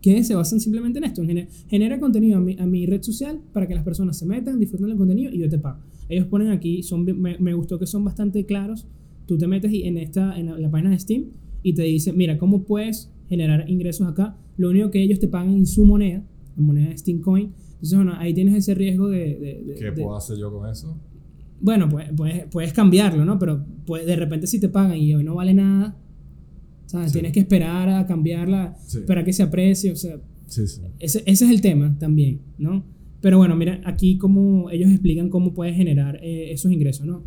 que 0.01 0.24
se 0.24 0.33
basan 0.36 0.59
simplemente 0.59 0.97
en 0.97 1.05
esto, 1.05 1.21
en 1.21 1.29
gener- 1.29 1.47
genera 1.67 2.00
contenido 2.00 2.38
a 2.38 2.41
mi, 2.41 2.57
a 2.59 2.65
mi 2.65 2.86
red 2.86 3.01
social 3.01 3.39
para 3.53 3.67
que 3.67 3.75
las 3.75 3.83
personas 3.83 4.17
se 4.17 4.25
metan, 4.25 4.59
disfruten 4.59 4.88
del 4.88 4.97
contenido 4.97 5.31
y 5.31 5.38
yo 5.39 5.47
te 5.50 5.59
pago. 5.59 5.79
Ellos 6.09 6.25
ponen 6.27 6.49
aquí, 6.49 6.83
son, 6.83 7.03
me, 7.05 7.37
me 7.37 7.53
gustó 7.53 7.77
que 7.79 7.85
son 7.85 8.03
bastante 8.05 8.45
claros, 8.45 8.87
tú 9.25 9.37
te 9.37 9.47
metes 9.47 9.71
en, 9.73 9.97
esta, 9.97 10.37
en 10.39 10.45
la, 10.47 10.57
la 10.59 10.71
página 10.71 10.91
de 10.91 10.99
Steam 10.99 11.25
y 11.63 11.73
te 11.73 11.83
dice, 11.83 12.13
mira, 12.13 12.37
¿cómo 12.37 12.63
puedes 12.63 13.11
generar 13.27 13.69
ingresos 13.69 14.07
acá? 14.07 14.37
Lo 14.57 14.69
único 14.69 14.89
que 14.89 15.01
ellos 15.01 15.19
te 15.19 15.27
pagan 15.27 15.53
en 15.53 15.65
su 15.65 15.85
moneda, 15.85 16.23
en 16.57 16.63
moneda 16.63 16.89
de 16.89 16.97
Steam 16.97 17.19
Coin. 17.19 17.51
Entonces, 17.73 17.95
bueno, 17.97 18.13
ahí 18.17 18.33
tienes 18.33 18.55
ese 18.55 18.73
riesgo 18.73 19.09
de... 19.09 19.19
de- 19.37 19.63
de- 19.65 19.75
¿Qué 19.77 19.85
de- 19.85 19.91
puedo 19.91 20.15
hacer 20.15 20.37
yo 20.37 20.51
con 20.51 20.69
eso? 20.69 20.97
bueno, 21.59 21.89
pues, 21.89 22.07
puedes, 22.15 22.45
puedes 22.45 22.71
cambiarlo, 22.71 23.25
¿no? 23.25 23.37
Pero 23.39 23.65
pues, 23.85 24.05
de 24.05 24.15
repente 24.15 24.45
si 24.47 24.59
te 24.59 24.69
pagan 24.69 24.95
y 24.97 25.13
hoy 25.15 25.23
no 25.23 25.35
vale 25.35 25.53
nada, 25.55 25.97
¿sabes? 26.85 27.07
Sí. 27.11 27.13
Tienes 27.13 27.33
que 27.33 27.39
esperar 27.41 27.89
a 27.89 28.05
cambiarla, 28.05 28.77
Sí. 28.85 28.99
esperar 28.99 29.25
que 29.25 29.33
se 29.33 29.43
aprecie, 29.43 29.91
o 29.91 29.95
sea, 29.95 30.19
sí. 30.45 30.61
ese, 30.99 31.23
ese 31.25 31.45
es 31.45 31.51
el 31.51 31.59
tema 31.61 31.97
también, 31.99 32.41
¿no? 32.57 32.83
Pero 33.27 33.39
bueno, 33.39 33.57
mira, 33.57 33.81
aquí 33.84 34.17
como 34.17 34.69
ellos 34.69 34.89
explican 34.89 35.27
cómo 35.27 35.53
puedes 35.53 35.75
generar 35.75 36.17
eh, 36.24 36.53
esos 36.53 36.72
ingresos, 36.72 37.05
¿no? 37.05 37.24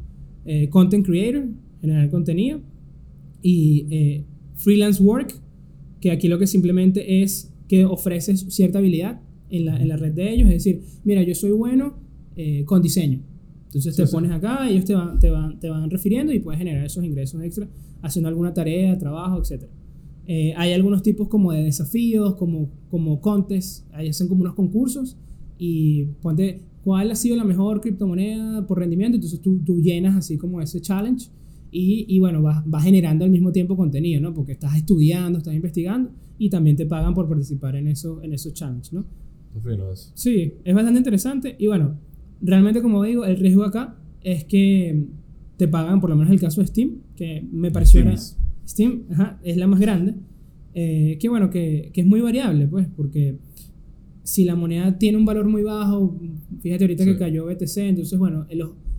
Eh, 0.46 0.70
content 0.70 1.04
creator, 1.04 1.46
generar 1.82 2.08
contenido, 2.08 2.62
y 3.42 3.84
eh, 3.90 4.24
freelance 4.54 5.02
work, 5.02 5.38
que 6.00 6.10
aquí 6.10 6.28
lo 6.28 6.38
que 6.38 6.46
simplemente 6.46 7.22
es 7.22 7.52
que 7.68 7.84
ofreces 7.84 8.46
cierta 8.48 8.78
habilidad 8.78 9.20
en 9.50 9.66
la, 9.66 9.76
en 9.76 9.88
la 9.88 9.98
red 9.98 10.14
de 10.14 10.32
ellos, 10.32 10.48
es 10.48 10.64
decir, 10.64 10.80
mira, 11.04 11.22
yo 11.22 11.34
soy 11.34 11.50
bueno 11.50 11.98
eh, 12.34 12.64
con 12.64 12.80
diseño. 12.80 13.20
Entonces 13.66 13.94
te 13.94 14.06
Sí, 14.06 14.10
pones 14.10 14.30
acá, 14.30 14.70
ellos 14.70 14.86
te 14.86 14.94
van, 14.94 15.18
te, 15.18 15.28
van, 15.28 15.60
te 15.60 15.68
van 15.68 15.90
refiriendo 15.90 16.32
y 16.32 16.38
puedes 16.38 16.58
generar 16.58 16.86
esos 16.86 17.04
ingresos 17.04 17.42
extra 17.42 17.68
haciendo 18.00 18.30
alguna 18.30 18.54
tarea, 18.54 18.96
trabajo, 18.96 19.42
etc. 19.42 19.64
Eh, 20.26 20.54
hay 20.56 20.72
algunos 20.72 21.02
tipos 21.02 21.28
como 21.28 21.52
de 21.52 21.62
desafíos, 21.62 22.36
como, 22.36 22.70
como 22.88 23.20
contests, 23.20 23.86
ahí 23.92 24.08
hacen 24.08 24.28
como 24.28 24.40
unos 24.40 24.54
concursos 24.54 25.18
y 25.62 26.04
ponte 26.22 26.62
cuál 26.82 27.10
ha 27.10 27.14
sido 27.14 27.36
la 27.36 27.44
mejor 27.44 27.82
criptomoneda 27.82 28.66
por 28.66 28.78
rendimiento, 28.78 29.16
entonces 29.16 29.42
tú, 29.42 29.58
tú 29.58 29.78
llenas 29.78 30.16
así 30.16 30.38
como 30.38 30.62
ese 30.62 30.80
challenge 30.80 31.28
y, 31.70 32.06
y 32.08 32.18
bueno, 32.18 32.40
vas, 32.40 32.62
vas 32.64 32.82
generando 32.82 33.26
al 33.26 33.30
mismo 33.30 33.52
tiempo 33.52 33.76
contenido, 33.76 34.22
¿no? 34.22 34.32
Porque 34.32 34.52
estás 34.52 34.74
estudiando, 34.74 35.36
estás 35.36 35.54
investigando 35.54 36.12
y 36.38 36.48
también 36.48 36.76
te 36.76 36.86
pagan 36.86 37.12
por 37.12 37.28
participar 37.28 37.76
en, 37.76 37.88
eso, 37.88 38.22
en 38.22 38.32
esos 38.32 38.54
challenges, 38.54 38.94
¿no? 38.94 39.04
Sí, 40.14 40.54
es 40.64 40.74
bastante 40.74 40.98
interesante 40.98 41.56
y 41.58 41.66
bueno, 41.66 41.98
realmente 42.40 42.80
como 42.80 43.02
digo, 43.02 43.26
el 43.26 43.36
riesgo 43.36 43.64
acá 43.64 43.98
es 44.22 44.44
que 44.44 45.04
te 45.58 45.68
pagan, 45.68 46.00
por 46.00 46.08
lo 46.08 46.16
menos 46.16 46.32
el 46.32 46.40
caso 46.40 46.62
de 46.62 46.68
Steam, 46.68 47.02
que 47.14 47.46
me 47.52 47.70
pareció... 47.70 48.02
Steam, 48.66 49.02
es 49.42 49.56
la 49.56 49.66
más 49.66 49.80
grande, 49.80 50.14
eh, 50.74 51.18
que 51.20 51.28
bueno, 51.28 51.50
que, 51.50 51.90
que, 51.92 52.02
es 52.02 52.06
muy 52.06 52.20
variable, 52.20 52.68
pues, 52.68 52.86
porque 52.96 53.36
si 54.30 54.44
la 54.44 54.54
moneda 54.54 54.96
tiene 54.96 55.18
un 55.18 55.24
valor 55.24 55.48
muy 55.48 55.64
bajo, 55.64 56.16
fíjate 56.60 56.84
ahorita 56.84 57.04
que 57.04 57.16
cayó 57.16 57.46
BTC, 57.46 57.78
entonces 57.78 58.16
bueno, 58.16 58.46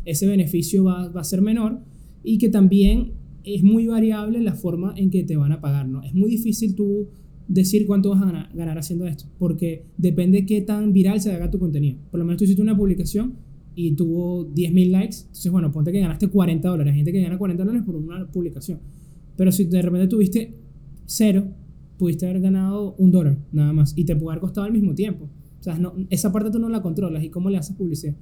ese 0.03 0.27
beneficio 0.27 0.83
va, 0.83 1.07
va, 1.07 1.21
a 1.21 1.23
ser 1.23 1.41
menor 1.41 1.79
y 2.21 2.38
que 2.38 2.50
también 2.50 3.13
es 3.45 3.63
muy 3.63 3.88
variable 3.88 4.41
la 4.41 4.55
forma 4.55 4.93
en 4.97 5.09
que 5.09 5.23
te 5.23 5.38
van 5.38 5.53
a 5.53 5.61
pagar, 5.61 5.88
¿no? 5.88 6.03
Es 6.03 6.13
muy 6.13 6.29
difícil 6.29 6.75
tú 6.75 7.07
decir 7.47 7.85
cuánto 7.85 8.09
vas 8.09 8.21
a 8.21 8.50
ganar, 8.53 8.77
haciendo 8.77 9.07
esto, 9.07 9.23
porque 9.39 9.85
depende 9.97 10.45
qué 10.45 10.59
tan 10.59 10.91
viral 10.91 11.21
se 11.21 11.31
haga 11.31 11.50
tu 11.50 11.59
contenido. 11.59 11.97
Por 12.11 12.19
lo 12.19 12.25
menos 12.25 12.38
tú 12.38 12.43
hiciste 12.43 12.61
una 12.61 12.75
publicación 12.75 13.35
y 13.73 13.93
tuvo 13.93 14.53
10.000 14.53 14.91
likes, 14.91 15.15
entonces 15.21 15.50
bueno, 15.50 15.71
ponte 15.71 15.93
que 15.93 16.01
ganaste 16.01 16.27
40 16.27 16.67
dólares, 16.67 16.91
hay 16.91 16.97
gente 16.97 17.13
que 17.13 17.21
gana 17.21 17.38
40 17.38 17.63
dólares 17.63 17.85
por 17.85 17.95
una 17.95 18.29
publicación. 18.29 18.81
Pero 19.38 19.50
si 19.53 19.63
de 19.63 19.81
repente 19.81 20.09
tuviste 20.09 20.57
cero, 21.05 21.47
pudiste 22.01 22.25
haber 22.25 22.41
ganado 22.41 22.96
un 22.98 23.12
dólar 23.12 23.38
nada 23.51 23.74
más 23.74 23.93
y 23.96 24.05
te 24.05 24.15
puede 24.15 24.34
haber 24.34 24.41
costado 24.41 24.65
al 24.65 24.74
mismo 24.74 24.96
tiempo. 24.96 25.29
O 25.60 25.63
sea, 25.63 25.77
no, 25.77 25.93
esa 26.10 26.31
parte 26.31 26.50
tú 26.50 26.58
no 26.58 26.67
la 26.67 26.81
controlas 26.81 27.24
y 27.24 27.29
cómo 27.29 27.51
le 27.51 27.60
haces 27.60 27.75
publicidad. 27.75 28.15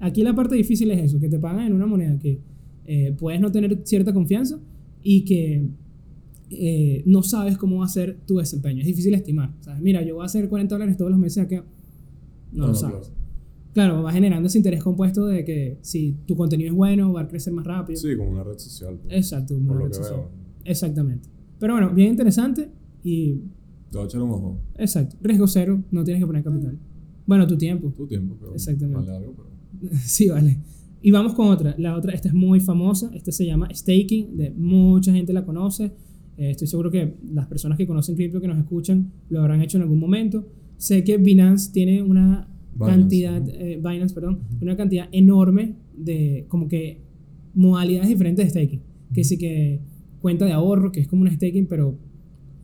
Aquí 0.00 0.22
la 0.22 0.34
parte 0.34 0.54
difícil 0.54 0.90
es 0.90 1.00
eso, 1.00 1.18
que 1.18 1.30
te 1.30 1.38
pagan 1.38 1.68
en 1.68 1.72
una 1.72 1.86
moneda 1.86 2.18
que 2.18 2.42
eh, 2.84 3.16
puedes 3.18 3.40
no 3.40 3.50
tener 3.50 3.80
cierta 3.84 4.12
confianza 4.12 4.60
y 5.02 5.24
que 5.24 5.66
eh, 6.50 7.02
no 7.06 7.22
sabes 7.22 7.56
cómo 7.56 7.78
va 7.78 7.86
a 7.86 7.88
ser 7.88 8.18
tu 8.26 8.36
desempeño. 8.36 8.80
Es 8.80 8.86
difícil 8.86 9.14
estimar. 9.14 9.54
¿sabes? 9.60 9.80
Mira, 9.80 10.02
yo 10.02 10.16
voy 10.16 10.24
a 10.24 10.26
hacer 10.26 10.50
40 10.50 10.74
dólares 10.74 10.98
todos 10.98 11.10
los 11.10 11.18
meses 11.18 11.42
acá. 11.42 11.64
No, 12.52 12.66
lo 12.66 12.74
sabes. 12.74 13.10
Claro. 13.72 14.02
va 14.02 14.12
generando 14.12 14.48
ese 14.48 14.58
interés 14.58 14.82
compuesto 14.82 15.26
de 15.26 15.42
que 15.46 15.78
si 15.80 16.18
tu 16.26 16.36
contenido 16.36 16.68
es 16.68 16.76
bueno, 16.76 17.14
va 17.14 17.22
a 17.22 17.28
crecer 17.28 17.54
más 17.54 17.64
rápido. 17.64 17.98
Sí, 17.98 18.14
como 18.14 18.32
una 18.32 18.44
red 18.44 18.58
social. 18.58 18.98
Pues, 19.02 19.16
Exacto, 19.16 19.54
como 19.54 19.72
una 19.72 19.84
red 19.84 19.92
social. 19.94 20.26
Exactamente. 20.66 21.30
Pero 21.58 21.72
bueno, 21.72 21.94
bien 21.94 22.10
interesante 22.10 22.81
y... 23.02 23.34
Te 23.90 23.98
voy 23.98 24.02
a 24.02 24.04
echar 24.06 24.22
un 24.22 24.30
ojo. 24.30 24.60
Exacto. 24.78 25.16
Riesgo 25.20 25.46
cero, 25.46 25.82
no 25.90 26.02
tienes 26.04 26.22
que 26.22 26.26
poner 26.26 26.42
capital. 26.42 26.78
Bueno, 27.26 27.46
tu 27.46 27.56
tiempo. 27.56 27.92
Tu 27.96 28.06
tiempo, 28.06 28.36
pero 28.38 28.54
Exactamente. 28.54 29.00
Vale 29.00 29.16
algo, 29.16 29.34
pero... 29.34 29.90
sí, 30.04 30.28
vale. 30.28 30.58
Y 31.02 31.10
vamos 31.10 31.34
con 31.34 31.48
otra. 31.48 31.74
La 31.78 31.96
otra, 31.96 32.12
esta 32.12 32.28
es 32.28 32.34
muy 32.34 32.60
famosa. 32.60 33.10
Esta 33.14 33.32
se 33.32 33.44
llama 33.44 33.68
Staking. 33.72 34.36
De 34.36 34.50
mucha 34.50 35.12
gente 35.12 35.32
la 35.32 35.44
conoce. 35.44 35.92
Eh, 36.36 36.50
estoy 36.50 36.68
seguro 36.68 36.90
que 36.90 37.16
las 37.32 37.46
personas 37.46 37.76
que 37.76 37.86
conocen 37.86 38.14
cripto, 38.14 38.40
que 38.40 38.48
nos 38.48 38.58
escuchan, 38.58 39.12
lo 39.28 39.40
habrán 39.40 39.60
hecho 39.60 39.78
en 39.78 39.82
algún 39.82 39.98
momento. 39.98 40.46
Sé 40.76 41.04
que 41.04 41.18
Binance 41.18 41.72
tiene 41.72 42.02
una 42.02 42.48
cantidad, 42.78 43.42
eh, 43.48 43.76
Binance, 43.76 44.14
perdón, 44.14 44.40
una 44.60 44.76
cantidad 44.76 45.08
enorme 45.12 45.76
de 45.94 46.46
como 46.48 46.68
que 46.68 47.02
modalidades 47.54 48.08
diferentes 48.08 48.46
de 48.46 48.50
staking. 48.50 48.82
Que 49.12 49.24
sí 49.24 49.36
que 49.36 49.80
cuenta 50.20 50.46
de 50.46 50.52
ahorro, 50.52 50.90
que 50.90 51.00
es 51.00 51.08
como 51.08 51.22
un 51.22 51.30
staking, 51.30 51.66
pero 51.66 51.98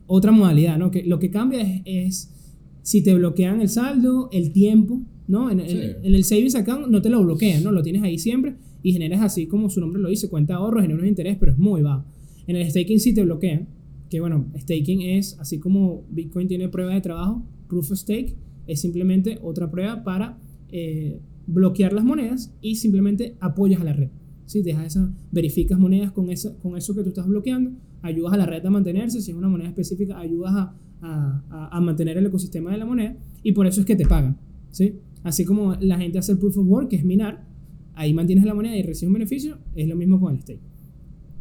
otra 0.08 0.32
modalidad, 0.32 0.76
¿no? 0.76 0.90
Que 0.90 1.04
lo 1.04 1.20
que 1.20 1.30
cambia 1.30 1.62
es, 1.62 1.82
es 1.84 2.34
si 2.82 3.02
te 3.04 3.14
bloquean 3.14 3.60
el 3.60 3.68
saldo, 3.68 4.28
el 4.32 4.50
tiempo, 4.50 5.02
¿no? 5.28 5.50
En, 5.50 5.60
en, 5.60 5.96
el 6.02 6.24
savings 6.24 6.56
account 6.56 6.88
no 6.88 7.00
te 7.00 7.10
lo 7.10 7.22
bloquean, 7.22 7.62
¿no? 7.62 7.70
Lo 7.70 7.82
tienes 7.82 8.02
ahí 8.02 8.18
siempre 8.18 8.56
y 8.82 8.92
generas 8.92 9.20
así 9.20 9.46
como 9.46 9.70
su 9.70 9.80
nombre 9.80 10.02
lo 10.02 10.08
dice, 10.08 10.28
cuenta 10.28 10.54
de 10.54 10.58
ahorro, 10.58 10.80
genera 10.80 11.00
un 11.00 11.06
interés, 11.06 11.36
pero 11.38 11.52
es 11.52 11.58
muy 11.58 11.82
bajo. 11.82 12.04
En 12.46 12.56
el 12.56 12.68
staking 12.68 12.98
sí 12.98 13.14
te 13.14 13.22
bloquean, 13.22 13.68
que 14.10 14.20
bueno, 14.20 14.46
staking 14.56 15.02
es 15.02 15.38
así 15.38 15.58
como 15.58 16.04
Bitcoin 16.10 16.48
tiene 16.48 16.68
prueba 16.68 16.94
de 16.94 17.00
trabajo, 17.00 17.44
proof 17.68 17.92
of 17.92 17.98
stake 17.98 18.34
es 18.66 18.80
simplemente 18.80 19.38
otra 19.42 19.70
prueba 19.70 20.04
para 20.04 20.38
eh, 20.70 21.20
bloquear 21.46 21.92
las 21.92 22.04
monedas 22.04 22.54
y 22.60 22.76
simplemente 22.76 23.36
apoyas 23.40 23.80
a 23.80 23.84
la 23.84 23.92
red. 23.94 24.10
¿Sí? 24.48 24.62
Dejas 24.62 24.86
esa, 24.86 25.12
verificas 25.30 25.78
monedas 25.78 26.10
con 26.10 26.30
eso, 26.30 26.58
con 26.58 26.76
eso 26.76 26.94
que 26.94 27.02
tú 27.02 27.10
estás 27.10 27.26
bloqueando, 27.26 27.72
ayudas 28.02 28.32
a 28.32 28.38
la 28.38 28.46
red 28.46 28.64
a 28.64 28.70
mantenerse, 28.70 29.20
si 29.20 29.30
es 29.30 29.36
una 29.36 29.48
moneda 29.48 29.68
específica, 29.68 30.18
ayudas 30.18 30.52
a, 30.54 30.74
a, 31.02 31.68
a 31.76 31.80
mantener 31.80 32.16
el 32.16 32.26
ecosistema 32.26 32.72
de 32.72 32.78
la 32.78 32.86
moneda 32.86 33.16
y 33.42 33.52
por 33.52 33.66
eso 33.66 33.80
es 33.80 33.86
que 33.86 33.94
te 33.94 34.06
pagan. 34.06 34.38
¿sí? 34.70 34.94
Así 35.22 35.44
como 35.44 35.74
la 35.74 35.98
gente 35.98 36.18
hace 36.18 36.32
el 36.32 36.38
proof 36.38 36.56
of 36.58 36.66
work, 36.66 36.88
que 36.88 36.96
es 36.96 37.04
minar, 37.04 37.46
ahí 37.94 38.14
mantienes 38.14 38.44
la 38.46 38.54
moneda 38.54 38.76
y 38.76 38.82
recibes 38.82 39.08
un 39.08 39.14
beneficio, 39.14 39.58
es 39.74 39.86
lo 39.86 39.96
mismo 39.96 40.18
con 40.18 40.34
el 40.34 40.40
stake. 40.40 40.62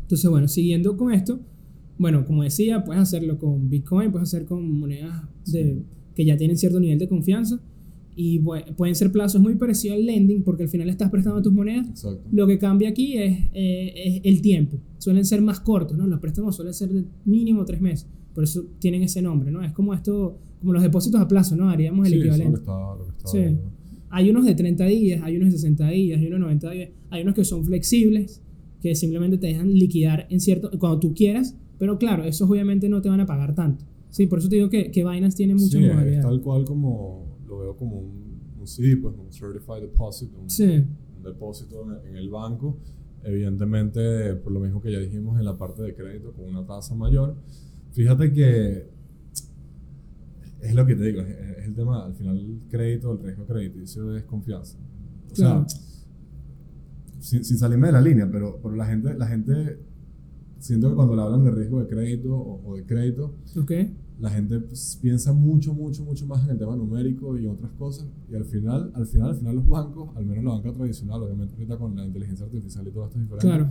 Entonces, 0.01 0.29
bueno, 0.29 0.47
siguiendo 0.47 0.97
con 0.97 1.13
esto, 1.13 1.39
bueno, 1.97 2.25
como 2.25 2.43
decía, 2.43 2.83
puedes 2.83 3.01
hacerlo 3.01 3.39
con 3.39 3.69
Bitcoin, 3.69 4.11
puedes 4.11 4.29
hacer 4.29 4.45
con 4.45 4.79
monedas 4.79 5.23
de, 5.45 5.83
que 6.13 6.25
ya 6.25 6.35
tienen 6.35 6.57
cierto 6.57 6.79
nivel 6.79 6.99
de 6.99 7.07
confianza 7.07 7.61
y 8.19 8.39
pueden 8.39 8.95
ser 8.95 9.11
plazos 9.11 9.39
muy 9.39 9.53
parecidos 9.55 9.95
al 9.95 10.05
lending 10.07 10.41
porque 10.41 10.63
al 10.63 10.69
final 10.69 10.89
estás 10.89 11.11
prestando 11.11 11.39
tus 11.39 11.53
monedas. 11.53 11.87
Exacto. 11.87 12.27
Lo 12.31 12.47
que 12.47 12.57
cambia 12.57 12.89
aquí 12.89 13.15
es, 13.15 13.37
eh, 13.53 13.93
es, 13.95 14.21
el 14.23 14.41
tiempo. 14.41 14.79
Suelen 14.97 15.23
ser 15.23 15.43
más 15.43 15.59
cortos, 15.59 15.95
¿no? 15.95 16.07
Los 16.07 16.19
préstamos 16.19 16.55
suelen 16.55 16.73
ser 16.73 16.89
de 16.89 17.05
mínimo 17.25 17.63
tres 17.63 17.79
meses. 17.79 18.07
Por 18.33 18.43
eso 18.43 18.65
tienen 18.79 19.03
ese 19.03 19.21
nombre, 19.21 19.51
¿no? 19.51 19.63
Es 19.63 19.71
como 19.71 19.93
esto, 19.93 20.39
como 20.59 20.73
los 20.73 20.81
depósitos 20.81 21.21
a 21.21 21.27
plazo, 21.27 21.55
¿no? 21.55 21.69
Haríamos 21.69 22.07
el 22.07 22.13
sí, 22.13 22.19
equivalente. 22.19 22.59
Eso 22.59 22.95
lo 22.97 23.05
que 23.05 23.11
está, 23.11 23.29
sí. 23.29 23.57
Hay 24.09 24.31
unos 24.31 24.45
de 24.45 24.55
30 24.55 24.85
días, 24.85 25.21
hay 25.23 25.37
unos 25.37 25.51
de 25.51 25.59
60 25.59 25.87
días, 25.89 26.19
hay 26.19 26.25
unos 26.25 26.39
de 26.39 26.43
90 26.45 26.71
días, 26.71 26.89
hay 27.11 27.21
unos 27.21 27.35
que 27.35 27.45
son 27.45 27.65
flexibles, 27.65 28.41
que 28.81 28.95
simplemente 28.95 29.37
te 29.37 29.45
dejan 29.45 29.71
liquidar 29.71 30.25
en 30.31 30.39
cierto, 30.39 30.71
cuando 30.79 30.99
tú 30.99 31.13
quieras, 31.13 31.55
pero 31.77 31.99
claro, 31.99 32.23
esos 32.23 32.49
obviamente 32.49 32.89
no 32.89 32.99
te 32.99 33.09
van 33.09 33.19
a 33.19 33.27
pagar 33.27 33.53
tanto. 33.53 33.85
Sí, 34.09 34.25
por 34.25 34.39
eso 34.39 34.49
te 34.49 34.55
digo 34.55 34.69
que, 34.71 34.89
que 34.89 35.05
Binance 35.07 35.37
tiene 35.37 35.53
muchas 35.53 35.81
sí, 35.81 35.87
modalidades. 35.87 36.23
tal 36.23 36.41
cual 36.41 36.65
como 36.65 37.26
lo 37.26 37.26
veo 37.67 37.75
como 37.77 37.99
un, 37.99 38.41
un 38.59 38.67
CD, 38.67 38.97
pues 38.97 39.15
un 39.17 39.31
Certified 39.31 39.81
Deposit, 39.81 40.31
un, 40.35 40.49
sí. 40.49 40.85
un 41.17 41.23
depósito 41.23 41.83
en, 41.83 42.09
en 42.09 42.15
el 42.17 42.29
banco. 42.29 42.79
Evidentemente, 43.23 44.35
por 44.35 44.51
lo 44.53 44.59
mismo 44.59 44.81
que 44.81 44.91
ya 44.91 44.99
dijimos 44.99 45.37
en 45.39 45.45
la 45.45 45.57
parte 45.57 45.81
de 45.81 45.93
crédito, 45.93 46.31
con 46.33 46.45
una 46.45 46.65
tasa 46.65 46.95
mayor. 46.95 47.35
Fíjate 47.91 48.31
que 48.31 48.89
es 50.61 50.73
lo 50.73 50.85
que 50.85 50.95
te 50.95 51.03
digo, 51.03 51.21
es, 51.21 51.29
es 51.59 51.65
el 51.65 51.75
tema, 51.75 52.05
al 52.05 52.13
final 52.15 52.37
el 52.37 52.61
crédito, 52.69 53.11
el 53.11 53.19
riesgo 53.19 53.45
crediticio 53.45 54.15
es 54.15 54.23
confianza. 54.23 54.77
O 55.29 55.33
Claro. 55.33 55.65
sea, 55.67 55.79
sin, 57.19 57.43
sin 57.43 57.57
salirme 57.57 57.87
de 57.87 57.93
la 57.93 58.01
línea, 58.01 58.29
pero, 58.31 58.59
pero 58.61 58.75
la 58.75 58.85
gente, 58.85 59.13
la 59.15 59.27
gente, 59.27 59.79
siento 60.59 60.89
que 60.89 60.95
cuando 60.95 61.15
le 61.15 61.21
hablan 61.21 61.43
de 61.43 61.51
riesgo 61.51 61.79
de 61.81 61.87
crédito 61.87 62.35
o, 62.35 62.61
o 62.71 62.75
de 62.75 62.85
crédito, 62.85 63.35
¿Ok? 63.59 63.71
La 64.19 64.29
gente 64.31 64.59
pues, 64.59 64.97
piensa 65.01 65.31
mucho, 65.33 65.73
mucho, 65.73 66.03
mucho 66.03 66.25
más 66.25 66.43
en 66.45 66.51
el 66.51 66.57
tema 66.57 66.75
numérico 66.75 67.37
y 67.37 67.45
en 67.45 67.51
otras 67.51 67.71
cosas. 67.73 68.07
Y 68.31 68.35
al 68.35 68.45
final, 68.45 68.91
al 68.95 69.05
final, 69.05 69.29
al 69.29 69.35
final 69.35 69.55
los 69.55 69.67
bancos, 69.67 70.15
al 70.15 70.25
menos 70.25 70.43
la 70.43 70.51
banca 70.51 70.73
tradicional, 70.73 71.21
obviamente 71.23 71.53
ahorita 71.53 71.77
con 71.77 71.95
la 71.95 72.05
inteligencia 72.05 72.45
artificial 72.45 72.87
y 72.87 72.91
todo 72.91 73.05
esto 73.05 73.17
es 73.19 73.23
diferente, 73.23 73.47
Claro. 73.47 73.69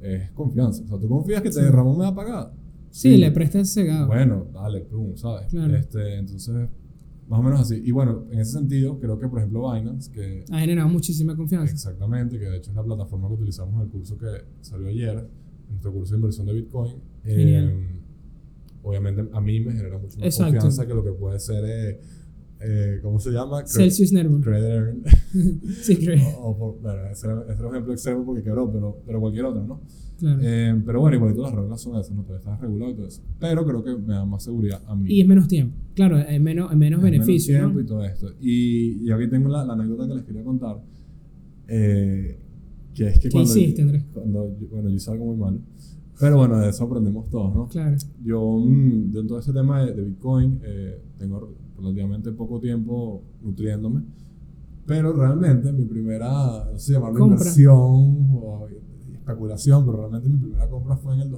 es 0.00 0.30
confianza. 0.30 0.82
O 0.84 0.86
sea, 0.86 0.98
tú 0.98 1.08
confías 1.08 1.42
que 1.42 1.50
te 1.50 1.60
derramó 1.62 1.92
me 1.94 2.00
va 2.04 2.08
a 2.08 2.14
pagar. 2.14 2.52
Sí, 2.90 3.16
le 3.16 3.30
prestas 3.32 3.72
cegado. 3.74 4.06
Bueno, 4.06 4.46
dale, 4.52 4.82
pum, 4.82 5.16
¿sabes? 5.16 5.48
Claro. 5.48 5.74
Este, 5.74 6.18
entonces, 6.18 6.68
más 7.28 7.40
o 7.40 7.42
menos 7.42 7.60
así. 7.60 7.82
Y 7.84 7.90
bueno, 7.90 8.26
en 8.30 8.38
ese 8.38 8.52
sentido, 8.52 9.00
creo 9.00 9.18
que 9.18 9.26
por 9.26 9.40
ejemplo 9.40 9.72
Binance, 9.72 10.12
que 10.12 10.44
Ha 10.52 10.60
generado 10.60 10.88
muchísima 10.88 11.34
confianza. 11.34 11.72
exactamente, 11.72 12.38
que 12.38 12.44
de 12.44 12.58
hecho 12.58 12.70
es 12.70 12.76
la 12.76 12.84
plataforma 12.84 13.26
que 13.26 13.34
utilizamos 13.34 13.74
en 13.74 13.80
el 13.80 13.88
curso 13.88 14.16
que 14.16 14.26
salió 14.60 14.86
ayer, 14.86 15.28
nuestro 15.68 15.92
curso 15.92 16.12
de 16.14 16.18
inversión 16.18 16.46
de 16.46 16.52
Bitcoin, 16.52 16.92
eh, 17.24 17.34
Genial. 17.34 17.74
Obviamente 18.84 19.24
a 19.32 19.40
mí 19.40 19.58
me 19.60 19.72
genera 19.72 19.98
mucho 19.98 20.16
más 20.18 20.26
Exacto. 20.26 20.52
confianza 20.52 20.86
que 20.86 20.94
lo 20.94 21.02
que 21.04 21.10
puede 21.12 21.40
ser, 21.40 21.64
eh, 21.66 22.00
eh, 22.60 23.00
¿cómo 23.02 23.18
se 23.18 23.30
llama? 23.30 23.62
Cre- 23.62 23.66
Celsius 23.68 24.12
Network. 24.12 24.44
Credit 24.44 24.68
Earn. 24.70 25.02
Sí, 25.82 25.96
creo. 25.96 26.20
o, 26.38 26.78
bueno, 26.80 27.06
ese 27.10 27.26
era, 27.26 27.42
ese 27.42 27.52
era 27.54 27.66
un 27.68 27.74
ejemplo 27.74 27.92
extremo 27.92 28.24
porque 28.24 28.42
quebró, 28.42 28.70
pero, 28.72 28.98
pero 29.04 29.20
cualquier 29.20 29.44
otro, 29.46 29.64
¿no? 29.64 29.80
Claro. 30.18 30.38
Eh, 30.42 30.80
pero 30.86 31.00
bueno, 31.00 31.16
igualito 31.16 31.42
las 31.42 31.52
reglas 31.54 31.80
son 31.80 31.98
esas, 32.00 32.12
¿no? 32.14 32.22
Todavía 32.22 32.38
está 32.38 32.56
regulado 32.56 32.92
y 32.92 32.94
todo 32.94 33.06
eso. 33.08 33.20
Pero 33.40 33.66
creo 33.66 33.82
que 33.82 33.96
me 33.96 34.14
da 34.14 34.24
más 34.24 34.44
seguridad 34.44 34.80
a 34.86 34.94
mí. 34.94 35.12
Y 35.12 35.20
es 35.20 35.26
menos 35.26 35.48
tiempo. 35.48 35.76
Claro, 35.94 36.18
es 36.20 36.40
menos, 36.40 36.70
es 36.70 36.76
menos 36.78 36.98
Es 37.00 37.04
beneficio. 37.04 37.56
tiempo 37.58 37.74
¿no? 37.74 37.80
y 37.80 37.86
todo 37.86 38.04
esto. 38.04 38.28
Y, 38.40 39.06
y 39.06 39.10
aquí 39.10 39.28
tengo 39.28 39.48
la, 39.48 39.64
la 39.64 39.72
anécdota 39.72 40.06
que 40.06 40.14
les 40.14 40.24
quería 40.24 40.44
contar. 40.44 40.76
eh, 41.68 42.38
que 42.94 43.08
es 43.08 43.14
que 43.18 43.22
¿Qué 43.28 43.30
cuando, 43.30 43.50
hiciste, 43.50 43.82
Andrés? 43.82 44.04
cuando 44.14 44.56
bueno, 44.70 44.88
yo 44.88 44.94
hice 44.94 45.10
algo 45.10 45.24
muy 45.26 45.36
malo. 45.36 45.58
Pero 46.20 46.36
bueno, 46.36 46.58
de 46.58 46.68
eso 46.68 46.84
aprendemos 46.84 47.28
todos, 47.28 47.54
¿no? 47.54 47.68
Claro. 47.68 47.96
Yo, 48.24 48.58
mm, 48.58 49.10
yo 49.12 49.20
en 49.20 49.26
todo 49.26 49.38
ese 49.38 49.52
tema 49.52 49.82
de, 49.84 49.92
de 49.94 50.02
Bitcoin, 50.02 50.60
eh, 50.62 51.02
tengo 51.18 51.52
relativamente 51.76 52.30
poco 52.32 52.60
tiempo 52.60 53.22
nutriéndome. 53.42 54.02
Pero 54.86 55.12
realmente 55.12 55.72
mi 55.72 55.84
primera, 55.86 56.68
no 56.70 56.78
sé 56.78 56.92
llamarlo 56.92 57.18
Compra. 57.20 57.36
inversión 57.38 57.74
o 57.74 58.66
especulación, 59.12 59.84
pero 59.86 59.96
realmente 59.98 60.28
mi 60.28 60.36
primera 60.38 60.68
compra 60.68 60.96
fue 60.96 61.14
en 61.14 61.20
el 61.22 61.30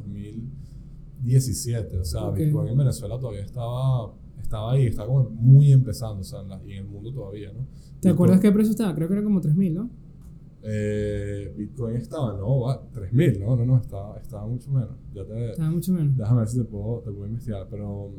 17. 1.23 1.99
O 1.99 2.05
sea, 2.05 2.25
Ok. 2.29 2.37
Bitcoin 2.37 2.69
en 2.69 2.79
Venezuela 2.79 3.19
todavía 3.19 3.43
estaba, 3.45 4.13
estaba 4.41 4.73
ahí, 4.73 4.87
estaba 4.87 5.09
como 5.09 5.31
muy 5.31 5.73
empezando, 5.73 6.21
o 6.21 6.25
sea, 6.25 6.41
en 6.43 6.49
la- 6.49 6.61
y 6.67 6.73
en 6.73 6.79
el 6.85 6.91
mundo 6.91 7.13
todavía, 7.13 7.53
¿no? 7.53 7.61
¿Te 8.01 8.09
acuerdas 8.11 8.39
Bitcoin- 8.39 8.43
qué 8.43 8.53
precio 8.53 8.71
estaba? 8.73 8.95
Creo 8.95 9.09
que 9.09 9.15
era 9.15 9.23
como 9.25 9.41
3.000, 9.41 9.73
¿no? 9.75 9.91
Eh, 10.69 11.55
Bitcoin 11.57 11.97
estaba, 11.97 12.37
no, 12.37 12.61
va, 12.63 12.83
3000, 12.93 13.39
no, 13.41 13.55
no, 13.55 13.65
no, 13.65 13.77
estaba, 13.79 14.19
estaba 14.19 14.47
mucho 14.47 14.71
menos. 14.73 14.91
Ya 15.15 15.25
te, 15.25 15.51
Estaba 15.53 15.71
mucho 15.71 15.93
menos. 15.93 16.17
déjame 16.17 16.41
ver 16.41 16.49
si 16.49 16.59
te 16.59 16.65
puedo, 16.65 17.01
te 17.05 17.13
puedo 17.13 17.27
investigar, 17.27 17.69
pero 17.71 18.11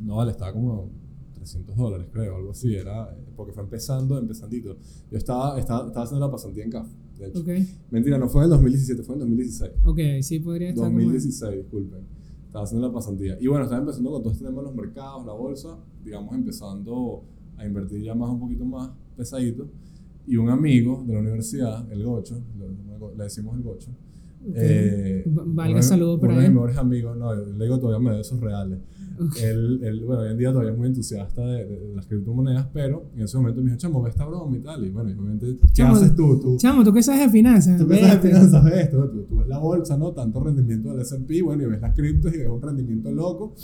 no, 0.00 0.16
vale, 0.16 0.32
estaba 0.32 0.52
como 0.52 0.90
300 1.34 1.74
dólares, 1.74 2.08
creo, 2.12 2.36
algo 2.36 2.50
así, 2.50 2.74
era, 2.76 3.16
porque 3.36 3.52
fue 3.52 3.62
empezando, 3.62 4.18
empezandito. 4.18 4.76
Yo 5.10 5.16
estaba, 5.18 5.58
estaba, 5.58 5.86
estaba 5.88 6.04
haciendo 6.04 6.26
la 6.26 6.30
pasantía 6.30 6.64
en 6.64 6.70
CAF, 6.70 6.88
de 7.18 7.26
hecho. 7.28 7.40
Ok, 7.40 7.48
Mentira, 7.90 8.18
no 8.18 8.28
fue 8.28 8.42
en 8.42 8.44
el 8.44 8.50
2017, 8.50 9.02
fue 9.02 9.14
en 9.16 9.22
el 9.22 9.28
2016. 9.28 9.72
ok, 9.84 9.98
sí 10.22 10.40
podría 10.40 10.68
estar 10.68 10.84
como- 10.84 10.98
2016, 10.98 11.56
disculpen. 11.56 12.00
Estaba 12.46 12.64
haciendo 12.66 12.86
la 12.86 12.92
pasantía. 12.92 13.38
Y 13.40 13.46
bueno, 13.46 13.64
estaba 13.64 13.80
empezando 13.80 14.10
con 14.10 14.22
todo 14.22 14.32
este 14.32 14.44
tema 14.44 14.58
de 14.60 14.66
los 14.66 14.74
mercados, 14.74 15.24
la 15.24 15.32
bolsa, 15.32 15.78
digamos, 16.04 16.34
empezando 16.34 17.24
a 17.56 17.64
invertir 17.66 18.02
ya 18.02 18.14
más 18.14 18.28
un 18.28 18.40
poquito 18.40 18.66
más 18.66 18.90
pesadito. 19.16 19.66
Y 20.26 20.36
un 20.36 20.48
amigo 20.50 21.04
de 21.06 21.14
la 21.14 21.20
universidad, 21.20 21.90
el 21.92 22.04
Gocho, 22.04 22.40
le, 23.16 23.24
decimos 23.24 23.56
el 23.56 23.62
Gocho. 23.62 23.90
Ok. 24.44 24.54
eh, 24.56 25.24
Va- 25.28 25.42
valga 25.46 25.70
uno 25.70 25.76
de- 25.76 25.82
saludo 25.82 26.18
para 26.20 26.32
Uno 26.32 26.40
de 26.40 26.46
él. 26.46 26.52
mis 26.52 26.54
mejores 26.60 26.76
amigos, 26.78 27.16
no, 27.16 27.32
le 27.34 27.64
digo 27.64 27.78
todavía 27.78 28.08
me 28.10 28.14
de 28.16 28.22
esos 28.22 28.40
reales. 28.40 28.80
Ok. 29.20 29.36
Él, 29.40 29.80
él, 29.84 30.04
bueno, 30.04 30.22
hoy 30.22 30.30
en 30.32 30.38
día 30.38 30.50
todavía 30.50 30.72
es 30.72 30.78
muy 30.78 30.88
entusiasta 30.88 31.42
de, 31.46 31.64
de- 31.64 31.80
de 31.88 31.94
las 31.94 32.06
criptomonedas, 32.06 32.66
pero 32.72 33.04
en 33.14 33.22
ese 33.22 33.36
momento 33.36 33.60
me 33.60 33.66
dijo, 33.70 33.78
chamo, 33.78 34.02
ve 34.02 34.10
esta 34.10 34.24
broma 34.24 34.56
y 34.56 34.60
tal. 34.60 34.84
Y 34.84 34.90
bueno, 34.90 35.10
y 35.10 35.12
obviamente, 35.12 35.46
¿qué 35.60 35.72
Chamo, 35.72 35.94
haces 35.94 36.16
tú? 36.16 36.40
Tú, 36.40 36.56
Chamo, 36.56 36.82
¿tú 36.82 36.92
qué 36.92 37.02
sabes 37.04 37.20
de 37.20 37.28
finanzas? 37.28 37.78
Tú 37.78 37.86
piensas 37.86 38.14
en 38.14 38.16
Vete. 38.22 38.28
finanzas, 38.34 38.64
ves 38.64 38.74
esto, 38.74 39.08
tú, 39.10 39.22
tú 39.28 39.36
ves 39.38 39.48
la 39.48 39.58
bolsa, 39.58 39.96
¿no? 39.96 40.10
Tanto 40.12 40.40
rendimiento 40.42 40.90
del 40.90 41.02
S&P, 41.02 41.42
bueno, 41.42 41.62
y 41.62 41.66
ves 41.66 41.80
las 41.80 41.94
criptos 41.94 42.34
y 42.34 42.38
ves 42.38 42.48
un 42.48 42.62
rendimiento 42.62 43.12
loco. 43.12 43.54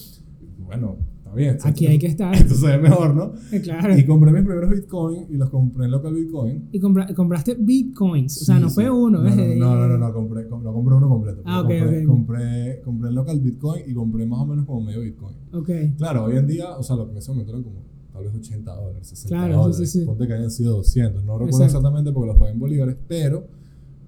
Y 0.58 0.62
Bueno, 0.62 0.96
está 1.28 1.36
bien. 1.36 1.58
Aquí 1.64 1.86
hay 1.86 1.98
que 1.98 2.06
estar. 2.06 2.34
Esto 2.34 2.54
se 2.54 2.66
ve 2.66 2.78
mejor, 2.78 3.14
¿no? 3.14 3.32
Eh, 3.52 3.60
Claro. 3.60 3.96
Y 3.96 4.04
compré 4.06 4.32
mis 4.32 4.42
primeros 4.44 4.70
Bitcoin 4.70 5.26
y 5.30 5.36
los 5.36 5.50
compré 5.50 5.84
en 5.86 5.90
local 5.92 6.14
Bitcoin. 6.14 6.68
Y 6.72 6.80
compra- 6.80 7.12
compraste 7.14 7.54
bitcoins. 7.58 8.42
O 8.42 8.44
sea, 8.44 8.56
Sí, 8.56 8.62
no 8.62 8.68
sí. 8.68 8.74
fue 8.74 8.90
uno, 8.90 9.22
no, 9.22 9.30
no, 9.30 9.36
no, 9.36 9.74
no, 9.76 9.88
no, 9.88 9.98
no, 9.98 10.12
compré, 10.12 10.48
com- 10.48 10.62
no 10.62 10.72
compré 10.72 10.94
uno 10.96 11.08
completo. 11.08 11.42
Ah, 11.44 11.64
pero 11.66 11.86
ok, 11.86 11.90
compré, 11.90 12.06
ok. 12.06 12.08
compré, 12.12 12.80
compré 12.84 13.08
en 13.08 13.14
local 13.14 13.40
Bitcoin 13.40 13.82
y 13.86 13.94
compré 13.94 14.26
más 14.26 14.40
o 14.40 14.46
menos 14.46 14.64
como 14.66 14.80
medio 14.82 15.00
Bitcoin. 15.00 15.36
Ok. 15.52 15.70
Claro, 15.96 16.24
hoy 16.24 16.36
en 16.36 16.46
día, 16.46 16.76
o 16.76 16.82
sea, 16.82 16.96
lo 16.96 17.06
que 17.06 17.12
en 17.12 17.18
ese 17.18 17.30
momento 17.30 17.52
eran 17.52 17.62
como 17.64 17.82
tal 18.12 18.24
vez 18.24 18.34
80 18.34 18.74
dólares, 18.74 19.06
60 19.08 19.28
Claro, 19.36 19.62
dólares. 19.62 20.02
Ponte 20.06 20.26
que 20.26 20.32
hayan 20.32 20.50
sido 20.50 20.76
200. 20.76 21.24
No 21.24 21.34
recuerdo 21.34 21.48
Exacto. 21.58 21.64
exactamente 21.78 22.12
porque 22.12 22.26
los 22.28 22.36
pagué 22.38 22.52
en 22.52 22.58
bolívares, 22.58 22.96
pero 23.06 23.46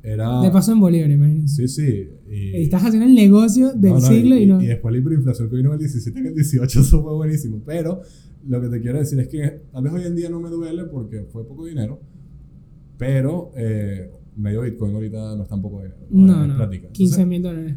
era... 0.03 0.41
De 0.43 0.51
paso 0.51 0.73
en 0.73 0.81
Bolívar, 0.81 1.11
imagínate. 1.11 1.49
Sí, 1.49 1.69
sí. 1.69 2.09
Y, 2.31 2.63
Estás 2.63 2.85
haciendo 2.85 3.07
el 3.07 3.15
negocio 3.15 3.73
del 3.73 3.93
no, 3.93 4.01
no, 4.01 4.07
siglo 4.07 4.37
y, 4.37 4.43
y, 4.43 4.47
no. 4.47 4.63
y 4.63 4.67
después 4.67 4.93
la 4.93 4.99
hiperinflación 4.99 5.51
que 5.51 5.57
vino 5.57 5.69
en 5.71 5.75
el 5.75 5.79
17 5.81 6.19
y 6.19 6.21
en 6.21 6.27
el 6.29 6.35
18, 6.35 6.81
eso 6.81 7.03
fue 7.03 7.15
buenísimo. 7.15 7.63
Pero 7.67 8.01
lo 8.47 8.61
que 8.61 8.69
te 8.69 8.81
quiero 8.81 8.99
decir 8.99 9.19
es 9.21 9.29
que 9.29 9.63
tal 9.73 9.85
vez 9.85 9.93
hoy 9.93 10.05
en 10.05 10.17
día 10.17 10.31
no 10.31 10.41
me 10.41 10.49
duele 10.49 10.85
porque 10.85 11.25
fue 11.31 11.47
poco 11.47 11.67
dinero, 11.67 12.01
pero 12.97 13.51
eh, 13.57 14.11
medio 14.37 14.63
Bitcoin 14.63 14.95
ahorita 14.95 15.37
no 15.37 15.43
es 15.43 15.49
tan 15.49 15.61
poco 15.61 15.79
dinero. 15.83 15.97
no, 16.11 16.47
no. 16.47 16.57
plática. 16.57 16.87
Entonces, 16.89 17.17
15 17.17 17.27
mil 17.27 17.43
dólares. 17.43 17.77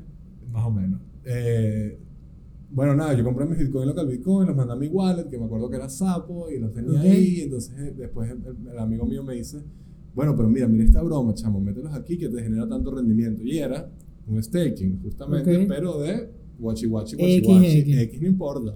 más 0.52 0.66
o 0.66 0.72
menos. 0.72 1.02
Eh, 1.26 2.00
bueno, 2.72 2.96
nada, 2.96 3.14
yo 3.14 3.24
compré 3.24 3.46
mis 3.46 3.60
Bitcoin 3.60 3.88
local 3.88 4.08
Bitcoin, 4.08 4.48
los 4.48 4.56
mandé 4.56 4.74
a 4.74 4.76
mi 4.76 4.88
wallet, 4.88 5.30
que 5.30 5.38
me 5.38 5.46
acuerdo 5.46 5.70
que 5.70 5.76
era 5.76 5.90
Sapo, 5.90 6.50
y 6.50 6.60
los 6.60 6.74
tenía 6.74 7.00
Ok. 7.00 7.06
ahí. 7.06 7.42
Entonces, 7.42 7.78
eh, 7.78 7.94
después 7.98 8.32
el, 8.32 8.68
el 8.72 8.80
amigo 8.80 9.06
mío 9.06 9.24
me 9.24 9.36
dice, 9.36 9.60
bueno, 10.16 10.36
pero 10.36 10.50
mira, 10.50 10.68
mira 10.68 10.84
esta 10.86 11.02
broma, 11.02 11.34
chamo, 11.34 11.60
mételos 11.60 11.94
aquí 11.94 12.18
que 12.18 12.30
te 12.30 12.42
genera 12.44 12.68
tanto 12.68 12.94
rendimiento. 12.94 13.42
Y 13.44 13.58
era 13.60 13.90
un 14.28 14.42
staking, 14.42 15.02
justamente, 15.02 15.58
Ok. 15.58 15.66
pero 15.68 16.00
de 16.00 16.30
guachi 16.60 16.86
guachi, 16.88 17.16
guachi 17.16 17.34
X, 17.38 17.48
guachi, 17.48 17.78
X. 17.80 17.98
X 17.98 18.22
no 18.22 18.28
importa. 18.28 18.76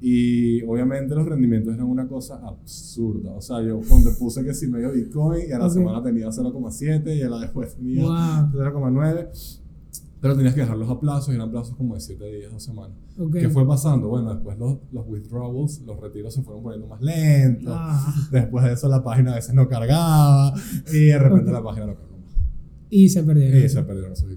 Y 0.00 0.62
obviamente 0.62 1.12
los 1.16 1.26
rendimientos 1.26 1.74
eran 1.74 1.86
una 1.86 2.06
cosa 2.06 2.36
absurda. 2.46 3.32
O 3.32 3.40
sea, 3.40 3.60
yo 3.62 3.80
cuando 3.88 4.10
puse 4.16 4.44
que 4.44 4.54
si 4.54 4.68
medio 4.68 4.92
Bitcoin 4.92 5.48
y 5.48 5.52
a 5.52 5.58
la 5.58 5.68
semana 5.68 6.00
tenía 6.02 6.28
0,7 6.28 7.16
y 7.16 7.22
a 7.22 7.28
la 7.28 7.40
después 7.40 7.74
tenía 7.74 8.02
Wow. 8.04 8.12
0,9. 8.52 9.28
Pero 10.20 10.34
tenías 10.36 10.54
que 10.54 10.60
dejarlos 10.62 10.90
a 10.90 10.98
plazos 10.98 11.32
y 11.32 11.36
eran 11.36 11.50
plazos 11.50 11.76
como 11.76 11.94
de 11.94 12.00
7 12.00 12.24
días, 12.32 12.50
2 12.52 12.62
semanas. 12.62 12.96
Ok. 13.18 13.34
¿Qué 13.34 13.48
fue 13.48 13.66
pasando? 13.66 14.08
Bueno, 14.08 14.34
después 14.34 14.58
los, 14.58 14.78
los 14.90 15.06
withdrawals, 15.06 15.80
los 15.82 16.00
retiros 16.00 16.34
se 16.34 16.42
fueron 16.42 16.62
poniendo 16.62 16.88
más 16.88 17.00
lentos. 17.00 17.72
Ah. 17.76 18.14
Después 18.32 18.64
de 18.64 18.72
eso 18.72 18.88
la 18.88 19.02
página 19.02 19.32
a 19.32 19.34
veces 19.36 19.54
no 19.54 19.68
cargaba 19.68 20.52
y 20.92 21.04
de 21.06 21.18
repente 21.18 21.50
Ok. 21.50 21.52
la 21.52 21.62
página 21.62 21.86
no 21.86 21.94
cargó 21.94 22.18
más. 22.18 22.34
Y 22.90 23.08
se 23.08 23.22
perdieron. 23.22 23.64
Y 23.64 23.68
se 23.68 23.82
perdieron 23.82 24.12
esos. 24.12 24.28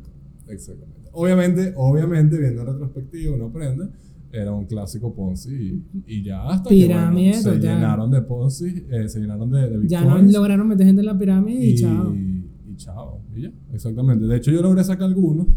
Exactamente. 0.47 1.09
Obviamente, 1.13 1.73
obviamente, 1.75 2.37
viendo 2.37 2.61
en 2.61 2.67
retrospectiva, 2.67 3.35
uno 3.35 3.45
aprende. 3.47 3.87
Era 4.33 4.53
un 4.53 4.65
clásico 4.65 5.13
Ponzi 5.13 5.51
y, 5.53 5.85
y 6.07 6.23
ya 6.23 6.43
hasta 6.47 6.69
Pirámide 6.69 7.31
que 7.31 7.37
bueno, 7.41 7.51
se 7.51 7.59
llenaron 7.59 8.11
de 8.11 8.21
Ponzi, 8.21 8.85
eh, 8.89 9.09
se 9.09 9.19
llenaron 9.19 9.49
de, 9.51 9.69
de. 9.69 9.87
Ya 9.89 10.05
no 10.05 10.17
lograron 10.21 10.69
meter 10.69 10.85
gente 10.85 11.01
en 11.01 11.05
la 11.07 11.17
pirámide 11.17 11.65
y, 11.65 11.71
y, 11.71 11.75
chao. 11.75 12.13
y 12.15 12.75
chao. 12.77 13.19
Y 13.35 13.41
ya, 13.41 13.51
exactamente. 13.73 14.25
De 14.27 14.37
hecho, 14.37 14.51
yo 14.51 14.61
logré 14.61 14.85
sacar 14.85 15.09
algunos, 15.09 15.47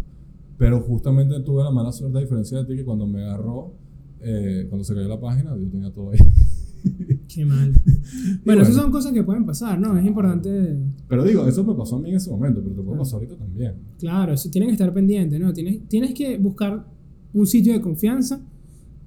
pero 0.58 0.80
justamente 0.80 1.40
tuve 1.40 1.62
la 1.62 1.70
mala 1.70 1.92
suerte, 1.92 2.18
a 2.18 2.20
diferencia 2.20 2.58
de 2.58 2.64
ti, 2.64 2.76
que 2.76 2.84
cuando 2.84 3.06
me 3.06 3.22
agarró, 3.22 3.74
eh, 4.20 4.66
cuando 4.68 4.84
se 4.84 4.94
cayó 4.94 5.08
la 5.08 5.20
página, 5.20 5.56
yo 5.56 5.68
tenía 5.68 5.92
todo 5.92 6.10
ahí. 6.10 6.18
Qué 7.28 7.44
mal. 7.44 7.72
Y 7.72 8.44
Bueno, 8.44 8.62
esas 8.62 8.74
son 8.74 8.90
cosas 8.90 9.12
que 9.12 9.22
pueden 9.22 9.44
pasar, 9.44 9.78
¿no? 9.78 9.98
Es 9.98 10.04
importante. 10.04 10.78
Pero 11.08 11.24
digo, 11.24 11.46
eso 11.48 11.64
me 11.64 11.74
pasó 11.74 11.96
a 11.96 12.00
mí 12.00 12.10
en 12.10 12.16
ese 12.16 12.30
momento, 12.30 12.62
pero 12.62 12.74
te 12.74 12.82
puede 12.82 12.98
pasar 12.98 13.14
ahorita 13.14 13.36
también. 13.36 13.74
Claro, 13.98 14.32
eso 14.32 14.50
tienen 14.50 14.68
que 14.68 14.74
estar 14.74 14.92
pendientes, 14.92 15.40
¿no? 15.40 15.52
Tienes, 15.52 15.88
tienes 15.88 16.14
que 16.14 16.38
buscar 16.38 16.86
un 17.32 17.46
sitio 17.46 17.72
de 17.72 17.80
confianza 17.80 18.40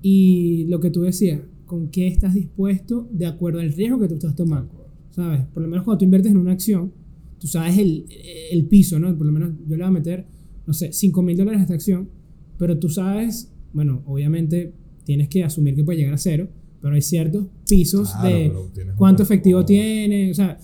y 0.01 0.65
lo 0.65 0.79
que 0.79 0.91
tú 0.91 1.01
decías, 1.01 1.41
con 1.65 1.89
qué 1.89 2.07
estás 2.07 2.33
dispuesto 2.33 3.07
de 3.11 3.25
acuerdo 3.25 3.59
al 3.59 3.71
riesgo 3.73 3.99
que 3.99 4.07
tú 4.07 4.15
estás 4.15 4.35
tomando. 4.35 4.87
¿Sabes? 5.11 5.45
Por 5.53 5.63
lo 5.63 5.69
menos 5.69 5.83
cuando 5.83 5.99
tú 5.99 6.05
inviertes 6.05 6.31
en 6.31 6.37
una 6.37 6.51
acción, 6.51 6.91
tú 7.39 7.47
sabes 7.47 7.77
el, 7.77 8.05
el 8.51 8.65
piso, 8.65 8.99
¿no? 8.99 9.15
Por 9.17 9.25
lo 9.25 9.31
menos 9.31 9.51
yo 9.67 9.77
le 9.77 9.83
voy 9.83 9.89
a 9.89 9.91
meter, 9.91 10.25
no 10.67 10.73
sé, 10.73 10.91
5 10.93 11.21
mil 11.23 11.35
dólares 11.37 11.59
a 11.61 11.63
esta 11.63 11.73
acción, 11.73 12.09
pero 12.59 12.77
tú 12.77 12.89
sabes, 12.89 13.51
bueno, 13.73 14.03
obviamente 14.05 14.73
tienes 15.05 15.29
que 15.29 15.43
asumir 15.43 15.73
que 15.75 15.83
puede 15.83 15.97
llegar 15.99 16.13
a 16.13 16.17
cero, 16.17 16.47
pero 16.81 16.93
hay 16.93 17.01
ciertos 17.01 17.47
pisos 17.67 18.11
Claro, 18.11 18.69
de 18.75 18.85
cuánto 18.95 19.23
efectivo 19.23 19.63
tiene, 19.65 20.29
o 20.29 20.33
sea, 20.33 20.57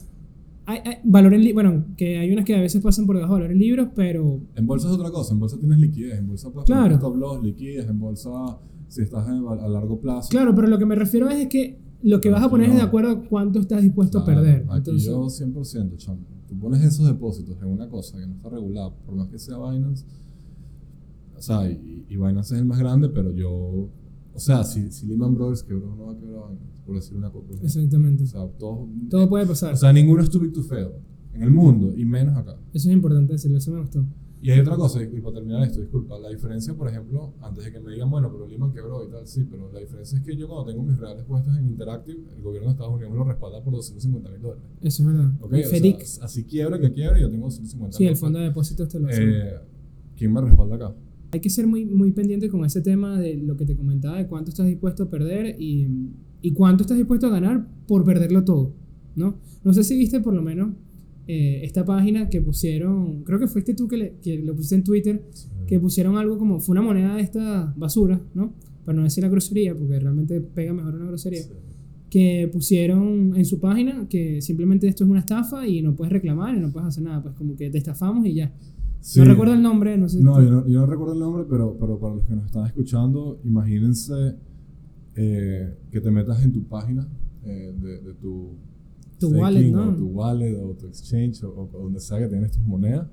hay, 0.66 0.80
hay 0.86 0.96
valor 1.04 1.34
en 1.34 1.42
li- 1.44 1.54
bueno, 1.54 1.86
que 1.98 2.18
hay 2.18 2.32
unas 2.32 2.46
que 2.46 2.56
a 2.56 2.62
veces 2.62 2.82
pasan 2.82 3.06
por 3.06 3.16
debajo 3.16 3.36
de 3.36 3.42
valor 3.42 3.52
en 3.54 3.60
libros, 3.60 3.88
pero 3.96 4.40
En 4.56 4.66
bolsa 4.68 4.88
es 4.88 4.94
otra 4.94 5.10
cosa, 5.12 5.34
en 5.34 5.40
bolsa 5.40 5.58
tienes 5.60 5.80
liquidez, 5.80 6.20
en 6.20 6.28
bolsa 6.28 6.52
puedes 6.52 6.66
Claro. 6.66 6.84
poner 6.84 6.96
stop 6.98 7.16
loss, 7.18 7.44
liquidez, 7.44 7.88
en 7.90 8.00
bolsa 8.00 8.30
si 8.88 9.02
estás 9.02 9.28
en- 9.28 9.46
a, 9.48 9.52
a 9.66 9.68
largo 9.68 10.00
plazo. 10.00 10.30
claro, 10.30 10.54
pero 10.56 10.68
lo 10.68 10.78
que 10.78 10.86
me 10.86 10.96
refiero 10.96 11.30
es 11.30 11.48
que 11.48 11.78
lo 12.04 12.22
que 12.22 12.30
vas 12.30 12.44
a 12.44 12.50
poner 12.50 12.70
es 12.70 12.76
de 12.76 12.82
acuerdo 12.82 13.12
a 13.12 13.24
cuánto 13.24 13.60
estás 13.60 13.82
dispuesto 13.82 14.20
a 14.20 14.26
perder. 14.26 14.66
Aquí 14.70 14.78
Entonces, 14.78 15.06
yo 15.06 15.26
100%, 15.26 15.98
chamo. 15.98 16.20
Tú 16.48 16.60
pones 16.60 16.84
esos 16.84 17.08
depósitos 17.08 17.58
en 17.62 17.70
una 17.70 17.88
cosa 17.90 18.18
que 18.20 18.28
no 18.28 18.36
está 18.36 18.50
regulada, 18.50 18.94
por 19.06 19.16
más 19.16 19.30
que 19.30 19.40
sea 19.40 19.58
Binance. 19.58 20.06
O 21.38 21.42
sea, 21.42 21.70
y, 21.70 22.06
y 22.08 22.16
Binance 22.16 22.56
es 22.56 22.62
el 22.62 22.66
más 22.68 22.80
grande, 22.80 23.10
pero 23.10 23.32
yo. 23.32 23.90
O 24.36 24.40
sea, 24.40 24.64
si, 24.64 24.92
si 24.92 25.06
Lehman 25.08 25.36
Brothers 25.36 25.64
quebró, 25.64 25.96
no 25.96 26.06
va 26.06 26.14
a 26.14 26.18
quebrar 26.18 26.50
Binance, 26.50 26.82
por 26.86 26.96
decir 26.96 27.16
una 27.18 27.30
cosa. 27.32 27.48
exactamente. 27.64 28.24
O 28.24 28.28
sea, 28.28 28.48
todo, 28.60 28.88
Todo 29.10 29.30
puede 29.30 29.46
pasar. 29.46 29.74
o 29.74 29.78
sea, 29.78 29.94
ninguno 29.94 30.22
es 30.22 30.30
too 30.30 30.40
big 30.40 30.54
to 30.54 30.64
fail 30.64 30.90
en 31.34 31.42
el 31.42 31.52
mundo, 31.52 31.94
y 31.96 32.06
menos 32.06 32.36
acá. 32.38 32.56
Eso 32.74 32.90
es 32.90 32.94
importante 32.94 33.34
decirlo, 33.34 33.58
eso 33.58 33.72
me 33.72 33.80
gustó. 33.80 34.06
Y 34.44 34.52
hay 34.52 34.60
otra 34.60 34.76
cosa, 34.76 35.02
y 35.02 35.06
y 35.06 35.22
para 35.22 35.36
terminar 35.36 35.64
esto, 35.64 35.80
disculpa, 35.80 36.20
la 36.20 36.30
diferencia, 36.30 36.74
por 36.76 36.90
ejemplo, 36.90 37.34
antes 37.42 37.64
de 37.64 37.72
que 37.72 37.80
me 37.80 37.94
digan, 37.94 38.10
bueno, 38.12 38.30
pero 38.30 38.46
Lehman 38.46 38.74
quebró 38.74 39.08
y 39.08 39.10
tal, 39.10 39.26
sí, 39.26 39.46
pero 39.50 39.72
la 39.72 39.80
diferencia 39.80 40.18
es 40.18 40.24
que 40.26 40.36
yo 40.36 40.50
cuando 40.50 40.70
tengo 40.70 40.84
mis 40.84 40.98
reales 41.00 41.24
puestos 41.24 41.56
en 41.58 41.66
Interactive, 41.66 42.20
el 42.36 42.44
gobierno 42.44 42.68
de 42.68 42.74
Estados 42.74 42.94
Unidos 42.94 43.12
me 43.12 43.18
lo 43.20 43.24
respalda 43.24 43.64
por 43.64 43.74
250 43.74 44.30
mil 44.30 44.42
dólares. 44.42 44.64
Eso 44.82 45.04
es 45.04 45.08
verdad. 45.08 45.32
Ok, 45.40 45.54
Y 45.54 45.56
o 45.56 45.62
sea, 45.62 45.70
FEDIC, 45.70 46.00
así 46.22 46.44
quiebra 46.44 46.78
que 46.80 46.92
quiebra, 46.92 47.20
yo 47.22 47.30
tengo 47.32 47.50
150 47.50 47.98
sí, 47.98 48.04
el 48.04 48.10
mil. 48.12 48.18
fondo 48.18 48.40
de 48.40 48.46
depósitos 48.46 48.90
te 48.90 49.00
lo 49.00 49.08
hace. 49.08 49.24
Eh, 49.24 49.54
¿Quién 50.18 50.34
me 50.34 50.42
respalda 50.42 50.76
acá? 50.76 50.96
Hay 51.32 51.40
que 51.40 51.50
ser 51.50 51.66
muy, 51.66 51.86
muy 51.86 52.12
pendiente 52.12 52.50
con 52.50 52.66
ese 52.66 52.82
tema 52.82 53.18
de 53.20 53.38
lo 53.38 53.56
que 53.56 53.66
te 53.66 53.78
comentaba, 53.78 54.18
de 54.18 54.28
cuánto 54.28 54.50
estás 54.52 54.68
dispuesto 54.68 55.04
a 55.04 55.10
perder 55.10 55.56
y, 55.58 55.88
y 56.42 56.52
cuánto 56.52 56.84
estás 56.84 56.98
dispuesto 56.98 57.28
a 57.28 57.30
ganar 57.30 57.66
por 57.88 58.04
perderlo 58.04 58.44
todo, 58.44 58.74
¿no? 59.16 59.40
No 59.64 59.74
sé 59.74 59.86
si 59.86 59.96
viste 59.98 60.20
por 60.20 60.34
lo 60.34 60.42
menos 60.42 60.74
eh, 61.28 61.62
esta 61.64 61.86
página 61.86 62.30
que 62.30 62.42
pusieron, 62.42 63.24
creo 63.24 63.40
que 63.40 63.48
fuiste 63.48 63.74
tú 63.74 63.88
que, 63.88 63.98
le- 63.98 64.16
que 64.22 64.40
lo 64.44 64.54
pusiste 64.56 64.76
en 64.76 64.84
Twitter, 64.84 65.24
que 65.68 65.80
pusieron 65.80 66.18
algo 66.18 66.38
como, 66.38 66.60
fue 66.60 66.74
una 66.74 66.82
moneda 66.82 67.16
de 67.16 67.22
esta 67.22 67.74
basura, 67.78 68.22
¿no? 68.34 68.54
Para 68.86 68.98
no 68.98 69.04
decir 69.04 69.24
la 69.24 69.30
grosería, 69.30 69.74
porque 69.78 70.00
realmente 70.00 70.42
pega 70.42 70.74
mejor 70.74 70.96
una 70.96 71.06
grosería. 71.06 71.44
Sí. 71.44 71.50
Que 72.10 72.50
pusieron 72.52 73.36
en 73.36 73.46
su 73.46 73.60
página 73.60 74.08
que 74.08 74.42
simplemente 74.42 74.88
esto 74.88 75.04
es 75.04 75.10
una 75.10 75.20
estafa 75.22 75.66
y 75.68 75.82
no 75.82 75.96
puedes 75.96 76.12
reclamar 76.12 76.56
y 76.56 76.60
no 76.60 76.72
puedes 76.72 76.90
hacer 76.90 77.04
nada, 77.04 77.24
pues 77.24 77.34
como 77.36 77.56
que 77.56 77.70
te 77.70 77.78
estafamos 77.78 78.26
y 78.28 78.34
ya. 78.36 78.54
Sí. 79.00 79.20
No 79.20 79.26
recuerdo 79.26 79.54
el 79.54 79.62
nombre, 79.62 79.98
no 79.98 80.08
sé. 80.10 80.22
No, 80.22 80.42
yo 80.44 80.50
no, 80.52 80.68
yo 80.68 80.80
no 80.82 80.86
recuerdo 80.86 81.14
el 81.14 81.20
nombre, 81.20 81.46
pero, 81.50 81.76
pero 81.80 81.98
para 82.00 82.16
los 82.16 82.26
que 82.26 82.36
nos 82.36 82.46
están 82.46 82.66
escuchando, 82.68 83.40
imagínense 83.44 84.36
eh, 85.16 85.74
que 85.92 86.02
te 86.02 86.12
metas 86.12 86.44
en 86.44 86.52
tu 86.52 86.64
página 86.66 87.08
eh, 87.46 87.74
de, 87.80 88.02
de 88.02 88.14
tu, 88.16 88.50
Tu 89.30 89.36
wallet, 89.40 89.72
¿no? 89.72 89.90
o 89.90 89.96
tu 89.96 90.06
wallet 90.08 90.56
o 90.64 90.74
tu 90.76 90.88
exchange 90.88 91.44
o, 91.44 91.70
o 91.74 91.80
donde 91.84 92.00
sea 92.00 92.20
que 92.20 92.28
tienes 92.28 92.52
tus 92.52 92.64
monedas. 92.64 93.08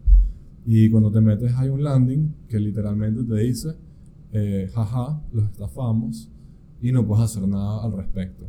Y 0.66 0.90
cuando 0.90 1.10
te 1.10 1.20
metes 1.20 1.52
hay 1.54 1.68
un 1.68 1.82
landing 1.82 2.34
que 2.48 2.58
literalmente 2.60 3.24
te 3.24 3.34
dice 3.40 3.70
eh, 4.32 4.68
jaja, 4.72 5.22
los 5.32 5.44
estafamos 5.46 6.30
y 6.80 6.92
no 6.92 7.06
puedes 7.06 7.24
hacer 7.24 7.46
nada 7.48 7.84
al 7.84 7.92
respecto. 7.96 8.46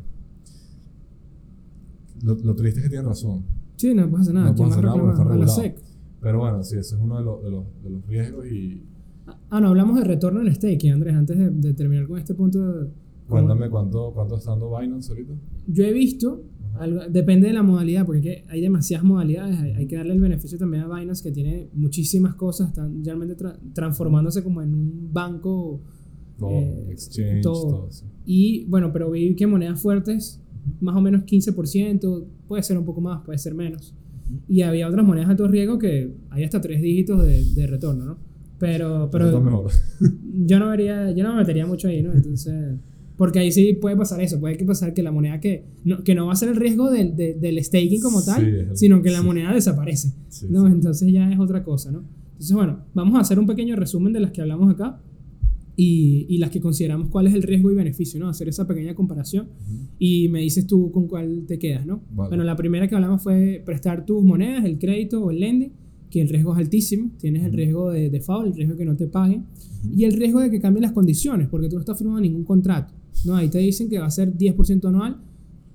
Lo, 2.23 2.35
lo 2.35 2.55
triste 2.55 2.79
es 2.79 2.83
que 2.85 2.89
tienen 2.89 3.07
razón. 3.07 3.43
Sí, 3.77 3.93
no 3.93 4.07
puedes 4.09 4.21
hacer 4.27 4.35
nada. 4.35 4.49
No 4.49 4.55
¿Quién 4.55 4.67
puedes 4.69 4.77
hacer 4.77 4.85
nada 4.85 4.99
porque 4.99 5.11
está 5.21 5.23
regulado. 5.23 5.61
SEC. 5.61 5.75
Pero 6.21 6.39
bueno, 6.39 6.63
sí, 6.63 6.77
ese 6.77 6.95
es 6.95 7.01
uno 7.01 7.17
de 7.17 7.23
los, 7.23 7.43
de 7.43 7.49
los, 7.51 7.63
de 7.83 7.89
los 7.89 8.05
riesgos 8.07 8.45
y 8.47 8.83
Ah, 9.49 9.59
no, 9.59 9.69
hablamos 9.69 9.97
de 9.97 10.03
retorno 10.03 10.41
en 10.41 10.53
staking, 10.53 10.91
Andrés, 10.93 11.15
antes 11.15 11.37
de, 11.37 11.49
de 11.49 11.73
terminar 11.73 12.07
con 12.07 12.17
este 12.19 12.33
punto. 12.35 12.59
de- 12.59 12.89
cuéntame 13.27 13.69
cuánto, 13.69 14.11
cuánto 14.13 14.35
está 14.37 14.51
dando 14.51 14.77
Binance 14.77 15.11
ahorita. 15.11 15.33
Yo 15.67 15.83
he 15.85 15.93
visto. 15.93 16.43
Algo- 16.81 17.07
depende 17.09 17.47
de 17.47 17.53
la 17.53 17.63
modalidad, 17.63 18.05
porque 18.05 18.43
hay 18.49 18.61
demasiadas 18.61 19.05
modalidades, 19.05 19.57
hay, 19.59 19.71
hay 19.71 19.87
que 19.87 19.95
darle 19.95 20.13
el 20.13 20.19
beneficio 20.21 20.57
también 20.57 20.83
a 20.83 20.87
Binance, 20.99 21.23
que 21.23 21.31
tiene 21.31 21.69
muchísimas 21.73 22.35
cosas, 22.35 22.69
están 22.69 23.03
realmente 23.03 23.37
tra- 23.37 23.57
transformándose 23.73 24.43
como 24.43 24.61
en 24.61 24.73
un 24.73 25.09
banco. 25.13 25.81
Todo, 26.37 26.49
Eh, 26.51 26.87
exchange, 26.91 27.41
todo. 27.43 27.61
todo. 27.69 27.87
eso. 27.89 28.05
Y 28.25 28.65
bueno, 28.65 28.91
pero 28.91 29.11
vi 29.11 29.35
que 29.35 29.45
monedas 29.47 29.79
fuertes, 29.81 30.41
más 30.79 30.95
o 30.95 31.01
menos 31.01 31.23
15%, 31.23 32.25
puede 32.47 32.63
ser 32.63 32.77
un 32.77 32.85
poco 32.85 32.99
más, 33.01 33.23
puede 33.25 33.37
ser 33.37 33.53
menos. 33.53 33.93
Y 34.47 34.61
había 34.61 34.87
otras 34.87 35.05
monedas 35.05 35.27
de 35.27 35.31
alto 35.33 35.47
riesgo 35.47 35.77
que 35.77 36.15
hay 36.29 36.43
hasta 36.43 36.59
tres 36.61 36.81
dígitos 36.81 37.23
de, 37.25 37.43
de 37.53 37.67
retorno, 37.67 38.05
¿no? 38.05 38.17
Pero, 38.59 39.09
Pero 39.11 39.25
pero 39.25 39.41
mejor. 39.41 39.71
yo 40.45 40.59
no 40.59 40.69
vería, 40.69 41.11
yo 41.11 41.23
no 41.23 41.31
me 41.33 41.39
metería 41.41 41.65
mucho 41.65 41.87
ahí, 41.87 42.01
¿no? 42.03 42.13
Entonces, 42.13 42.79
porque 43.21 43.37
ahí 43.37 43.51
sí 43.51 43.73
puede 43.79 43.95
pasar 43.95 44.19
eso, 44.19 44.39
puede 44.39 44.57
que 44.57 44.65
pasar 44.65 44.95
que 44.95 45.03
la 45.03 45.11
moneda 45.11 45.39
que 45.39 45.63
no, 45.85 46.03
que 46.03 46.15
no 46.15 46.25
va 46.25 46.33
a 46.33 46.35
ser 46.35 46.49
el 46.49 46.55
riesgo 46.55 46.89
del, 46.89 47.15
de- 47.15 47.35
del 47.35 47.63
staking 47.63 48.01
como 48.01 48.23
tal, 48.23 48.41
Sí, 48.43 48.47
el- 48.49 48.77
sino 48.77 49.03
que 49.03 49.11
la 49.11 49.19
sí. 49.19 49.25
moneda 49.25 49.53
desaparece, 49.53 50.11
Sí, 50.29 50.47
¿no? 50.49 50.65
Entonces 50.65 51.11
ya 51.13 51.31
es 51.31 51.39
otra 51.39 51.63
cosa, 51.63 51.91
¿no? 51.91 51.99
Entonces, 52.31 52.55
bueno, 52.55 52.79
vamos 52.95 53.15
a 53.17 53.19
hacer 53.19 53.37
un 53.37 53.45
pequeño 53.45 53.75
resumen 53.75 54.11
de 54.11 54.21
las 54.21 54.31
que 54.31 54.41
hablamos 54.41 54.73
acá 54.73 54.99
y, 55.75 56.25
y 56.29 56.37
las 56.39 56.49
que 56.49 56.59
consideramos 56.61 57.09
cuál 57.09 57.27
es 57.27 57.33
el 57.35 57.43
riesgo 57.43 57.71
y 57.71 57.75
beneficio, 57.75 58.19
¿no? 58.19 58.27
Hacer 58.27 58.49
esa 58.49 58.65
pequeña 58.65 58.95
comparación 58.95 59.49
Ujú. 59.67 59.87
y 59.99 60.27
me 60.29 60.41
dices 60.41 60.65
tú 60.65 60.91
con 60.91 61.07
cuál 61.07 61.45
te 61.47 61.59
quedas, 61.59 61.85
¿no? 61.85 62.01
Vale. 62.11 62.29
Bueno, 62.29 62.43
la 62.43 62.55
primera 62.55 62.87
que 62.87 62.95
hablamos 62.95 63.21
fue 63.21 63.61
prestar 63.65 64.03
tus 64.05 64.23
monedas, 64.23 64.65
el 64.65 64.79
crédito 64.79 65.23
o 65.23 65.29
el 65.31 65.39
lending, 65.41 65.71
que 66.09 66.21
el 66.21 66.27
riesgo 66.27 66.53
es 66.53 66.57
altísimo, 66.59 67.11
tienes 67.19 67.45
el 67.45 67.53
riesgo 67.53 67.89
de 67.91 68.09
default, 68.09 68.47
el 68.47 68.53
riesgo 68.55 68.73
de 68.73 68.79
que 68.79 68.85
no 68.85 68.95
te 68.97 69.07
paguen 69.07 69.45
Ujú. 69.85 69.93
y 69.95 70.03
el 70.05 70.13
riesgo 70.13 70.39
de 70.41 70.49
que 70.51 70.59
cambien 70.59 70.81
las 70.81 70.91
condiciones, 70.91 71.47
porque 71.47 71.69
tú 71.69 71.75
no 71.75 71.81
estás 71.81 71.97
firmando 71.97 72.19
ningún 72.21 72.43
contrato, 72.43 72.93
¿no? 73.25 73.35
Ahí 73.35 73.49
te 73.49 73.59
dicen 73.59 73.89
que 73.89 73.99
va 73.99 74.05
a 74.07 74.11
ser 74.11 74.35
10% 74.37 74.85
anual, 74.87 75.17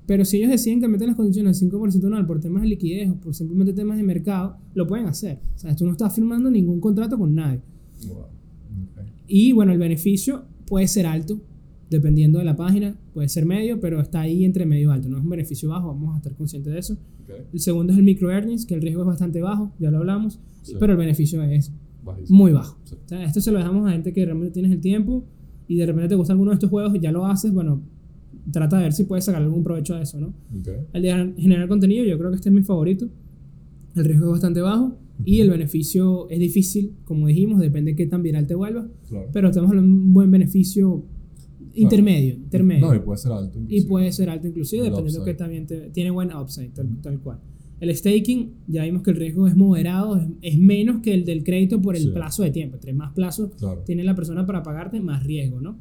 pero 0.06 0.24
si 0.24 0.36
ellos 0.38 0.50
deciden 0.50 0.80
que 0.80 0.88
meten 0.88 1.08
las 1.08 1.16
condiciones 1.16 1.62
al 1.62 1.68
5% 1.70 2.04
anual 2.06 2.26
por 2.26 2.40
temas 2.40 2.62
de 2.62 2.68
liquidez 2.68 3.10
o 3.10 3.16
por 3.16 3.34
simplemente 3.34 3.72
temas 3.72 3.96
de 3.96 4.02
mercado, 4.04 4.56
lo 4.74 4.86
pueden 4.86 5.06
hacer. 5.06 5.40
O 5.54 5.58
sea, 5.58 5.74
tú 5.74 5.84
no 5.84 5.92
estás 5.92 6.14
firmando 6.14 6.50
ningún 6.50 6.80
contrato 6.80 7.18
con 7.18 7.34
nadie. 7.34 7.60
Wow. 8.06 8.26
Y 9.26 9.52
bueno, 9.52 9.72
el 9.72 9.78
beneficio 9.78 10.44
puede 10.66 10.86
ser 10.88 11.06
alto, 11.06 11.40
dependiendo 11.90 12.38
de 12.38 12.44
la 12.44 12.56
página, 12.56 12.96
puede 13.12 13.28
ser 13.28 13.46
medio, 13.46 13.80
pero 13.80 14.00
está 14.00 14.20
ahí 14.20 14.44
entre 14.44 14.66
medio 14.66 14.90
y 14.90 14.92
alto, 14.92 15.08
no 15.08 15.18
es 15.18 15.22
un 15.24 15.30
beneficio 15.30 15.68
bajo, 15.70 15.88
vamos 15.88 16.14
a 16.14 16.18
estar 16.18 16.34
conscientes 16.34 16.72
de 16.72 16.78
eso. 16.78 16.96
El 17.52 17.58
segundo 17.60 17.92
es 17.92 17.98
el 17.98 18.04
micro 18.04 18.30
earnings, 18.30 18.66
que 18.66 18.74
el 18.74 18.82
riesgo 18.82 19.02
es 19.02 19.06
bastante 19.08 19.40
bajo, 19.40 19.72
ya 19.80 19.90
lo 19.90 19.98
hablamos, 19.98 20.38
Sí. 20.62 20.74
pero 20.78 20.92
el 20.92 20.98
beneficio 20.98 21.42
es 21.42 21.72
Bajísimo. 22.04 22.38
muy 22.38 22.52
bajo. 22.52 22.76
Sí. 22.84 22.94
O 23.04 23.08
sea, 23.08 23.24
esto 23.24 23.40
se 23.40 23.50
lo 23.52 23.58
dejamos 23.58 23.88
a 23.88 23.92
gente 23.92 24.12
que 24.12 24.24
realmente 24.24 24.52
tienes 24.52 24.70
el 24.72 24.80
tiempo 24.80 25.24
y 25.68 25.76
de 25.76 25.86
repente 25.86 26.08
te 26.08 26.14
gusta 26.14 26.32
alguno 26.32 26.50
de 26.50 26.54
estos 26.54 26.70
juegos 26.70 26.94
y 26.94 27.00
ya 27.00 27.12
lo 27.12 27.26
haces, 27.26 27.52
bueno, 27.52 27.80
trata 28.52 28.76
de 28.76 28.84
ver 28.84 28.92
si 28.92 29.04
puedes 29.04 29.24
sacar 29.24 29.42
algún 29.42 29.62
provecho 29.64 29.94
de 29.96 30.02
eso, 30.02 30.20
¿no? 30.20 30.28
Ok. 30.58 30.68
El 30.92 31.02
de 31.02 31.34
generar 31.38 31.68
contenido, 31.68 32.04
yo 32.04 32.16
creo 32.18 32.30
que 32.30 32.36
este 32.36 32.48
es 32.48 32.54
mi 32.54 32.62
favorito. 32.62 33.08
El 33.96 34.04
riesgo 34.04 34.26
es 34.26 34.32
bastante 34.32 34.60
bajo 34.60 34.96
y 35.24 35.40
el 35.40 35.50
beneficio 35.50 36.28
es 36.30 36.38
difícil, 36.38 36.92
como 37.04 37.26
dijimos, 37.26 37.58
depende 37.60 37.92
de 37.92 37.96
qué 37.96 38.06
tan 38.06 38.22
viral 38.22 38.46
te 38.46 38.54
vuelvas, 38.54 38.86
Claro. 39.08 39.28
pero 39.32 39.48
estamos 39.48 39.70
hablando 39.70 39.90
de 39.90 40.02
un 40.02 40.12
buen 40.14 40.30
beneficio 40.30 41.02
intermedio, 41.74 42.34
intermedio. 42.34 42.86
No, 42.86 42.94
y 42.94 43.00
puede 43.00 43.18
ser 43.18 43.32
alto. 43.32 43.58
y 43.58 43.62
inclusive. 43.62 43.88
puede 43.88 44.12
ser 44.12 44.30
alto 44.30 44.46
inclusive, 44.48 44.86
El 44.86 44.90
dependiendo 44.90 45.24
que 45.24 45.34
también 45.34 45.66
te- 45.66 45.90
tiene 45.90 46.10
buen 46.10 46.34
upside, 46.34 46.68
tal, 46.70 46.88
tal 47.02 47.18
cual. 47.20 47.38
El 47.80 47.94
staking, 47.94 48.52
ya 48.68 48.84
vimos 48.84 49.02
que 49.02 49.10
el 49.10 49.16
riesgo 49.16 49.46
es 49.46 49.54
moderado, 49.56 50.16
es, 50.16 50.26
es 50.54 50.58
menos 50.58 51.02
que 51.02 51.12
el 51.12 51.24
del 51.24 51.44
crédito 51.44 51.82
por 51.82 51.94
el 51.96 52.02
Sí. 52.04 52.08
plazo 52.10 52.42
de 52.42 52.50
tiempo. 52.50 52.76
Entre 52.76 52.92
más 52.94 53.12
plazo 53.12 53.50
Claro. 53.50 53.82
tiene 53.84 54.02
la 54.04 54.14
persona 54.14 54.46
para 54.46 54.62
pagarte, 54.62 55.00
más 55.00 55.24
riesgo, 55.24 55.60
¿no? 55.60 55.76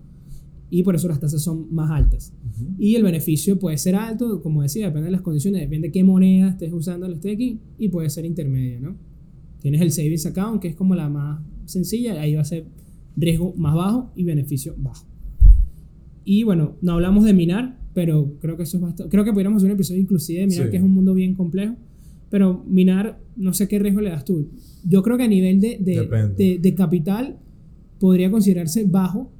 Y 0.69 0.83
por 0.83 0.95
eso 0.95 1.07
las 1.07 1.19
tasas 1.19 1.41
son 1.41 1.73
más 1.73 1.89
altas. 1.91 2.33
Y 2.77 2.95
el 2.95 3.03
beneficio 3.03 3.57
puede 3.59 3.77
ser 3.77 3.95
alto, 3.95 4.41
como 4.41 4.61
decía, 4.61 4.87
depende 4.87 5.05
de 5.05 5.11
las 5.11 5.21
condiciones, 5.21 5.61
depende 5.61 5.87
de 5.87 5.91
qué 5.93 6.03
moneda 6.03 6.49
estés 6.49 6.73
usando 6.73 7.05
el 7.05 7.15
staking 7.15 7.61
y 7.77 7.87
puede 7.89 8.09
ser 8.09 8.25
intermedio, 8.25 8.81
¿no? 8.81 8.97
Tienes 9.61 9.79
el 9.81 9.91
savings 9.91 10.25
account, 10.25 10.61
que 10.61 10.67
es 10.67 10.75
como 10.75 10.95
la 10.95 11.07
más 11.07 11.41
sencilla, 11.65 12.19
ahí 12.19 12.35
va 12.35 12.41
a 12.41 12.45
ser 12.45 12.65
riesgo 13.15 13.53
más 13.55 13.73
bajo 13.73 14.11
y 14.15 14.23
beneficio 14.25 14.75
bajo. 14.77 15.05
Y 16.25 16.43
bueno, 16.43 16.75
no 16.81 16.93
hablamos 16.93 17.23
de 17.23 17.33
minar, 17.33 17.79
pero 17.95 18.33
creo 18.41 18.55
que 18.57 18.63
eso 18.63 18.77
es 18.77 18.83
bastante, 18.83 19.09
creo 19.09 19.23
que 19.23 19.31
podríamos 19.33 19.57
hacer 19.57 19.71
un 19.71 19.75
episodio 19.75 19.99
inclusive 20.01 20.41
de 20.41 20.47
minar, 20.47 20.65
Sí. 20.65 20.71
que 20.71 20.77
es 20.77 20.83
un 20.83 20.91
mundo 20.91 21.15
bien 21.15 21.33
complejo, 21.33 21.75
pero 22.29 22.63
minar, 22.67 23.17
no 23.37 23.53
sé 23.53 23.67
qué 23.67 23.79
riesgo 23.79 24.01
le 24.01 24.09
das 24.11 24.23
tú. 24.25 24.49
Yo 24.87 25.01
creo 25.01 25.17
que 25.17 25.23
a 25.23 25.27
nivel 25.27 25.59
de, 25.61 25.77
de, 25.79 26.07
de- 26.37 26.59
de 26.59 26.75
capital 26.75 27.37
podría 27.99 28.29
considerarse 28.29 28.83
bajo 28.85 29.31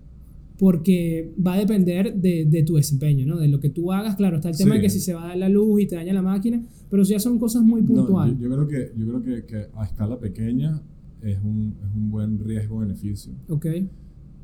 porque 0.58 1.34
va 1.46 1.56
a 1.56 1.58
depender 1.60 2.16
de, 2.16 2.46
de 2.46 2.64
tu 2.64 2.76
desempeño, 2.76 3.26
¿no? 3.26 3.38
De 3.38 3.50
lo 3.50 3.60
que 3.60 3.70
tú 3.70 3.92
hagas. 3.92 4.16
Claro, 4.16 4.38
está 4.38 4.50
el 4.50 4.56
tema 4.58 4.72
Sí. 4.72 4.78
de 4.78 4.82
que 4.84 4.90
si 4.90 5.00
se 5.02 5.14
va 5.14 5.26
a 5.26 5.28
dar 5.30 5.38
la 5.38 5.50
luz 5.50 5.82
y 5.82 5.86
te 5.88 5.96
daña 5.98 6.14
la 6.14 6.22
máquina, 6.22 6.64
pero 6.90 7.02
eso 7.04 7.12
ya 7.12 7.20
son 7.20 7.38
cosas 7.38 7.62
muy 7.64 7.82
No, 7.82 7.88
puntuales. 7.88 8.38
yo, 8.40 8.48
yo 8.48 8.56
creo, 8.56 8.68
que, 8.70 8.92
yo 8.98 9.06
creo 9.08 9.22
que, 9.22 9.46
que 9.46 9.66
a 9.76 9.84
escala 9.84 10.18
pequeña 10.18 10.82
es 11.22 11.38
un, 11.44 11.76
es 11.86 11.94
un 11.94 12.10
buen 12.10 12.40
riesgo-beneficio. 12.40 13.34
ok. 13.50 13.66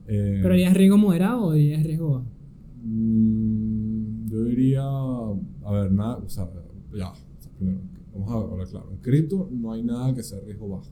Eh, 0.07 0.39
Pero 0.43 0.57
ya 0.57 0.67
es 0.67 0.73
riesgo 0.73 0.97
moderado 0.97 1.45
o 1.45 1.55
ya 1.55 1.77
es 1.77 1.85
riesgo 1.85 2.25
mm, 2.83 3.80
yo 4.31 4.43
diría, 4.45 4.81
a 4.83 5.71
ver, 5.71 5.91
nada, 5.91 6.17
o 6.17 6.29
sea, 6.29 6.49
ya, 6.95 7.11
primero, 7.57 7.81
vamos 8.13 8.31
a 8.31 8.51
hablar 8.53 8.67
claro. 8.67 8.91
En 8.91 8.97
cripto 8.97 9.49
no 9.51 9.73
hay 9.73 9.83
nada 9.83 10.13
que 10.13 10.23
sea 10.23 10.39
riesgo 10.39 10.69
bajo. 10.69 10.89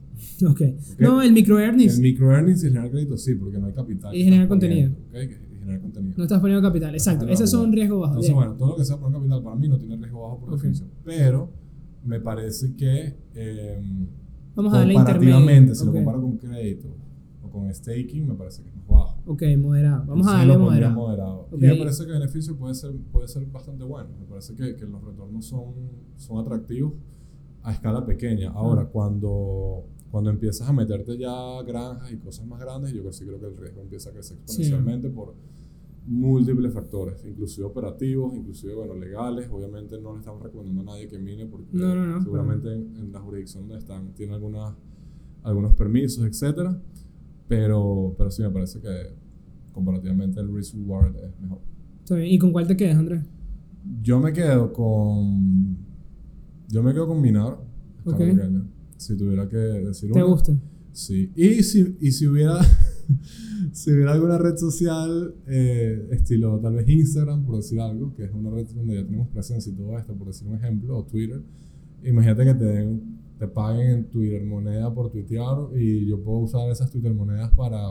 Ok. 0.50 0.60
No, 0.98 1.22
el 1.22 1.32
micro 1.32 1.58
earnings. 1.58 1.96
En 1.96 2.02
micro 2.02 2.30
earnings 2.32 2.62
y 2.62 2.68
generar 2.68 2.90
crédito 2.90 3.16
sí, 3.16 3.34
porque 3.34 3.58
no 3.58 3.66
hay 3.66 3.72
capital. 3.72 4.14
Y 4.14 4.24
generar 4.24 4.48
contenido. 4.48 4.92
¿ok? 5.08 5.14
Y 5.14 5.58
generar 5.58 5.80
contenido. 5.80 6.14
No 6.16 6.24
estás 6.24 6.40
poniendo 6.40 6.66
capital. 6.66 6.94
Exacto. 6.94 7.26
Esos 7.28 7.50
son 7.50 7.60
capital. 7.62 7.76
riesgo 7.76 8.00
bajo. 8.00 8.12
Entonces, 8.14 8.34
bueno, 8.34 8.54
todo 8.54 8.68
lo 8.70 8.76
que 8.76 8.84
sea 8.84 8.98
poner 8.98 9.18
capital 9.18 9.42
para 9.42 9.56
mí 9.56 9.68
no 9.68 9.78
tiene 9.78 9.96
riesgo 9.96 10.22
bajo 10.22 10.40
por 10.40 10.52
definición. 10.52 10.88
Pero 11.04 11.50
me 12.04 12.20
parece 12.20 12.74
que 12.74 13.14
eh, 13.34 13.82
Vamos 14.54 14.74
a 14.74 14.78
darle 14.78 14.94
intermedio. 14.94 15.34
comparativamente, 15.34 15.74
si 15.74 15.84
lo 15.86 15.92
comparo 15.92 16.20
con 16.20 16.36
crédito 16.38 16.88
o 17.42 17.50
con 17.50 17.72
staking, 17.74 18.28
me 18.28 18.34
parece 18.34 18.62
que 18.62 18.68
es. 18.68 18.74
Ok, 19.26 19.42
moderado. 19.58 20.04
Vamos 20.06 20.26
a 20.26 20.32
darle 20.38 20.58
moderado. 20.58 20.94
moderado. 20.94 21.40
Ok. 21.50 21.62
Y 21.62 21.66
me 21.66 21.76
parece 21.76 22.04
que 22.04 22.12
el 22.12 22.18
beneficio 22.18 22.56
puede 22.56 22.74
ser, 22.74 22.92
puede 23.12 23.28
ser 23.28 23.46
bastante 23.46 23.84
bueno. 23.84 24.10
Me 24.18 24.26
parece 24.26 24.54
que, 24.54 24.76
que 24.76 24.86
los 24.86 25.02
retornos 25.04 25.44
son, 25.44 25.74
son 26.16 26.38
atractivos 26.38 26.94
a 27.62 27.72
escala 27.72 28.04
pequeña. 28.04 28.50
Ahora, 28.50 28.86
cuando, 28.86 29.84
cuando 30.10 30.30
empiezas 30.30 30.68
a 30.68 30.72
meterte 30.72 31.18
ya 31.18 31.62
granjas 31.62 32.10
y 32.12 32.16
cosas 32.16 32.46
más 32.46 32.60
grandes, 32.60 32.92
yo 32.92 33.00
creo, 33.00 33.12
sí 33.12 33.24
creo 33.24 33.38
que 33.38 33.46
el 33.46 33.56
riesgo 33.56 33.82
empieza 33.82 34.10
a 34.10 34.12
crecer 34.12 34.38
exponencialmente 34.38 35.10
por 35.10 35.34
múltiples 36.06 36.72
factores, 36.72 37.24
inclusive 37.26 37.66
operativos, 37.66 38.34
inclusive 38.34 38.74
bueno, 38.74 38.94
legales. 38.94 39.48
Obviamente 39.52 40.00
no 40.00 40.14
le 40.14 40.20
estamos 40.20 40.42
recomendando 40.42 40.80
a 40.82 40.94
nadie 40.94 41.08
que 41.08 41.18
mine 41.18 41.46
porque 41.46 41.68
No, 41.72 41.94
no, 41.94 42.06
no, 42.06 42.22
seguramente 42.22 42.72
en, 42.72 42.96
en 42.96 43.12
la 43.12 43.20
jurisdicción 43.20 43.68
donde 43.68 43.78
están 43.78 44.14
tiene 44.14 44.34
algunas, 44.34 44.74
algunos 45.42 45.74
permisos, 45.74 46.24
etcétera. 46.24 46.80
Pero, 47.50 48.14
pero 48.16 48.30
sí 48.30 48.42
me 48.42 48.50
parece 48.50 48.80
que 48.80 48.88
comparativamente 49.72 50.38
el 50.38 50.54
risk 50.54 50.76
reward 50.76 51.16
es 51.16 51.40
mejor. 51.40 51.58
Está 51.98 52.14
bien. 52.14 52.28
¿Y 52.30 52.38
con 52.38 52.52
cuál 52.52 52.68
te 52.68 52.76
quedas, 52.76 52.96
Andrés? 52.96 53.24
Yo 54.02 54.20
me 54.20 54.32
quedo 54.32 54.72
con. 54.72 55.76
Yo 56.68 56.80
me 56.84 56.92
quedo 56.92 57.08
con 57.08 57.20
Minar. 57.20 57.58
escala 57.98 58.14
Ok. 58.16 58.18
pequeña, 58.36 58.64
Si 58.96 59.16
tuviera 59.16 59.48
que 59.48 59.56
decir 59.56 60.12
¿Te 60.12 60.22
una. 60.22 60.30
gusta? 60.32 60.56
Sí. 60.92 61.32
Y 61.34 61.62
si, 61.64 61.96
y 62.00 62.12
si 62.12 62.28
hubiera. 62.28 62.60
si 63.72 63.90
hubiera 63.92 64.12
alguna 64.12 64.38
red 64.38 64.56
social, 64.56 65.34
eh, 65.48 66.06
estilo 66.12 66.60
tal 66.60 66.74
vez 66.76 66.88
Instagram, 66.88 67.44
por 67.44 67.56
decir 67.56 67.80
algo, 67.80 68.14
que 68.14 68.26
es 68.26 68.30
una 68.32 68.50
red 68.50 68.68
donde 68.68 68.94
ya 68.94 69.04
tenemos 69.04 69.26
presencia 69.28 69.72
y 69.72 69.74
todo 69.74 69.98
esto, 69.98 70.14
por 70.14 70.28
decir 70.28 70.46
un 70.46 70.54
ejemplo, 70.54 70.98
o 70.98 71.04
Twitter. 71.04 71.42
Imagínate 72.04 72.44
que 72.44 72.54
te 72.54 72.64
den, 72.64 73.19
te 73.40 73.48
paguen 73.48 73.90
en 73.90 74.04
Twitter 74.10 74.44
moneda 74.44 74.92
por 74.94 75.10
tuitear 75.10 75.56
y 75.74 76.06
yo 76.06 76.22
puedo 76.22 76.38
usar 76.40 76.70
esas 76.70 76.90
Twitter 76.90 77.12
monedas 77.14 77.50
para, 77.54 77.88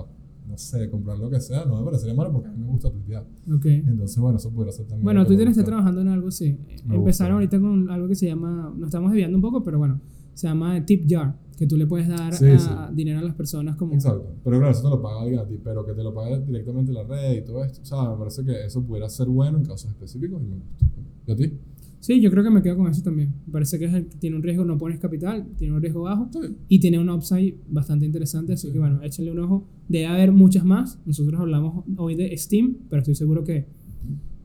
no 0.47 0.57
sé, 0.57 0.89
comprar 0.91 1.17
lo 1.17 1.29
que 1.29 1.41
sea. 1.41 1.65
No 1.65 1.79
me 1.79 1.85
parecería 1.85 2.13
malo 2.13 2.31
porque 2.31 2.47
a 2.49 2.51
mí 2.51 2.59
me 2.63 2.67
gusta 2.67 2.89
tuitear. 2.91 3.25
Ok. 3.51 3.65
Entonces, 3.65 4.17
bueno, 4.19 4.37
eso 4.37 4.51
pudiera 4.51 4.71
ser 4.71 4.85
también. 4.85 5.03
Bueno, 5.03 5.25
Twitter 5.25 5.47
está 5.47 5.63
trabajando 5.63 6.01
en 6.01 6.07
algo 6.09 6.27
así. 6.27 6.55
Me 6.85 6.95
Empezaron 6.95 7.33
ahorita 7.33 7.59
con 7.59 7.89
algo 7.89 8.07
que 8.07 8.15
se 8.15 8.27
llama, 8.27 8.71
nos 8.77 8.87
estamos 8.89 9.11
desviando 9.11 9.37
un 9.37 9.41
poco, 9.41 9.63
pero 9.63 9.79
bueno, 9.79 9.99
se 10.35 10.47
llama 10.47 10.85
Tip 10.85 11.05
Jar, 11.09 11.35
que 11.57 11.65
tú 11.67 11.75
le 11.77 11.87
puedes 11.87 12.07
dar 12.07 12.31
Sí, 12.33 12.45
a- 12.45 12.59
sí. 12.59 12.69
dinero 12.93 13.19
a 13.19 13.23
las 13.23 13.33
personas 13.35 13.75
como... 13.75 13.93
Exacto. 13.95 14.35
Pero 14.43 14.57
claro, 14.59 14.71
eso 14.71 14.83
te 14.83 14.89
lo 14.89 15.01
paga 15.01 15.21
alguien 15.23 15.39
a 15.39 15.45
ti, 15.47 15.59
pero 15.63 15.83
que 15.85 15.93
te 15.93 16.03
lo 16.03 16.13
pague 16.13 16.39
directamente 16.45 16.93
la 16.93 17.03
red 17.03 17.39
y 17.39 17.43
todo 17.43 17.63
esto. 17.65 17.81
O 17.81 17.85
sea, 17.85 18.07
me 18.11 18.17
parece 18.17 18.45
que 18.45 18.65
eso 18.65 18.81
pudiera 18.83 19.09
ser 19.09 19.27
bueno 19.27 19.57
en 19.57 19.65
casos 19.65 19.89
específicos 19.89 20.41
y 20.43 20.45
me 20.45 20.55
gusta. 20.57 20.85
¿Y 21.25 21.31
a 21.31 21.35
ti? 21.35 21.59
Sí, 22.01 22.21
yo 22.21 22.31
creo 22.31 22.43
que 22.43 22.49
me 22.49 22.61
quedo 22.61 22.77
con 22.77 22.87
eso 22.89 23.01
también. 23.03 23.33
Me 23.45 23.51
parece 23.51 23.77
que 23.77 23.85
es 23.85 23.93
el 23.93 24.05
que 24.07 24.17
tiene 24.17 24.35
un 24.37 24.43
riesgo, 24.43 24.63
no 24.63 24.77
pones 24.77 24.99
capital, 24.99 25.45
tiene 25.57 25.73
un 25.75 25.81
riesgo 25.81 26.03
bajo 26.03 26.29
Sí. 26.31 26.39
y 26.69 26.79
tiene 26.79 26.97
un 26.97 27.09
upside 27.09 27.55
bastante 27.69 28.05
interesante. 28.05 28.53
Así 28.53 28.67
Sí. 28.67 28.73
que 28.73 28.79
bueno, 28.79 29.01
échenle 29.03 29.31
un 29.31 29.39
ojo. 29.39 29.67
Debe 29.89 30.05
haber 30.07 30.31
muchas 30.31 30.63
más. 30.63 30.99
Nosotros 31.05 31.39
hablamos 31.41 31.83
hoy 31.97 32.15
de 32.15 32.35
Steam, 32.37 32.77
pero 32.89 33.01
estoy 33.01 33.15
seguro 33.15 33.43
que, 33.43 33.65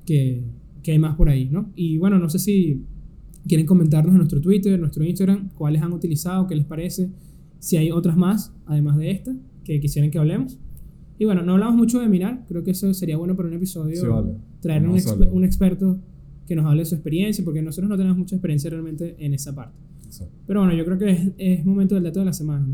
que, 0.04 0.44
que 0.82 0.92
hay 0.92 0.98
más 0.98 1.16
por 1.16 1.28
ahí, 1.28 1.48
¿no? 1.48 1.70
Y 1.76 1.96
bueno, 1.98 2.18
no 2.18 2.28
sé 2.28 2.38
si 2.38 2.82
quieren 3.46 3.66
comentarnos 3.66 4.12
en 4.12 4.18
nuestro 4.18 4.40
Twitter, 4.40 4.72
en 4.74 4.80
nuestro 4.80 5.04
Instagram, 5.04 5.50
cuáles 5.54 5.82
han 5.82 5.92
utilizado, 5.92 6.46
qué 6.46 6.56
les 6.56 6.64
parece, 6.64 7.10
si 7.58 7.76
hay 7.76 7.90
otras 7.90 8.16
más, 8.16 8.52
además 8.66 8.96
de 8.96 9.10
esta, 9.10 9.34
que 9.64 9.80
quisieran 9.80 10.10
que 10.10 10.18
hablemos. 10.18 10.58
Y 11.18 11.24
bueno, 11.26 11.42
no 11.42 11.52
hablamos 11.52 11.76
mucho 11.76 12.00
de 12.00 12.08
minar, 12.08 12.44
creo 12.48 12.64
que 12.64 12.72
eso 12.72 12.92
sería 12.94 13.16
bueno 13.16 13.36
para 13.36 13.48
un 13.48 13.54
episodio 13.54 13.96
Sí, 14.00 14.06
vale. 14.06 14.32
traer 14.60 14.86
un, 14.88 14.96
exper- 14.96 15.30
un 15.32 15.44
experto 15.44 16.00
que 16.46 16.56
nos 16.56 16.66
hable 16.66 16.80
de 16.80 16.86
su 16.86 16.94
experiencia, 16.94 17.44
porque 17.44 17.62
nosotros 17.62 17.88
no 17.88 17.96
tenemos 17.96 18.18
mucha 18.18 18.36
experiencia 18.36 18.70
realmente 18.70 19.16
en 19.18 19.34
esa 19.34 19.54
parte. 19.54 19.76
Pero 20.46 20.60
bueno, 20.60 20.74
yo 20.76 20.84
creo 20.84 20.98
que 20.98 21.10
es, 21.10 21.28
es 21.38 21.64
momento 21.64 21.94
del 21.94 22.04
dato 22.04 22.20
de 22.20 22.26
la 22.26 22.32
semana. 22.32 22.66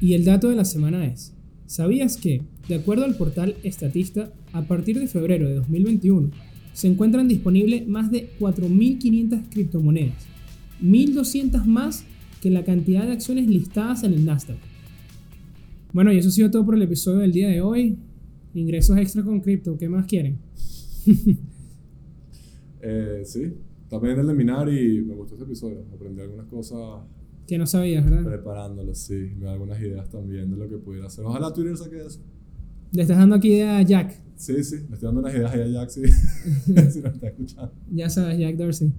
Y 0.00 0.14
el 0.14 0.24
dato 0.24 0.48
de 0.48 0.56
la 0.56 0.64
semana 0.64 1.06
es, 1.06 1.34
¿sabías 1.66 2.16
que, 2.16 2.42
de 2.68 2.76
acuerdo 2.76 3.04
al 3.04 3.16
portal 3.16 3.56
Estatista, 3.62 4.32
a 4.52 4.62
partir 4.62 4.98
de 4.98 5.06
febrero 5.06 5.48
de 5.48 5.54
2021, 5.56 6.30
se 6.72 6.88
encuentran 6.88 7.28
disponibles 7.28 7.86
más 7.86 8.10
de 8.10 8.30
4.500 8.38 9.48
criptomonedas, 9.50 10.26
1.200 10.82 11.64
más 11.64 12.04
que 12.40 12.50
la 12.50 12.64
cantidad 12.64 13.06
de 13.06 13.12
acciones 13.12 13.46
listadas 13.48 14.02
en 14.04 14.12
el 14.12 14.24
Nasdaq? 14.24 14.58
Bueno, 15.92 16.12
y 16.12 16.18
eso 16.18 16.28
ha 16.28 16.32
sido 16.32 16.50
todo 16.50 16.66
por 16.66 16.74
el 16.74 16.82
episodio 16.82 17.20
del 17.20 17.32
día 17.32 17.48
de 17.48 17.60
hoy. 17.60 17.96
Ingresos 18.52 18.98
extra 18.98 19.22
con 19.22 19.40
cripto, 19.40 19.78
¿qué 19.78 19.88
más 19.88 20.06
quieren? 20.06 20.38
Eh, 22.86 23.22
sí, 23.24 23.54
también 23.88 24.18
el 24.18 24.26
de 24.26 24.34
minar 24.34 24.68
y 24.68 25.00
me 25.02 25.14
gustó 25.14 25.34
este 25.34 25.44
episodio. 25.46 25.84
Aprendí 25.94 26.20
algunas 26.20 26.46
cosas 26.46 26.78
Que 27.46 27.56
no 27.58 27.66
sabías, 27.66 28.04
¿verdad? 28.04 28.24
preparándolo, 28.24 28.94
sí. 28.94 29.32
Me 29.38 29.46
da 29.46 29.52
algunas 29.52 29.80
ideas 29.80 30.08
también 30.10 30.50
de 30.50 30.56
lo 30.56 30.68
que 30.68 30.76
pudiera 30.78 31.06
hacer. 31.06 31.24
Ojalá 31.24 31.52
Twitter 31.52 31.76
saque 31.76 31.96
eso. 32.06 32.20
Le 32.92 33.02
estás 33.02 33.18
dando 33.18 33.34
aquí 33.36 33.48
idea 33.48 33.78
a 33.78 33.82
Jack. 33.82 34.22
Sí, 34.36 34.62
sí, 34.64 34.76
le 34.88 34.94
estoy 34.94 35.06
dando 35.06 35.20
unas 35.20 35.34
ideas 35.34 35.52
ahí 35.52 35.60
a 35.62 35.66
Jack, 35.68 35.88
sí. 35.90 36.02
si 36.90 37.00
lo 37.00 37.08
está 37.08 37.28
escuchando. 37.28 37.72
Ya 37.92 38.08
sabes, 38.10 38.38
Jack 38.38 38.56
Dorsey. 38.56 38.92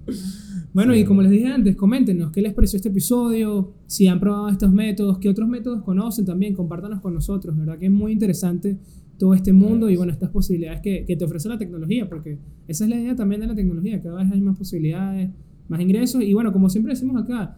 Bueno, 0.72 0.92
Sí. 0.94 1.00
y 1.00 1.04
como 1.04 1.22
les 1.22 1.30
dije 1.30 1.46
antes, 1.46 1.76
coméntenos 1.76 2.32
qué 2.32 2.42
les 2.42 2.52
pareció 2.54 2.76
este 2.78 2.88
episodio, 2.88 3.72
si 3.86 4.06
han 4.08 4.18
probado 4.20 4.48
estos 4.48 4.72
métodos, 4.72 5.18
qué 5.18 5.28
otros 5.28 5.48
métodos 5.48 5.82
conocen 5.82 6.24
también, 6.24 6.54
compártanos 6.54 7.00
con 7.00 7.14
nosotros, 7.14 7.56
¿verdad? 7.56 7.78
Que 7.78 7.86
es 7.86 7.92
muy 7.92 8.12
interesante 8.12 8.78
todo 9.18 9.34
este 9.34 9.52
mundo 9.52 9.88
y 9.90 9.96
bueno, 9.96 10.12
estas 10.12 10.30
posibilidades 10.30 10.80
que, 10.80 11.04
que 11.06 11.16
te 11.16 11.24
ofrece 11.24 11.48
la 11.48 11.56
tecnología, 11.58 12.08
porque 12.08 12.38
esa 12.68 12.84
es 12.84 12.90
la 12.90 12.96
idea 13.00 13.16
también 13.16 13.40
de 13.40 13.46
la 13.46 13.54
tecnología, 13.54 14.00
cada 14.02 14.22
vez 14.22 14.30
hay 14.32 14.40
más 14.40 14.56
posibilidades, 14.58 15.30
más 15.68 15.80
ingresos 15.80 16.22
y 16.22 16.34
bueno, 16.34 16.52
como 16.52 16.68
siempre 16.68 16.92
decimos 16.92 17.22
acá, 17.22 17.56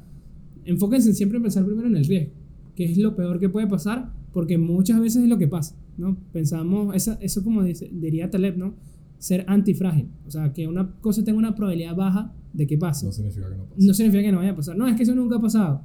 enfóquense 0.64 1.12
siempre 1.14 1.37
en 1.38 1.42
pensar 1.42 1.64
primero 1.64 1.88
en 1.88 1.97
el 1.97 2.05
riesgo, 2.05 2.33
que 2.77 2.85
es 2.85 2.99
lo 2.99 3.16
peor 3.16 3.38
que 3.40 3.49
puede 3.49 3.66
pasar, 3.66 4.12
porque 4.33 4.57
muchas 4.59 5.01
veces 5.01 5.23
es 5.23 5.29
lo 5.29 5.38
que 5.38 5.49
pasa, 5.49 5.75
¿no? 5.97 6.16
Pensamos, 6.33 6.94
esa- 6.94 7.18
eso 7.21 7.42
como 7.42 7.62
dice- 7.64 7.90
diría 7.92 8.31
Taleb, 8.31 8.57
¿no? 8.57 8.75
Ser 9.18 9.44
antifrágil, 9.49 10.09
o 10.27 10.31
sea, 10.31 10.53
que 10.53 10.68
una 10.68 10.92
cosa 11.01 11.25
tenga 11.25 11.38
una 11.38 11.55
probabilidad 11.57 11.97
baja 11.97 12.33
de 12.53 12.66
que 12.68 12.79
pase. 12.79 13.07
No 13.07 13.12
significa 13.12 13.49
que 13.51 13.57
no 13.57 13.64
pase. 13.64 13.87
No 13.87 13.94
significa 13.94 14.23
que 14.23 14.33
no 14.33 14.38
vaya 14.38 14.51
a 14.53 14.57
pasar. 14.57 14.77
No, 14.77 14.87
es 14.87 14.94
que 14.97 15.03
eso 15.03 15.14
nunca 15.14 15.37
ha 15.37 15.40
pasado. 15.40 15.83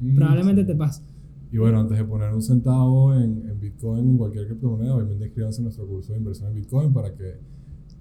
Mm, 0.00 0.14
Probablemente 0.16 0.62
sí. 0.62 0.66
te 0.66 0.74
pase. 0.74 1.02
Y 1.54 1.58
bueno, 1.58 1.78
antes 1.78 1.96
de 1.96 2.04
poner 2.04 2.34
un 2.34 2.42
centavo 2.42 3.14
en, 3.14 3.48
en 3.48 3.60
Bitcoin, 3.60 4.04
en 4.10 4.16
cualquier 4.18 4.46
criptomoneda, 4.48 4.96
obviamente 4.96 5.26
inscríbanse 5.26 5.58
en 5.60 5.64
nuestro 5.64 5.86
curso 5.86 6.12
de 6.12 6.18
inversión 6.18 6.48
en 6.48 6.54
Bitcoin 6.56 6.92
para 6.92 7.14
que 7.14 7.34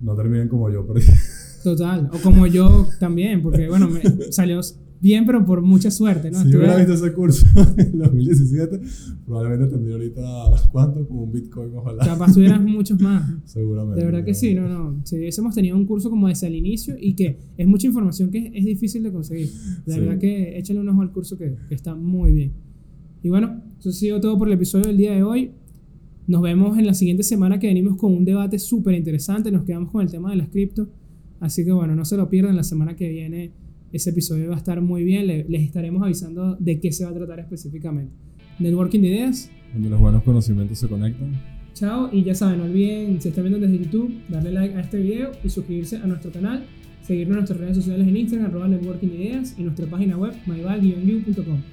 no 0.01 0.15
terminen 0.15 0.47
como 0.49 0.71
yo. 0.71 0.83
Total. 1.63 2.09
O 2.11 2.17
como 2.23 2.47
yo 2.47 2.87
también, 2.99 3.43
porque 3.43 3.69
bueno, 3.69 3.87
me 3.89 4.01
salió 4.31 4.59
bien, 4.99 5.25
pero 5.27 5.45
por 5.45 5.61
mucha 5.61 5.91
suerte, 5.91 6.31
¿no? 6.31 6.39
si 6.39 6.45
yo 6.45 6.49
Estuve- 6.49 6.63
hubiera 6.63 6.77
visto 6.77 6.93
ese 6.93 7.13
curso 7.13 7.45
en 7.77 7.97
2017, 7.99 8.79
probablemente 9.25 9.67
tendría 9.67 9.95
ahorita, 9.95 10.21
¿cuánto? 10.71 11.07
Como 11.07 11.23
un 11.25 11.31
Bitcoin, 11.31 11.75
ojalá. 11.75 12.03
Capaz 12.05 12.33
tuvieras 12.33 12.59
muchos 12.61 12.99
más. 13.01 13.31
Seguramente. 13.45 13.99
De 13.99 14.05
verdad 14.05 14.25
que 14.25 14.33
sí, 14.33 14.55
no, 14.55 14.67
no. 14.67 15.05
Si 15.05 15.15
hubiésemos 15.17 15.53
tenido 15.53 15.77
un 15.77 15.85
curso 15.85 16.09
como 16.09 16.27
ese 16.27 16.47
al 16.47 16.55
inicio 16.55 16.95
y 16.99 17.13
que 17.15 17.37
es 17.55 17.67
mucha 17.67 17.85
información 17.85 18.31
que 18.31 18.39
es, 18.47 18.51
es 18.55 18.65
difícil 18.65 19.03
de 19.03 19.11
conseguir. 19.11 19.49
De 19.85 19.93
Sí. 19.93 19.99
verdad 19.99 20.17
que 20.17 20.57
échale 20.57 20.79
un 20.79 20.89
ojo 20.89 21.01
al 21.01 21.11
curso 21.11 21.37
que, 21.37 21.55
que 21.69 21.75
está 21.75 21.93
muy 21.93 22.31
bien. 22.33 22.53
Y 23.23 23.29
bueno, 23.29 23.61
eso 23.79 23.89
ha 23.89 23.93
sido 23.93 24.19
todo 24.21 24.37
por 24.37 24.47
el 24.49 24.53
episodio 24.53 24.85
del 24.87 24.97
día 24.97 25.13
de 25.13 25.23
hoy. 25.23 25.51
Nos 26.27 26.41
vemos 26.41 26.77
en 26.77 26.85
la 26.85 26.93
siguiente 26.93 27.23
semana 27.23 27.57
que 27.59 27.67
venimos 27.67 27.97
con 27.97 28.13
un 28.13 28.25
debate 28.25 28.59
súper 28.59 28.95
interesante. 28.95 29.51
Nos 29.51 29.63
quedamos 29.63 29.91
con 29.91 30.01
el 30.01 30.11
tema 30.11 30.29
de 30.29 30.35
las 30.37 30.49
cripto. 30.49 30.89
Así 31.39 31.65
que 31.65 31.71
bueno, 31.71 31.95
no 31.95 32.05
se 32.05 32.15
lo 32.17 32.29
pierdan. 32.29 32.55
La 32.55 32.63
semana 32.63 32.95
que 32.95 33.09
viene 33.09 33.51
ese 33.91 34.09
episodio 34.11 34.49
va 34.49 34.55
a 34.55 34.57
estar 34.57 34.79
muy 34.81 35.03
bien. 35.03 35.27
Le- 35.27 35.45
les 35.49 35.63
estaremos 35.63 36.03
avisando 36.03 36.55
de 36.59 36.79
qué 36.79 36.91
se 36.91 37.05
va 37.05 37.11
a 37.11 37.13
tratar 37.13 37.39
específicamente. 37.39 38.13
Networking 38.59 38.99
de 39.01 39.07
ideas. 39.07 39.49
Donde 39.73 39.89
los 39.89 39.99
buenos 39.99 40.23
conocimientos 40.23 40.77
se 40.79 40.87
conectan. 40.87 41.31
Chao 41.73 42.09
y 42.11 42.23
ya 42.23 42.35
saben, 42.35 42.59
no 42.59 42.65
olviden, 42.65 43.19
si 43.19 43.29
están 43.29 43.45
viendo 43.45 43.59
desde 43.59 43.83
YouTube, 43.83 44.13
darle 44.29 44.51
like 44.51 44.75
a 44.75 44.81
este 44.81 44.99
video 44.99 45.31
y 45.43 45.49
suscribirse 45.49 45.97
a 45.97 46.05
nuestro 46.05 46.31
canal, 46.31 46.65
seguirnos 47.01 47.31
en 47.33 47.39
nuestras 47.39 47.59
redes 47.59 47.77
sociales 47.77 48.07
en 48.07 48.15
Instagram, 48.15 48.51
arroba 48.51 48.67
networking 48.67 49.07
ideas 49.07 49.55
y 49.57 49.63
nuestra 49.63 49.87
página 49.87 50.15
web 50.15 50.33
myval-you.com. 50.45 51.72